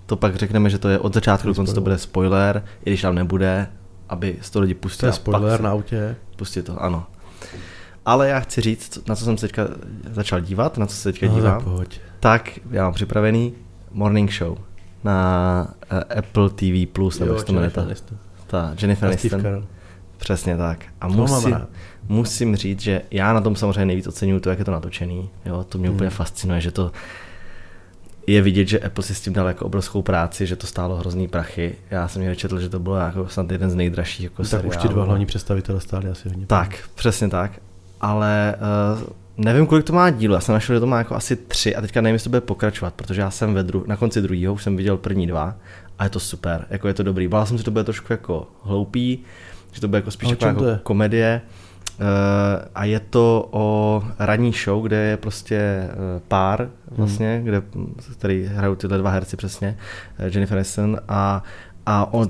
To 0.07 0.17
pak 0.17 0.37
řekneme, 0.37 0.71
že 0.71 0.79
to 0.79 0.89
je 0.89 0.99
od 0.99 1.15
začátku 1.15 1.49
do 1.49 1.55
konce 1.55 1.75
to 1.75 1.81
bude 1.81 1.99
spoiler, 1.99 2.65
i 2.85 2.91
když 2.91 3.03
tam 3.03 3.15
nebude, 3.15 3.69
aby 4.09 4.37
z 4.41 4.51
toho 4.51 4.63
lidi 4.63 4.75
pustili. 4.75 5.11
To 5.11 5.15
je 5.15 5.17
spoiler 5.17 5.61
na 5.61 5.71
autě. 5.71 6.17
Pustí 6.37 6.63
to, 6.63 6.83
ano. 6.83 7.07
Ale 8.05 8.29
já 8.29 8.41
chci 8.41 8.61
říct, 8.61 9.09
na 9.09 9.17
co 9.17 9.25
jsem 9.25 9.39
se 9.39 9.49
teďka 9.49 9.69
začal 10.11 10.41
dívat, 10.41 10.79
na 10.79 10.87
co 10.87 10.97
se 10.97 11.13
teďka 11.13 11.27
no, 11.27 11.35
dívám. 11.35 11.79
Tak, 11.79 11.89
tak 12.21 12.59
já 12.71 12.85
mám 12.85 12.93
připravený 12.93 13.55
Morning 13.91 14.33
Show 14.33 14.59
na 15.05 15.75
uh, 15.93 16.19
Apple 16.19 16.51
TV+, 16.51 16.87
Plus, 16.93 17.19
nebo 17.19 17.35
jak 17.35 17.45
to 17.45 17.53
jmenuje. 17.53 17.73
Ta 18.47 18.75
Jennifer 18.81 19.09
Aniston. 19.09 19.67
Přesně 20.19 20.57
tak. 20.57 20.85
A 21.01 21.09
musím, 21.09 21.57
musím 22.09 22.57
říct, 22.57 22.81
že 22.81 23.03
já 23.11 23.33
na 23.33 23.41
tom 23.41 23.57
samozřejmě 23.57 23.85
nejvíc 23.85 24.07
oceňuju 24.07 24.41
to, 24.41 24.51
jak 24.51 24.59
je 24.59 24.65
to 24.65 24.71
natočený. 24.71 25.31
Jo, 25.45 25.65
to 25.69 25.79
mě 25.79 25.89
hmm. 25.89 25.95
úplně 25.95 26.11
fascinuje, 26.11 26.61
že 26.61 26.71
to 26.71 26.93
je 28.27 28.43
vidět, 28.43 28.69
že 28.69 28.81
Apple 28.81 29.05
si 29.05 29.15
s 29.15 29.21
tím 29.21 29.33
dal 29.33 29.49
jako 29.49 29.67
obrovskou 29.67 30.03
práci, 30.03 30.47
že 30.47 30.57
to 30.57 30.67
stálo 30.67 30.97
hrozný 30.97 31.29
prachy. 31.29 31.75
Já 31.91 32.09
jsem 32.09 32.23
někde 32.23 32.37
četl, 32.37 32.61
že 32.61 32.69
to 32.69 32.79
bylo 32.79 32.97
jako 32.97 33.29
snad 33.29 33.51
jeden 33.51 33.71
z 33.71 33.75
nejdražších 33.75 34.25
jako 34.25 34.45
Tak 34.45 34.65
už 34.65 34.77
ti 34.77 34.89
dva 34.89 35.05
hlavní 35.05 35.27
představitelé 35.27 35.81
stáli 35.81 36.11
asi 36.11 36.29
hodně. 36.29 36.47
Tak, 36.47 36.79
přesně 36.95 37.29
tak. 37.29 37.51
Ale 38.01 38.55
uh, 38.97 39.09
nevím, 39.37 39.67
kolik 39.67 39.85
to 39.85 39.93
má 39.93 40.11
díl. 40.11 40.33
Já 40.33 40.41
jsem 40.41 40.53
našel, 40.53 40.77
že 40.77 40.81
to 40.81 40.87
má 40.87 40.99
jako 40.99 41.15
asi 41.15 41.37
tři 41.37 41.77
a 41.77 41.81
teďka 41.81 42.01
nevím, 42.01 42.15
jestli 42.15 42.25
to 42.25 42.31
bude 42.31 42.41
pokračovat, 42.41 42.95
protože 42.95 43.21
já 43.21 43.31
jsem 43.31 43.55
ve 43.55 43.63
dru- 43.63 43.87
na 43.87 43.97
konci 43.97 44.23
druhého 44.23 44.55
už 44.55 44.63
jsem 44.63 44.77
viděl 44.77 44.97
první 44.97 45.27
dva 45.27 45.55
a 45.99 46.05
je 46.05 46.11
to 46.11 46.21
super, 46.21 46.67
jako 46.71 46.89
je 46.89 46.95
to 46.95 47.03
dobrý. 47.03 47.29
Bál 47.29 47.47
jsem 47.47 47.59
že 47.59 47.65
to 47.65 47.71
bude 47.71 47.85
trošku 47.85 48.13
jako 48.13 48.49
hloupý, 48.63 49.19
že 49.73 49.81
to 49.81 49.89
bude 49.89 49.99
jako 49.99 50.11
spíš 50.11 50.31
jako, 50.31 50.47
jako 50.47 50.65
komedie. 50.83 51.41
Uh, 52.01 52.65
a 52.75 52.85
je 52.85 53.01
to 53.01 53.49
o 53.51 54.03
ranní 54.19 54.53
show, 54.53 54.83
kde 54.83 54.97
je 54.97 55.17
prostě 55.17 55.89
uh, 55.89 56.23
pár 56.29 56.69
vlastně, 56.91 57.35
hmm. 57.37 57.45
kde, 57.45 57.63
který 58.13 58.47
hrajou 58.47 58.75
tyhle 58.75 58.99
dva 58.99 59.11
herci 59.11 59.37
přesně, 59.37 59.77
uh, 60.21 60.27
Jennifer 60.27 60.57
Aniston 60.57 60.99
a 61.09 61.43
a, 61.89 62.13
on, 62.13 62.29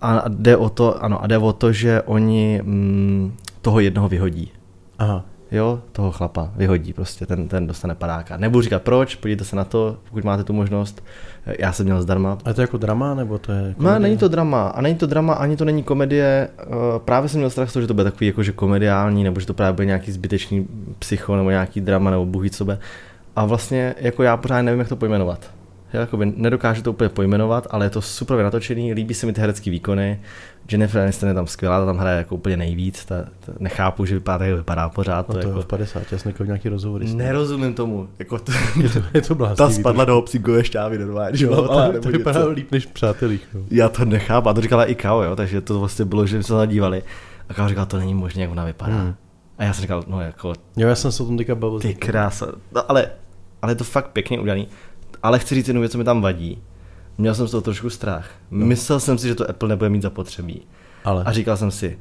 a 0.00 0.24
jde 0.28 0.56
o 0.56 0.68
to, 0.68 1.04
ano, 1.04 1.22
a 1.22 1.26
jde 1.26 1.38
o 1.38 1.52
to, 1.52 1.72
že 1.72 2.02
oni 2.02 2.60
mm, 2.62 3.36
toho 3.62 3.80
jednoho 3.80 4.08
vyhodí. 4.08 4.52
Aha 4.98 5.24
jo, 5.52 5.80
toho 5.92 6.10
chlapa 6.10 6.50
vyhodí 6.56 6.92
prostě, 6.92 7.26
ten, 7.26 7.48
ten 7.48 7.66
dostane 7.66 7.94
padáka. 7.94 8.36
Nebudu 8.36 8.62
říkat 8.62 8.82
proč, 8.82 9.14
podívejte 9.14 9.44
se 9.44 9.56
na 9.56 9.64
to, 9.64 9.96
pokud 10.08 10.24
máte 10.24 10.44
tu 10.44 10.52
možnost. 10.52 11.04
Já 11.58 11.72
jsem 11.72 11.86
měl 11.86 12.02
zdarma. 12.02 12.38
A 12.44 12.52
to 12.52 12.60
je 12.60 12.62
jako 12.62 12.76
drama, 12.76 13.14
nebo 13.14 13.38
to 13.38 13.52
je 13.52 13.74
komedie? 13.74 13.92
No, 13.92 13.98
není 13.98 14.16
to 14.16 14.28
drama. 14.28 14.68
A 14.68 14.80
není 14.80 14.94
to 14.94 15.06
drama, 15.06 15.34
ani 15.34 15.56
to 15.56 15.64
není 15.64 15.82
komedie. 15.82 16.48
Eh, 16.58 16.64
právě 16.98 17.28
jsem 17.28 17.40
měl 17.40 17.50
strach 17.50 17.70
z 17.70 17.72
toho, 17.72 17.80
že 17.80 17.86
to 17.86 17.94
bude 17.94 18.04
takový 18.04 18.26
jakože 18.26 18.52
komediální, 18.52 19.24
nebo 19.24 19.40
že 19.40 19.46
to 19.46 19.54
právě 19.54 19.72
bude 19.72 19.86
nějaký 19.86 20.12
zbytečný 20.12 20.68
psycho, 20.98 21.36
nebo 21.36 21.50
nějaký 21.50 21.80
drama, 21.80 22.10
nebo 22.10 22.26
buhy 22.26 22.50
co 22.50 22.66
A 23.36 23.44
vlastně 23.44 23.94
jako 23.98 24.22
já 24.22 24.36
pořád 24.36 24.62
nevím, 24.62 24.78
jak 24.78 24.88
to 24.88 24.96
pojmenovat. 24.96 25.50
Já 25.92 26.00
jakoby 26.00 26.32
nedokážu 26.36 26.82
to 26.82 26.90
úplně 26.90 27.08
pojmenovat, 27.08 27.66
ale 27.70 27.86
je 27.86 27.90
to 27.90 28.02
super 28.02 28.42
natočený, 28.42 28.94
líbí 28.94 29.14
se 29.14 29.26
mi 29.26 29.32
ty 29.32 29.40
herecké 29.40 29.70
výkony. 29.70 30.20
Jennifer 30.72 31.02
Aniston 31.02 31.28
je 31.28 31.34
tam 31.34 31.46
skvělá, 31.46 31.80
ta 31.80 31.86
tam 31.86 31.98
hraje 31.98 32.18
jako 32.18 32.34
úplně 32.34 32.56
nejvíc, 32.56 33.04
ta, 33.04 33.24
ta, 33.40 33.52
nechápu, 33.58 34.04
že 34.04 34.14
vypadá, 34.14 34.44
jak 34.44 34.56
vypadá 34.56 34.88
pořád. 34.88 35.28
No 35.28 35.34
to, 35.34 35.40
to 35.40 35.48
jako... 35.48 35.62
v 35.62 35.66
50, 35.66 36.12
já 36.12 36.18
jsem 36.18 36.34
nějaký 36.44 36.68
rozhovor. 36.68 37.02
Nerozumím 37.02 37.74
tomu. 37.74 38.08
Jako 38.18 38.38
to, 38.38 38.52
je 38.82 38.88
to, 38.88 39.02
je 39.14 39.22
to 39.22 39.34
blázný, 39.34 39.56
Ta 39.56 39.70
spadla 39.70 40.04
do 40.04 40.18
obsíkové 40.18 40.64
šťávy 40.64 40.98
normálně. 40.98 41.44
Jo, 41.44 41.50
no, 41.50 41.70
ale 41.70 42.00
to 42.00 42.08
vypadá 42.08 42.46
líp 42.46 42.72
než 42.72 42.86
přátelích. 42.86 43.48
No. 43.54 43.60
Já 43.70 43.88
to 43.88 44.04
nechápu, 44.04 44.48
a 44.48 44.54
to 44.54 44.60
říkala 44.60 44.84
i 44.84 44.94
Kao, 44.94 45.22
jo, 45.22 45.36
takže 45.36 45.60
to 45.60 45.80
vlastně 45.80 46.04
bylo, 46.04 46.26
že 46.26 46.42
se 46.42 46.52
zadívali. 46.52 47.02
A 47.48 47.54
Kao 47.54 47.68
říkal, 47.68 47.86
to 47.86 47.98
není 47.98 48.14
možné, 48.14 48.42
jak 48.42 48.50
ona 48.50 48.64
vypadá. 48.64 48.96
Hmm. 48.96 49.14
A 49.58 49.64
já 49.64 49.72
jsem 49.72 49.82
říkal, 49.82 50.04
no 50.06 50.20
jako... 50.20 50.52
Jo, 50.76 50.88
já 50.88 50.94
jsem 50.94 51.12
se 51.12 51.22
o 51.22 51.26
tom 51.26 51.38
teďka 51.38 51.54
bavil. 51.54 51.80
Ty 51.80 51.94
krása. 51.94 52.46
No, 52.72 52.90
ale, 52.90 53.10
ale 53.62 53.72
je 53.72 53.76
to 53.76 53.84
fakt 53.84 54.08
pěkně 54.08 54.40
udělaný. 54.40 54.68
Ale 55.22 55.38
chci 55.38 55.54
říct 55.54 55.68
jednu 55.68 55.80
věc, 55.80 55.92
co 55.92 55.98
mi 55.98 56.04
tam 56.04 56.22
vadí. 56.22 56.62
Měl 57.18 57.34
jsem 57.34 57.48
z 57.48 57.50
toho 57.50 57.60
trošku 57.60 57.90
strach. 57.90 58.30
No. 58.50 58.66
Myslel 58.66 59.00
jsem 59.00 59.18
si, 59.18 59.28
že 59.28 59.34
to 59.34 59.50
Apple 59.50 59.68
nebude 59.68 59.90
mít 59.90 60.02
zapotřebí. 60.02 60.62
Ale. 61.04 61.24
A 61.24 61.32
říkal 61.32 61.56
jsem 61.56 61.70
si, 61.70 61.98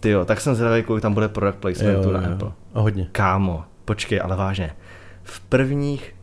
ty 0.00 0.10
jo, 0.10 0.24
tak 0.24 0.40
jsem 0.40 0.54
zvědavý, 0.54 0.82
kolik 0.82 1.02
tam 1.02 1.14
bude 1.14 1.28
product 1.28 1.56
placementu 1.60 2.08
jo, 2.08 2.14
jo, 2.14 2.20
na 2.20 2.26
jo. 2.26 2.32
Apple. 2.32 2.52
A 2.74 2.80
hodně. 2.80 3.08
Kámo, 3.12 3.64
počkej, 3.84 4.20
ale 4.24 4.36
vážně. 4.36 4.70
V 5.22 5.40
prvních 5.40 6.14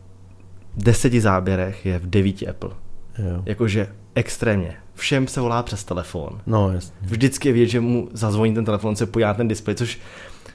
deseti 0.76 1.20
záběrech 1.20 1.86
je 1.86 1.98
v 1.98 2.10
devíti 2.10 2.48
Apple. 2.48 2.70
Jo. 3.18 3.42
Jakože 3.46 3.88
extrémně. 4.14 4.76
Všem 4.94 5.28
se 5.28 5.40
volá 5.40 5.62
přes 5.62 5.84
telefon. 5.84 6.40
No, 6.46 6.72
jasně. 6.72 6.96
Vždycky 7.02 7.48
je 7.48 7.52
vidět, 7.52 7.66
že 7.66 7.80
mu 7.80 8.08
zazvoní 8.12 8.54
ten 8.54 8.64
telefon, 8.64 8.96
se 8.96 9.06
pojá 9.06 9.34
ten 9.34 9.48
displej, 9.48 9.76
což 9.76 9.98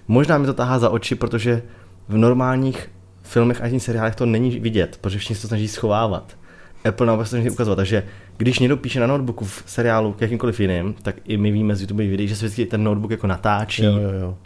možná 0.08 0.38
mi 0.38 0.46
to 0.46 0.54
tahá 0.54 0.80
za 0.80 0.90
oči, 0.90 1.16
protože 1.16 1.62
v 2.08 2.18
normálních 2.18 2.92
filmech 3.24 3.62
a 3.62 3.80
seriálech 3.80 4.16
to 4.16 4.26
není 4.26 4.60
vidět, 4.60 4.98
protože 5.02 5.18
všichni 5.18 5.36
se 5.36 5.42
to 5.42 5.48
snaží 5.48 5.68
schovávat. 5.68 6.38
Apple 6.86 7.08
naopak 7.08 7.28
se 7.28 7.42
to 7.42 7.52
ukazovat, 7.52 7.76
takže 7.76 8.04
když 8.38 8.60
někdo 8.60 8.78
píše 8.78 9.00
na 9.00 9.08
notebooku 9.08 9.46
v 9.46 9.64
seriálu 9.66 10.14
k 10.14 10.22
jakýmkoliv 10.22 10.60
jiným, 10.60 10.94
tak 10.94 11.16
i 11.26 11.38
my 11.38 11.52
víme 11.52 11.76
z 11.76 11.82
YouTube 11.82 12.04
videí, 12.04 12.28
že 12.28 12.36
se 12.36 12.46
vždycky 12.46 12.66
ten 12.66 12.84
notebook 12.84 13.12
jako 13.12 13.28
natáčí, 13.28 13.84
jo, 13.84 13.98
jo, 13.98 14.12
jo. 14.22 14.38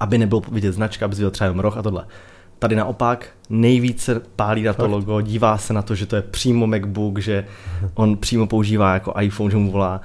aby 0.00 0.18
nebyl 0.18 0.42
vidět 0.52 0.72
značka, 0.72 1.04
aby 1.04 1.14
viděl 1.14 1.30
třeba 1.30 1.46
jenom 1.46 1.60
roh 1.60 1.76
a 1.76 1.82
tohle. 1.82 2.06
Tady 2.58 2.76
naopak 2.76 3.28
nejvíce 3.50 4.20
pálí 4.36 4.62
na 4.62 4.72
to 4.72 4.82
Fakt? 4.82 4.90
logo, 4.90 5.20
dívá 5.20 5.58
se 5.58 5.72
na 5.72 5.82
to, 5.82 5.94
že 5.94 6.06
to 6.06 6.16
je 6.16 6.22
přímo 6.22 6.66
MacBook, 6.66 7.18
že 7.18 7.44
on 7.94 8.16
přímo 8.16 8.46
používá 8.46 8.94
jako 8.94 9.14
iPhone, 9.20 9.50
že 9.50 9.56
mu 9.56 9.70
volá. 9.70 10.00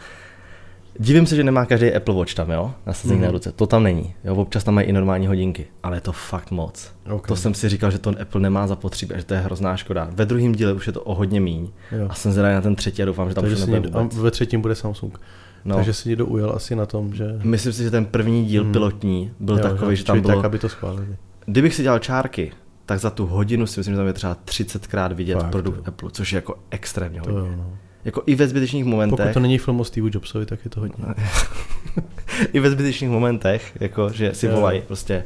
Divím 1.00 1.26
se, 1.26 1.36
že 1.36 1.44
nemá 1.44 1.66
každý 1.66 1.94
Apple 1.94 2.16
Watch 2.16 2.34
tam, 2.34 2.52
jo, 2.52 2.74
nasazení 2.86 3.20
mm. 3.20 3.26
na 3.26 3.32
ruce. 3.32 3.52
To 3.52 3.68
tam 3.68 3.84
není. 3.84 4.14
Jo, 4.24 4.36
občas 4.36 4.64
tam 4.64 4.76
mají 4.76 4.88
i 4.88 4.94
normální 4.94 5.28
hodinky, 5.28 5.68
ale 5.84 5.98
je 5.98 6.02
to 6.02 6.12
fakt 6.12 6.52
moc. 6.52 6.92
Okay. 7.06 7.28
To 7.28 7.36
jsem 7.36 7.54
si 7.54 7.70
říkal, 7.70 7.92
že 7.92 8.00
to 8.00 8.14
Apple 8.22 8.42
nemá 8.42 8.68
zapotřebí 8.68 9.14
a 9.14 9.18
že 9.18 9.26
to 9.26 9.34
je 9.34 9.40
hrozná 9.40 9.78
škoda. 9.78 10.10
Ve 10.12 10.26
druhém 10.26 10.52
díle 10.52 10.74
už 10.74 10.88
je 10.88 10.94
to 10.94 11.02
o 11.02 11.16
hodně 11.16 11.40
míň. 11.42 11.70
Jo. 11.92 12.08
A 12.10 12.14
jsem 12.14 12.32
zvědavý 12.32 12.56
na 12.56 12.62
ten 12.62 12.76
třetí 12.76 13.04
a 13.04 13.06
doufám, 13.06 13.30
že 13.30 13.36
tam 13.36 13.42
Takže 13.42 13.56
už 13.56 13.62
nebude 13.62 13.80
vůbec. 13.90 14.18
A 14.18 14.22
ve 14.22 14.32
třetím 14.32 14.62
bude 14.62 14.76
Samsung. 14.76 15.20
No. 15.66 15.76
Takže 15.76 15.94
si 15.94 16.10
někdo 16.10 16.26
ujel 16.26 16.52
asi 16.56 16.76
na 16.76 16.86
tom, 16.86 17.14
že... 17.14 17.40
Myslím 17.44 17.74
si, 17.74 17.84
že 17.84 17.92
ten 17.92 18.06
první 18.06 18.46
díl 18.46 18.64
hmm. 18.64 18.72
pilotní 18.72 19.32
byl 19.40 19.58
jo, 19.58 19.64
takový, 19.64 19.92
jo. 19.92 19.96
že 19.96 20.04
tam 20.04 20.22
bylo... 20.22 20.36
tak, 20.36 20.46
aby 20.46 20.60
to 20.60 20.70
schválili. 20.70 21.18
Kdybych 21.46 21.76
si 21.76 21.84
dělal 21.84 22.00
čárky, 22.00 22.52
tak 22.86 23.00
za 23.00 23.10
tu 23.10 23.26
hodinu 23.26 23.68
si 23.68 23.80
myslím, 23.80 23.94
že 23.94 23.98
tam 23.98 24.08
je 24.08 24.14
třeba 24.14 24.38
30krát 24.46 25.14
vidět 25.14 25.36
Fakt, 25.36 25.52
produkt 25.52 25.78
jo. 25.78 25.84
Apple, 25.86 26.12
což 26.12 26.34
je 26.34 26.36
jako 26.36 26.56
extrémně 26.70 27.20
hodně. 27.20 27.34
To 27.34 27.40
jo, 27.40 27.56
no. 27.58 27.78
Jako 28.08 28.24
i 28.26 28.36
ve 28.36 28.48
zbytečných 28.48 28.86
momentech. 28.86 29.18
Pokud 29.20 29.34
to 29.34 29.40
není 29.40 29.58
film 29.58 29.80
o 29.80 29.84
Steve 29.84 30.10
Jobsovi, 30.14 30.46
tak 30.46 30.60
je 30.66 30.72
to 30.72 30.80
hodně. 30.80 31.06
I 32.54 32.60
ve 32.60 32.72
zbytečných 32.72 33.10
momentech, 33.10 33.78
jako, 33.80 34.10
že 34.10 34.34
si 34.34 34.48
volají 34.48 34.82
prostě 34.82 35.24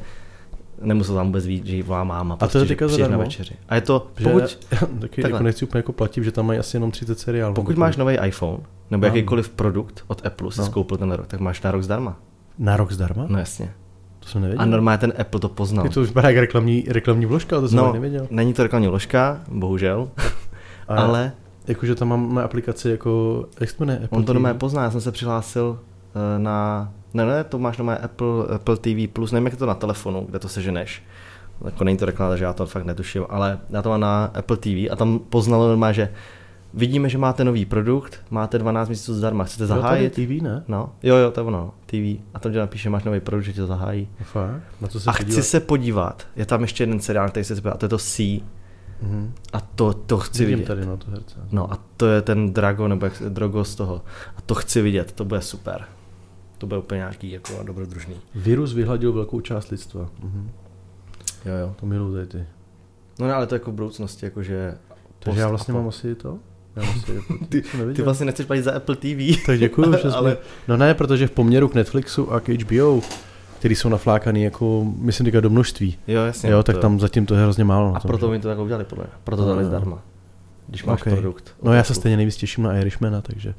nemusel 0.81 1.15
tam 1.15 1.25
vůbec 1.25 1.45
víc, 1.45 1.65
že 1.65 1.75
jí 1.75 1.81
volá 1.81 2.03
máma. 2.03 2.37
Prostě, 2.37 2.57
a 2.57 2.65
to 2.65 2.71
je 2.71 2.75
prostě, 2.77 2.97
teďka 2.97 3.11
na 3.11 3.17
večeři. 3.17 3.53
A 3.69 3.75
je 3.75 3.81
to, 3.81 4.07
pokud... 4.23 4.59
taky 4.99 5.21
jako 5.21 5.43
nechci 5.43 5.65
úplně 5.65 5.79
jako 5.79 5.93
platit, 5.93 6.23
že 6.23 6.31
tam 6.31 6.45
mají 6.45 6.59
asi 6.59 6.75
jenom 6.75 6.91
30 6.91 7.19
seriálů. 7.19 7.53
Pokud 7.53 7.77
máš 7.77 7.97
nový 7.97 8.17
iPhone, 8.25 8.57
nebo 8.91 9.01
no. 9.01 9.07
jakýkoliv 9.07 9.49
produkt 9.49 10.03
od 10.07 10.25
Apple, 10.25 10.51
si 10.51 10.59
no. 10.59 10.65
skoupil 10.65 10.97
ten 10.97 11.11
rok, 11.11 11.27
tak 11.27 11.39
máš 11.39 11.61
na 11.61 11.71
rok 11.71 11.83
zdarma. 11.83 12.19
Na 12.59 12.77
rok 12.77 12.91
zdarma? 12.91 13.25
No 13.27 13.39
jasně. 13.39 13.71
To 14.19 14.27
jsem 14.27 14.41
nevěděl. 14.41 14.61
A 14.61 14.65
normálně 14.65 14.97
ten 14.97 15.13
Apple 15.17 15.39
to 15.39 15.49
poznal. 15.49 15.85
Je 15.85 15.91
to 15.91 16.01
vypadá 16.01 16.29
jak 16.29 16.37
reklamní, 16.37 16.85
reklamní 16.87 17.25
vložka, 17.25 17.61
to 17.61 17.67
jsem 17.67 17.77
no, 17.77 17.93
nevěděl. 17.93 18.27
není 18.29 18.53
to 18.53 18.63
reklamní 18.63 18.87
vložka, 18.87 19.41
bohužel, 19.47 20.09
ale 20.87 21.31
Jakože 21.67 21.95
tam 21.95 22.07
máme 22.07 22.43
aplikaci 22.43 22.89
jako, 22.89 23.45
jak 23.59 23.69
se 23.69 23.75
jmenuje? 23.79 23.97
Apple 24.03 24.17
On 24.17 24.25
to 24.25 24.33
doma 24.33 24.53
pozná, 24.53 24.83
já 24.83 24.91
jsem 24.91 25.01
se 25.01 25.11
přihlásil 25.11 25.79
eh, 26.15 26.39
na, 26.39 26.89
ne, 27.13 27.25
ne, 27.25 27.43
to 27.43 27.59
máš 27.59 27.77
doma 27.77 27.93
Apple, 27.93 28.45
Apple 28.55 28.77
TV+, 28.77 29.07
Plus, 29.13 29.31
nevím, 29.31 29.45
jak 29.45 29.53
je 29.53 29.59
to 29.59 29.65
na 29.65 29.73
telefonu, 29.73 30.25
kde 30.29 30.39
to 30.39 30.49
seženeš. 30.49 31.03
Jako 31.65 31.83
není 31.83 31.97
to 31.97 32.05
reklama, 32.05 32.35
že 32.35 32.43
já 32.43 32.53
to 32.53 32.65
fakt 32.65 32.85
netuším, 32.85 33.25
ale 33.29 33.59
já 33.69 33.81
to 33.81 33.89
mám 33.89 33.99
na 33.99 34.25
Apple 34.25 34.57
TV 34.57 34.91
a 34.91 34.95
tam 34.95 35.19
poznalo 35.19 35.67
normálně, 35.67 35.93
že 35.93 36.09
vidíme, 36.73 37.09
že 37.09 37.17
máte 37.17 37.43
nový 37.43 37.65
produkt, 37.65 38.19
máte 38.29 38.57
12 38.57 38.87
měsíců 38.87 39.13
zdarma, 39.13 39.43
chcete 39.43 39.67
zahájit? 39.67 40.17
Je 40.17 40.27
TV, 40.27 40.43
ne? 40.43 40.63
No, 40.67 40.89
jo, 41.03 41.15
jo, 41.15 41.31
to 41.31 41.39
je 41.39 41.45
ono, 41.45 41.73
TV. 41.85 42.21
A 42.33 42.39
tam, 42.39 42.53
že 42.53 42.59
napíše, 42.59 42.89
máš 42.89 43.03
nový 43.03 43.19
produkt, 43.19 43.43
že 43.43 43.53
tě 43.53 43.61
to 43.61 43.67
zahájí. 43.67 44.07
Fakt? 44.23 44.61
Na 44.81 44.87
co 44.87 44.99
se 44.99 45.09
a 45.09 45.13
podívat? 45.13 45.31
chci 45.31 45.43
se 45.43 45.59
podívat, 45.59 46.27
je 46.35 46.45
tam 46.45 46.61
ještě 46.61 46.83
jeden 46.83 46.99
seriál, 46.99 47.29
který 47.29 47.43
se 47.43 47.53
a 47.71 47.77
to 47.77 47.85
je 47.85 47.89
to 47.89 47.97
C, 47.97 48.41
Mm-hmm. 49.03 49.31
A 49.53 49.59
to, 49.59 49.93
to 49.93 50.17
chci 50.17 50.45
Vidím 50.45 50.57
vidět. 50.59 50.67
tady 50.67 50.85
na 50.85 50.97
to 50.97 51.11
herce. 51.11 51.35
No 51.51 51.73
a 51.73 51.79
to 51.97 52.07
je 52.07 52.21
ten 52.21 52.53
Drago, 52.53 52.87
nebo 52.87 53.05
jak 53.05 53.13
Drogo 53.29 53.63
z 53.63 53.75
toho. 53.75 54.01
A 54.37 54.41
to 54.41 54.55
chci 54.55 54.81
vidět, 54.81 55.11
to 55.11 55.25
bude 55.25 55.41
super. 55.41 55.85
To 56.57 56.67
bude 56.67 56.79
úplně 56.79 56.97
nějaký 56.97 57.31
jako 57.31 57.63
dobrodružný. 57.63 58.15
Virus 58.35 58.73
vyhladil 58.73 59.13
velkou 59.13 59.41
část 59.41 59.69
lidstva. 59.69 60.09
Mm-hmm. 60.23 60.47
Jo, 61.45 61.53
jo. 61.55 61.75
To 61.79 61.85
miluji 61.85 62.25
ty. 62.25 62.45
No 63.19 63.27
ne, 63.27 63.33
ale 63.33 63.47
to 63.47 63.55
jako 63.55 63.71
v 63.71 63.73
budoucnosti, 63.73 64.25
jakože... 64.25 64.77
Takže 65.19 65.41
já 65.41 65.47
vlastně 65.47 65.73
mám 65.73 65.87
asi 65.87 66.15
to? 66.15 66.39
Já 66.75 66.83
vlastně, 66.83 67.15
ty, 67.49 67.63
ty 67.95 68.01
vlastně 68.01 68.25
nechceš 68.25 68.45
platit 68.45 68.61
za 68.61 68.71
Apple 68.71 68.95
TV. 68.95 69.45
Tak 69.45 69.59
děkuji, 69.59 69.93
že 70.01 70.09
ale... 70.15 70.37
No 70.67 70.77
ne, 70.77 70.93
protože 70.93 71.27
v 71.27 71.31
poměru 71.31 71.67
k 71.67 71.75
Netflixu 71.75 72.31
a 72.33 72.39
k 72.39 72.49
HBO 72.49 73.01
který 73.61 73.75
jsou 73.75 73.89
naflákaný 73.89 74.43
jako, 74.43 74.85
myslím 74.97 75.25
teďka 75.25 75.39
do 75.39 75.49
množství. 75.49 75.97
Jo, 76.07 76.21
jasně. 76.21 76.49
Jo, 76.49 76.63
tak 76.63 76.75
to... 76.75 76.81
tam 76.81 76.99
zatím 76.99 77.25
to 77.25 77.35
je 77.35 77.41
hrozně 77.41 77.63
málo. 77.63 77.95
A 77.95 77.99
proto 77.99 78.29
mi 78.29 78.39
to 78.39 78.47
tak 78.47 78.59
udělali, 78.59 78.85
podle 78.85 79.03
mě. 79.03 79.13
Proto 79.23 79.43
to 79.43 79.49
dali 79.49 79.65
zdarma. 79.65 80.03
Když 80.67 80.83
máš 80.83 81.01
okay. 81.01 81.13
produkt. 81.13 81.55
No 81.63 81.73
já 81.73 81.83
se 81.83 81.93
stejně 81.93 82.17
nejvíc 82.17 82.35
těším 82.35 82.63
na 82.63 82.77
Irishmana, 82.77 83.21
takže 83.21 83.53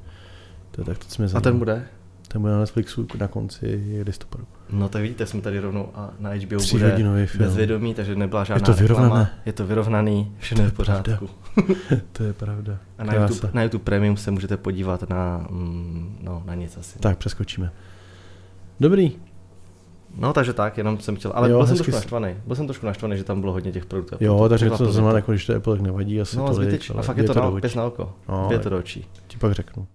to 0.71 0.81
je 0.81 0.85
tak 0.85 0.99
to, 0.99 1.23
mě 1.23 1.33
A 1.35 1.41
ten 1.41 1.59
bude? 1.59 1.85
Ten 2.29 2.41
bude 2.41 2.53
na 2.53 2.61
Netflixu 2.61 3.07
na 3.19 3.29
konci 3.29 4.03
listopadu. 4.07 4.45
No 4.71 4.89
tak 4.89 5.03
vidíte, 5.03 5.27
jsme 5.27 5.41
tady 5.41 5.59
rovnou 5.59 5.89
a 5.95 6.11
na 6.19 6.31
HBO 6.31 6.57
bude 6.71 7.27
film. 7.27 7.45
bezvědomí, 7.45 7.95
takže 7.95 8.15
nebyla 8.15 8.45
žádná 8.45 8.69
Je 8.69 8.75
to 8.75 8.81
vyrovnané. 8.81 9.09
Reklama. 9.09 9.31
Je 9.47 9.53
to 9.53 9.67
vyrovnaný, 9.67 10.33
všechno 10.39 10.65
je 10.65 10.71
v 10.71 10.73
pořádku. 10.73 11.29
to 12.13 12.25
je 12.25 12.33
pravda. 12.33 12.79
A 12.99 13.05
na 13.05 13.15
YouTube, 13.15 13.51
na 13.53 13.63
YouTube 13.63 13.85
Premium 13.85 14.17
se 14.17 14.31
můžete 14.31 14.57
podívat 14.57 15.11
na, 15.11 15.47
mm, 15.51 16.19
no, 16.23 16.43
na 16.47 16.55
nic 16.55 16.77
asi. 16.77 16.99
Tak, 16.99 17.19
přeskočíme. 17.19 17.73
Dobrý, 18.81 19.17
No, 20.19 20.33
takže 20.33 20.53
tak, 20.53 20.79
jenom 20.79 20.99
jsem 20.99 21.17
chtěl, 21.17 21.33
ale 21.35 21.51
jo, 21.51 21.57
byl 21.57 21.67
jsem 21.67 21.77
trošku 21.77 21.93
naštvaný. 21.93 22.35
Byl 22.47 22.57
jsem 22.57 22.67
trošku 22.67 22.87
naštvaný, 22.87 23.17
že 23.17 23.25
tam 23.25 23.41
bylo 23.41 23.53
hodně 23.53 23.73
těch 23.73 23.87
produktů. 23.87 24.17
Jo, 24.21 24.49
takže 24.49 24.71
to 24.71 24.93
znamená, 24.93 25.17
jako, 25.17 25.33
když 25.33 25.47
to 25.47 25.57
Apple 25.57 25.77
tak 25.77 25.83
nevadí 25.83 26.21
asi 26.21 26.37
no, 26.37 26.47
tolik, 26.47 26.69
zbyteč, 26.69 26.91
A 26.91 27.03
fakt 27.03 27.17
je 27.17 27.25
to, 27.25 27.35
na, 27.35 27.61
pěs 27.61 27.75
na 27.75 27.85
oko. 27.85 28.13
No, 28.29 28.49
je 28.51 28.59
to 28.59 28.71
do 28.71 28.79
očí. 28.79 29.07
Ti 29.27 29.37
pak 29.39 29.53
řeknu. 29.53 29.87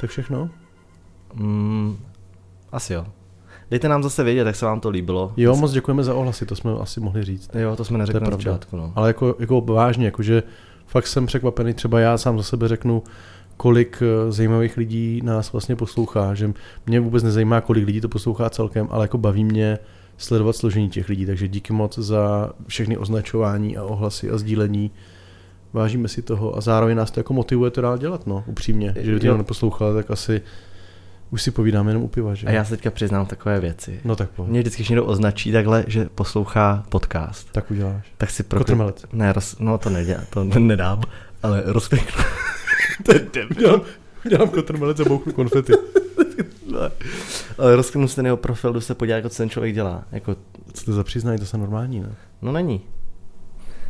To 0.00 0.06
všechno? 0.06 0.50
Mm, 1.34 1.98
asi 2.72 2.92
jo. 2.92 3.06
Dejte 3.70 3.88
nám 3.88 4.02
zase 4.02 4.24
vědět, 4.24 4.46
jak 4.46 4.56
se 4.56 4.66
vám 4.66 4.80
to 4.80 4.90
líbilo. 4.90 5.32
Jo, 5.36 5.56
moc 5.56 5.72
děkujeme 5.72 6.04
za 6.04 6.14
ohlasy, 6.14 6.46
to 6.46 6.56
jsme 6.56 6.72
asi 6.80 7.00
mohli 7.00 7.24
říct. 7.24 7.50
Jo, 7.54 7.76
to 7.76 7.84
jsme 7.84 7.98
neřekli 7.98 8.20
to 8.20 8.30
na 8.30 8.36
začátku. 8.36 8.76
No. 8.76 8.92
Ale 8.96 9.08
jako, 9.08 9.36
jako 9.38 9.60
vážně, 9.60 10.04
jakože 10.04 10.42
fakt 10.86 11.06
jsem 11.06 11.26
překvapený, 11.26 11.74
třeba 11.74 12.00
já 12.00 12.18
sám 12.18 12.38
za 12.38 12.42
sebe 12.42 12.68
řeknu, 12.68 13.02
kolik 13.60 14.02
eh, 14.02 14.32
zajímavých 14.32 14.76
lidí 14.76 15.20
nás 15.24 15.52
vlastně 15.52 15.76
poslouchá, 15.76 16.34
že 16.34 16.52
mě 16.86 17.00
vůbec 17.00 17.22
nezajímá, 17.22 17.60
kolik 17.60 17.86
lidí 17.86 18.00
to 18.00 18.08
poslouchá 18.08 18.50
celkem, 18.50 18.88
ale 18.90 19.04
jako 19.04 19.18
baví 19.18 19.44
mě 19.44 19.78
sledovat 20.16 20.56
složení 20.56 20.88
těch 20.88 21.08
lidí, 21.08 21.26
takže 21.26 21.48
díky 21.48 21.72
moc 21.72 21.98
za 21.98 22.52
všechny 22.66 22.96
označování 22.96 23.76
a 23.76 23.84
ohlasy 23.84 24.30
a 24.30 24.38
sdílení. 24.38 24.90
Vážíme 25.72 26.08
si 26.08 26.22
toho 26.22 26.56
a 26.56 26.60
zároveň 26.60 26.96
nás 26.96 27.10
to 27.10 27.20
jako 27.20 27.32
motivuje 27.32 27.70
to 27.70 27.80
dál 27.80 27.98
dělat, 27.98 28.26
no, 28.26 28.44
upřímně. 28.46 28.92
Že 28.96 29.02
kdyby 29.02 29.20
to 29.20 29.36
neposlouchal, 29.36 29.94
tak 29.94 30.10
asi 30.10 30.42
už 31.30 31.42
si 31.42 31.50
povídáme 31.50 31.90
jenom 31.90 32.02
u 32.02 32.08
piva, 32.08 32.34
že? 32.34 32.46
A 32.46 32.50
já 32.50 32.64
se 32.64 32.76
teďka 32.76 32.90
přiznám 32.90 33.26
takové 33.26 33.60
věci. 33.60 34.00
No 34.04 34.16
tak 34.16 34.30
pojď. 34.30 34.48
Mě 34.48 34.60
vždycky, 34.60 34.80
když 34.80 34.88
někdo 34.88 35.04
označí 35.04 35.52
takhle, 35.52 35.84
že 35.86 36.08
poslouchá 36.14 36.84
podcast. 36.88 37.52
Tak 37.52 37.70
uděláš. 37.70 38.12
Tak 38.18 38.30
si 38.30 38.42
pro... 38.42 38.64
Ne, 39.12 39.32
roz... 39.32 39.56
no 39.58 39.78
to 39.78 39.90
nedělám, 39.90 40.24
to 40.30 40.44
nedám, 40.58 41.02
ale 41.42 41.62
rozpěknu. 41.66 42.24
to 43.30 43.38
je 43.38 43.46
dělám, 43.58 43.80
dělám 44.28 44.48
kotrmelec 44.48 45.00
a 45.00 45.04
bouchnu 45.04 45.32
konfety. 45.32 45.72
ale 47.58 47.76
rozknu 47.76 48.08
si 48.08 48.16
ten 48.16 48.26
jeho 48.26 48.36
profil, 48.36 48.72
jdu 48.72 48.80
se 48.80 48.94
podívat, 48.94 49.16
jako 49.16 49.28
co 49.28 49.36
ten 49.36 49.50
člověk 49.50 49.74
dělá. 49.74 50.04
Jako... 50.12 50.36
Co 50.72 50.84
to 50.84 50.92
za 50.92 51.04
přiznání, 51.04 51.38
to 51.38 51.46
se 51.46 51.58
normální, 51.58 52.00
ne? 52.00 52.14
No 52.42 52.52
není. 52.52 52.80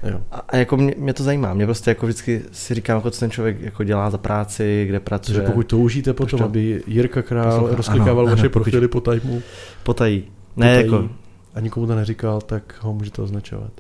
Jo. 0.03 0.21
A, 0.31 0.37
a 0.49 0.57
jako 0.57 0.77
mě, 0.77 0.95
mě, 0.99 1.15
to 1.15 1.23
zajímá. 1.23 1.55
Mě 1.55 1.67
prostě 1.67 1.91
jako 1.91 2.07
vždycky 2.07 2.43
si 2.53 2.75
říkám, 2.75 2.97
jako 2.97 3.11
co 3.11 3.21
ten 3.21 3.31
člověk 3.31 3.61
jako 3.61 3.85
dělá 3.85 4.11
za 4.11 4.19
práci, 4.19 4.85
kde 4.89 5.01
pracuje. 5.01 5.35
Že 5.35 5.43
pokud 5.43 5.67
toužíte 5.67 6.13
potom, 6.13 6.39
to... 6.39 6.45
aby 6.45 6.83
Jirka 6.87 7.23
Král 7.23 7.69
rozklikával 7.71 8.27
vaše 8.27 8.41
ano, 8.41 8.51
profily 8.51 8.89
po 8.89 9.01
tajmu. 9.01 9.43
Potají. 9.83 10.25
Ne, 10.57 10.83
potají, 10.83 10.93
jako... 10.93 11.15
A 11.55 11.61
nikomu 11.61 11.87
to 11.87 11.95
neříkal, 11.95 12.41
tak 12.41 12.77
ho 12.81 12.95
můžete 12.95 13.23
označovat. 13.23 13.73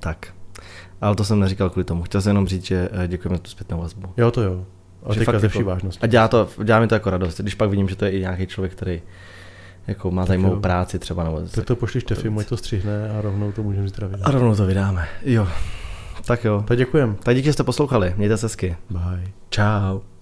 Tak. 0.00 0.26
Ale 1.00 1.16
to 1.16 1.24
jsem 1.24 1.40
neříkal 1.40 1.70
kvůli 1.70 1.84
tomu. 1.84 2.02
Chtěl 2.02 2.20
jsem 2.20 2.30
jenom 2.30 2.46
říct, 2.46 2.64
že 2.64 2.88
eh, 2.92 3.08
děkujeme 3.08 3.36
za 3.36 3.42
tu 3.42 3.50
zpětnou 3.50 3.78
vazbu. 3.80 4.08
Jo, 4.16 4.30
to 4.30 4.42
jo. 4.42 4.66
Ale 5.02 5.14
že 5.14 5.24
fakt 5.24 5.42
jako, 5.42 5.64
vážnost. 5.64 5.98
A 6.02 6.06
dělá, 6.06 6.28
to, 6.28 6.48
dělá 6.64 6.80
mi 6.80 6.86
to 6.86 6.94
jako 6.94 7.10
radost, 7.10 7.40
když 7.40 7.54
pak 7.54 7.70
vidím, 7.70 7.88
že 7.88 7.96
to 7.96 8.04
je 8.04 8.10
i 8.10 8.20
nějaký 8.20 8.46
člověk, 8.46 8.72
který 8.72 9.02
jako 9.86 10.10
má 10.10 10.24
zajímavou 10.24 10.54
jo. 10.54 10.60
práci 10.60 10.98
třeba. 10.98 11.24
Nebo 11.24 11.40
tak 11.54 11.64
to 11.64 11.76
pošliš 11.76 12.04
Tefi, 12.04 12.30
to 12.48 12.56
střihne 12.56 13.10
a 13.10 13.20
rovnou 13.20 13.52
to 13.52 13.62
můžeme 13.62 13.88
zdravit. 13.88 14.20
A 14.22 14.30
rovnou 14.30 14.54
to 14.54 14.66
vydáme, 14.66 15.08
jo. 15.22 15.48
Tak 16.26 16.44
jo. 16.44 16.64
Tak 16.68 16.78
děkujem. 16.78 17.16
Tak 17.22 17.36
díky, 17.36 17.46
že 17.46 17.52
jste 17.52 17.64
poslouchali. 17.64 18.14
Mějte 18.16 18.36
se 18.36 18.46
hezky. 18.46 18.76
Bye. 18.90 19.24
Ciao. 19.50 20.17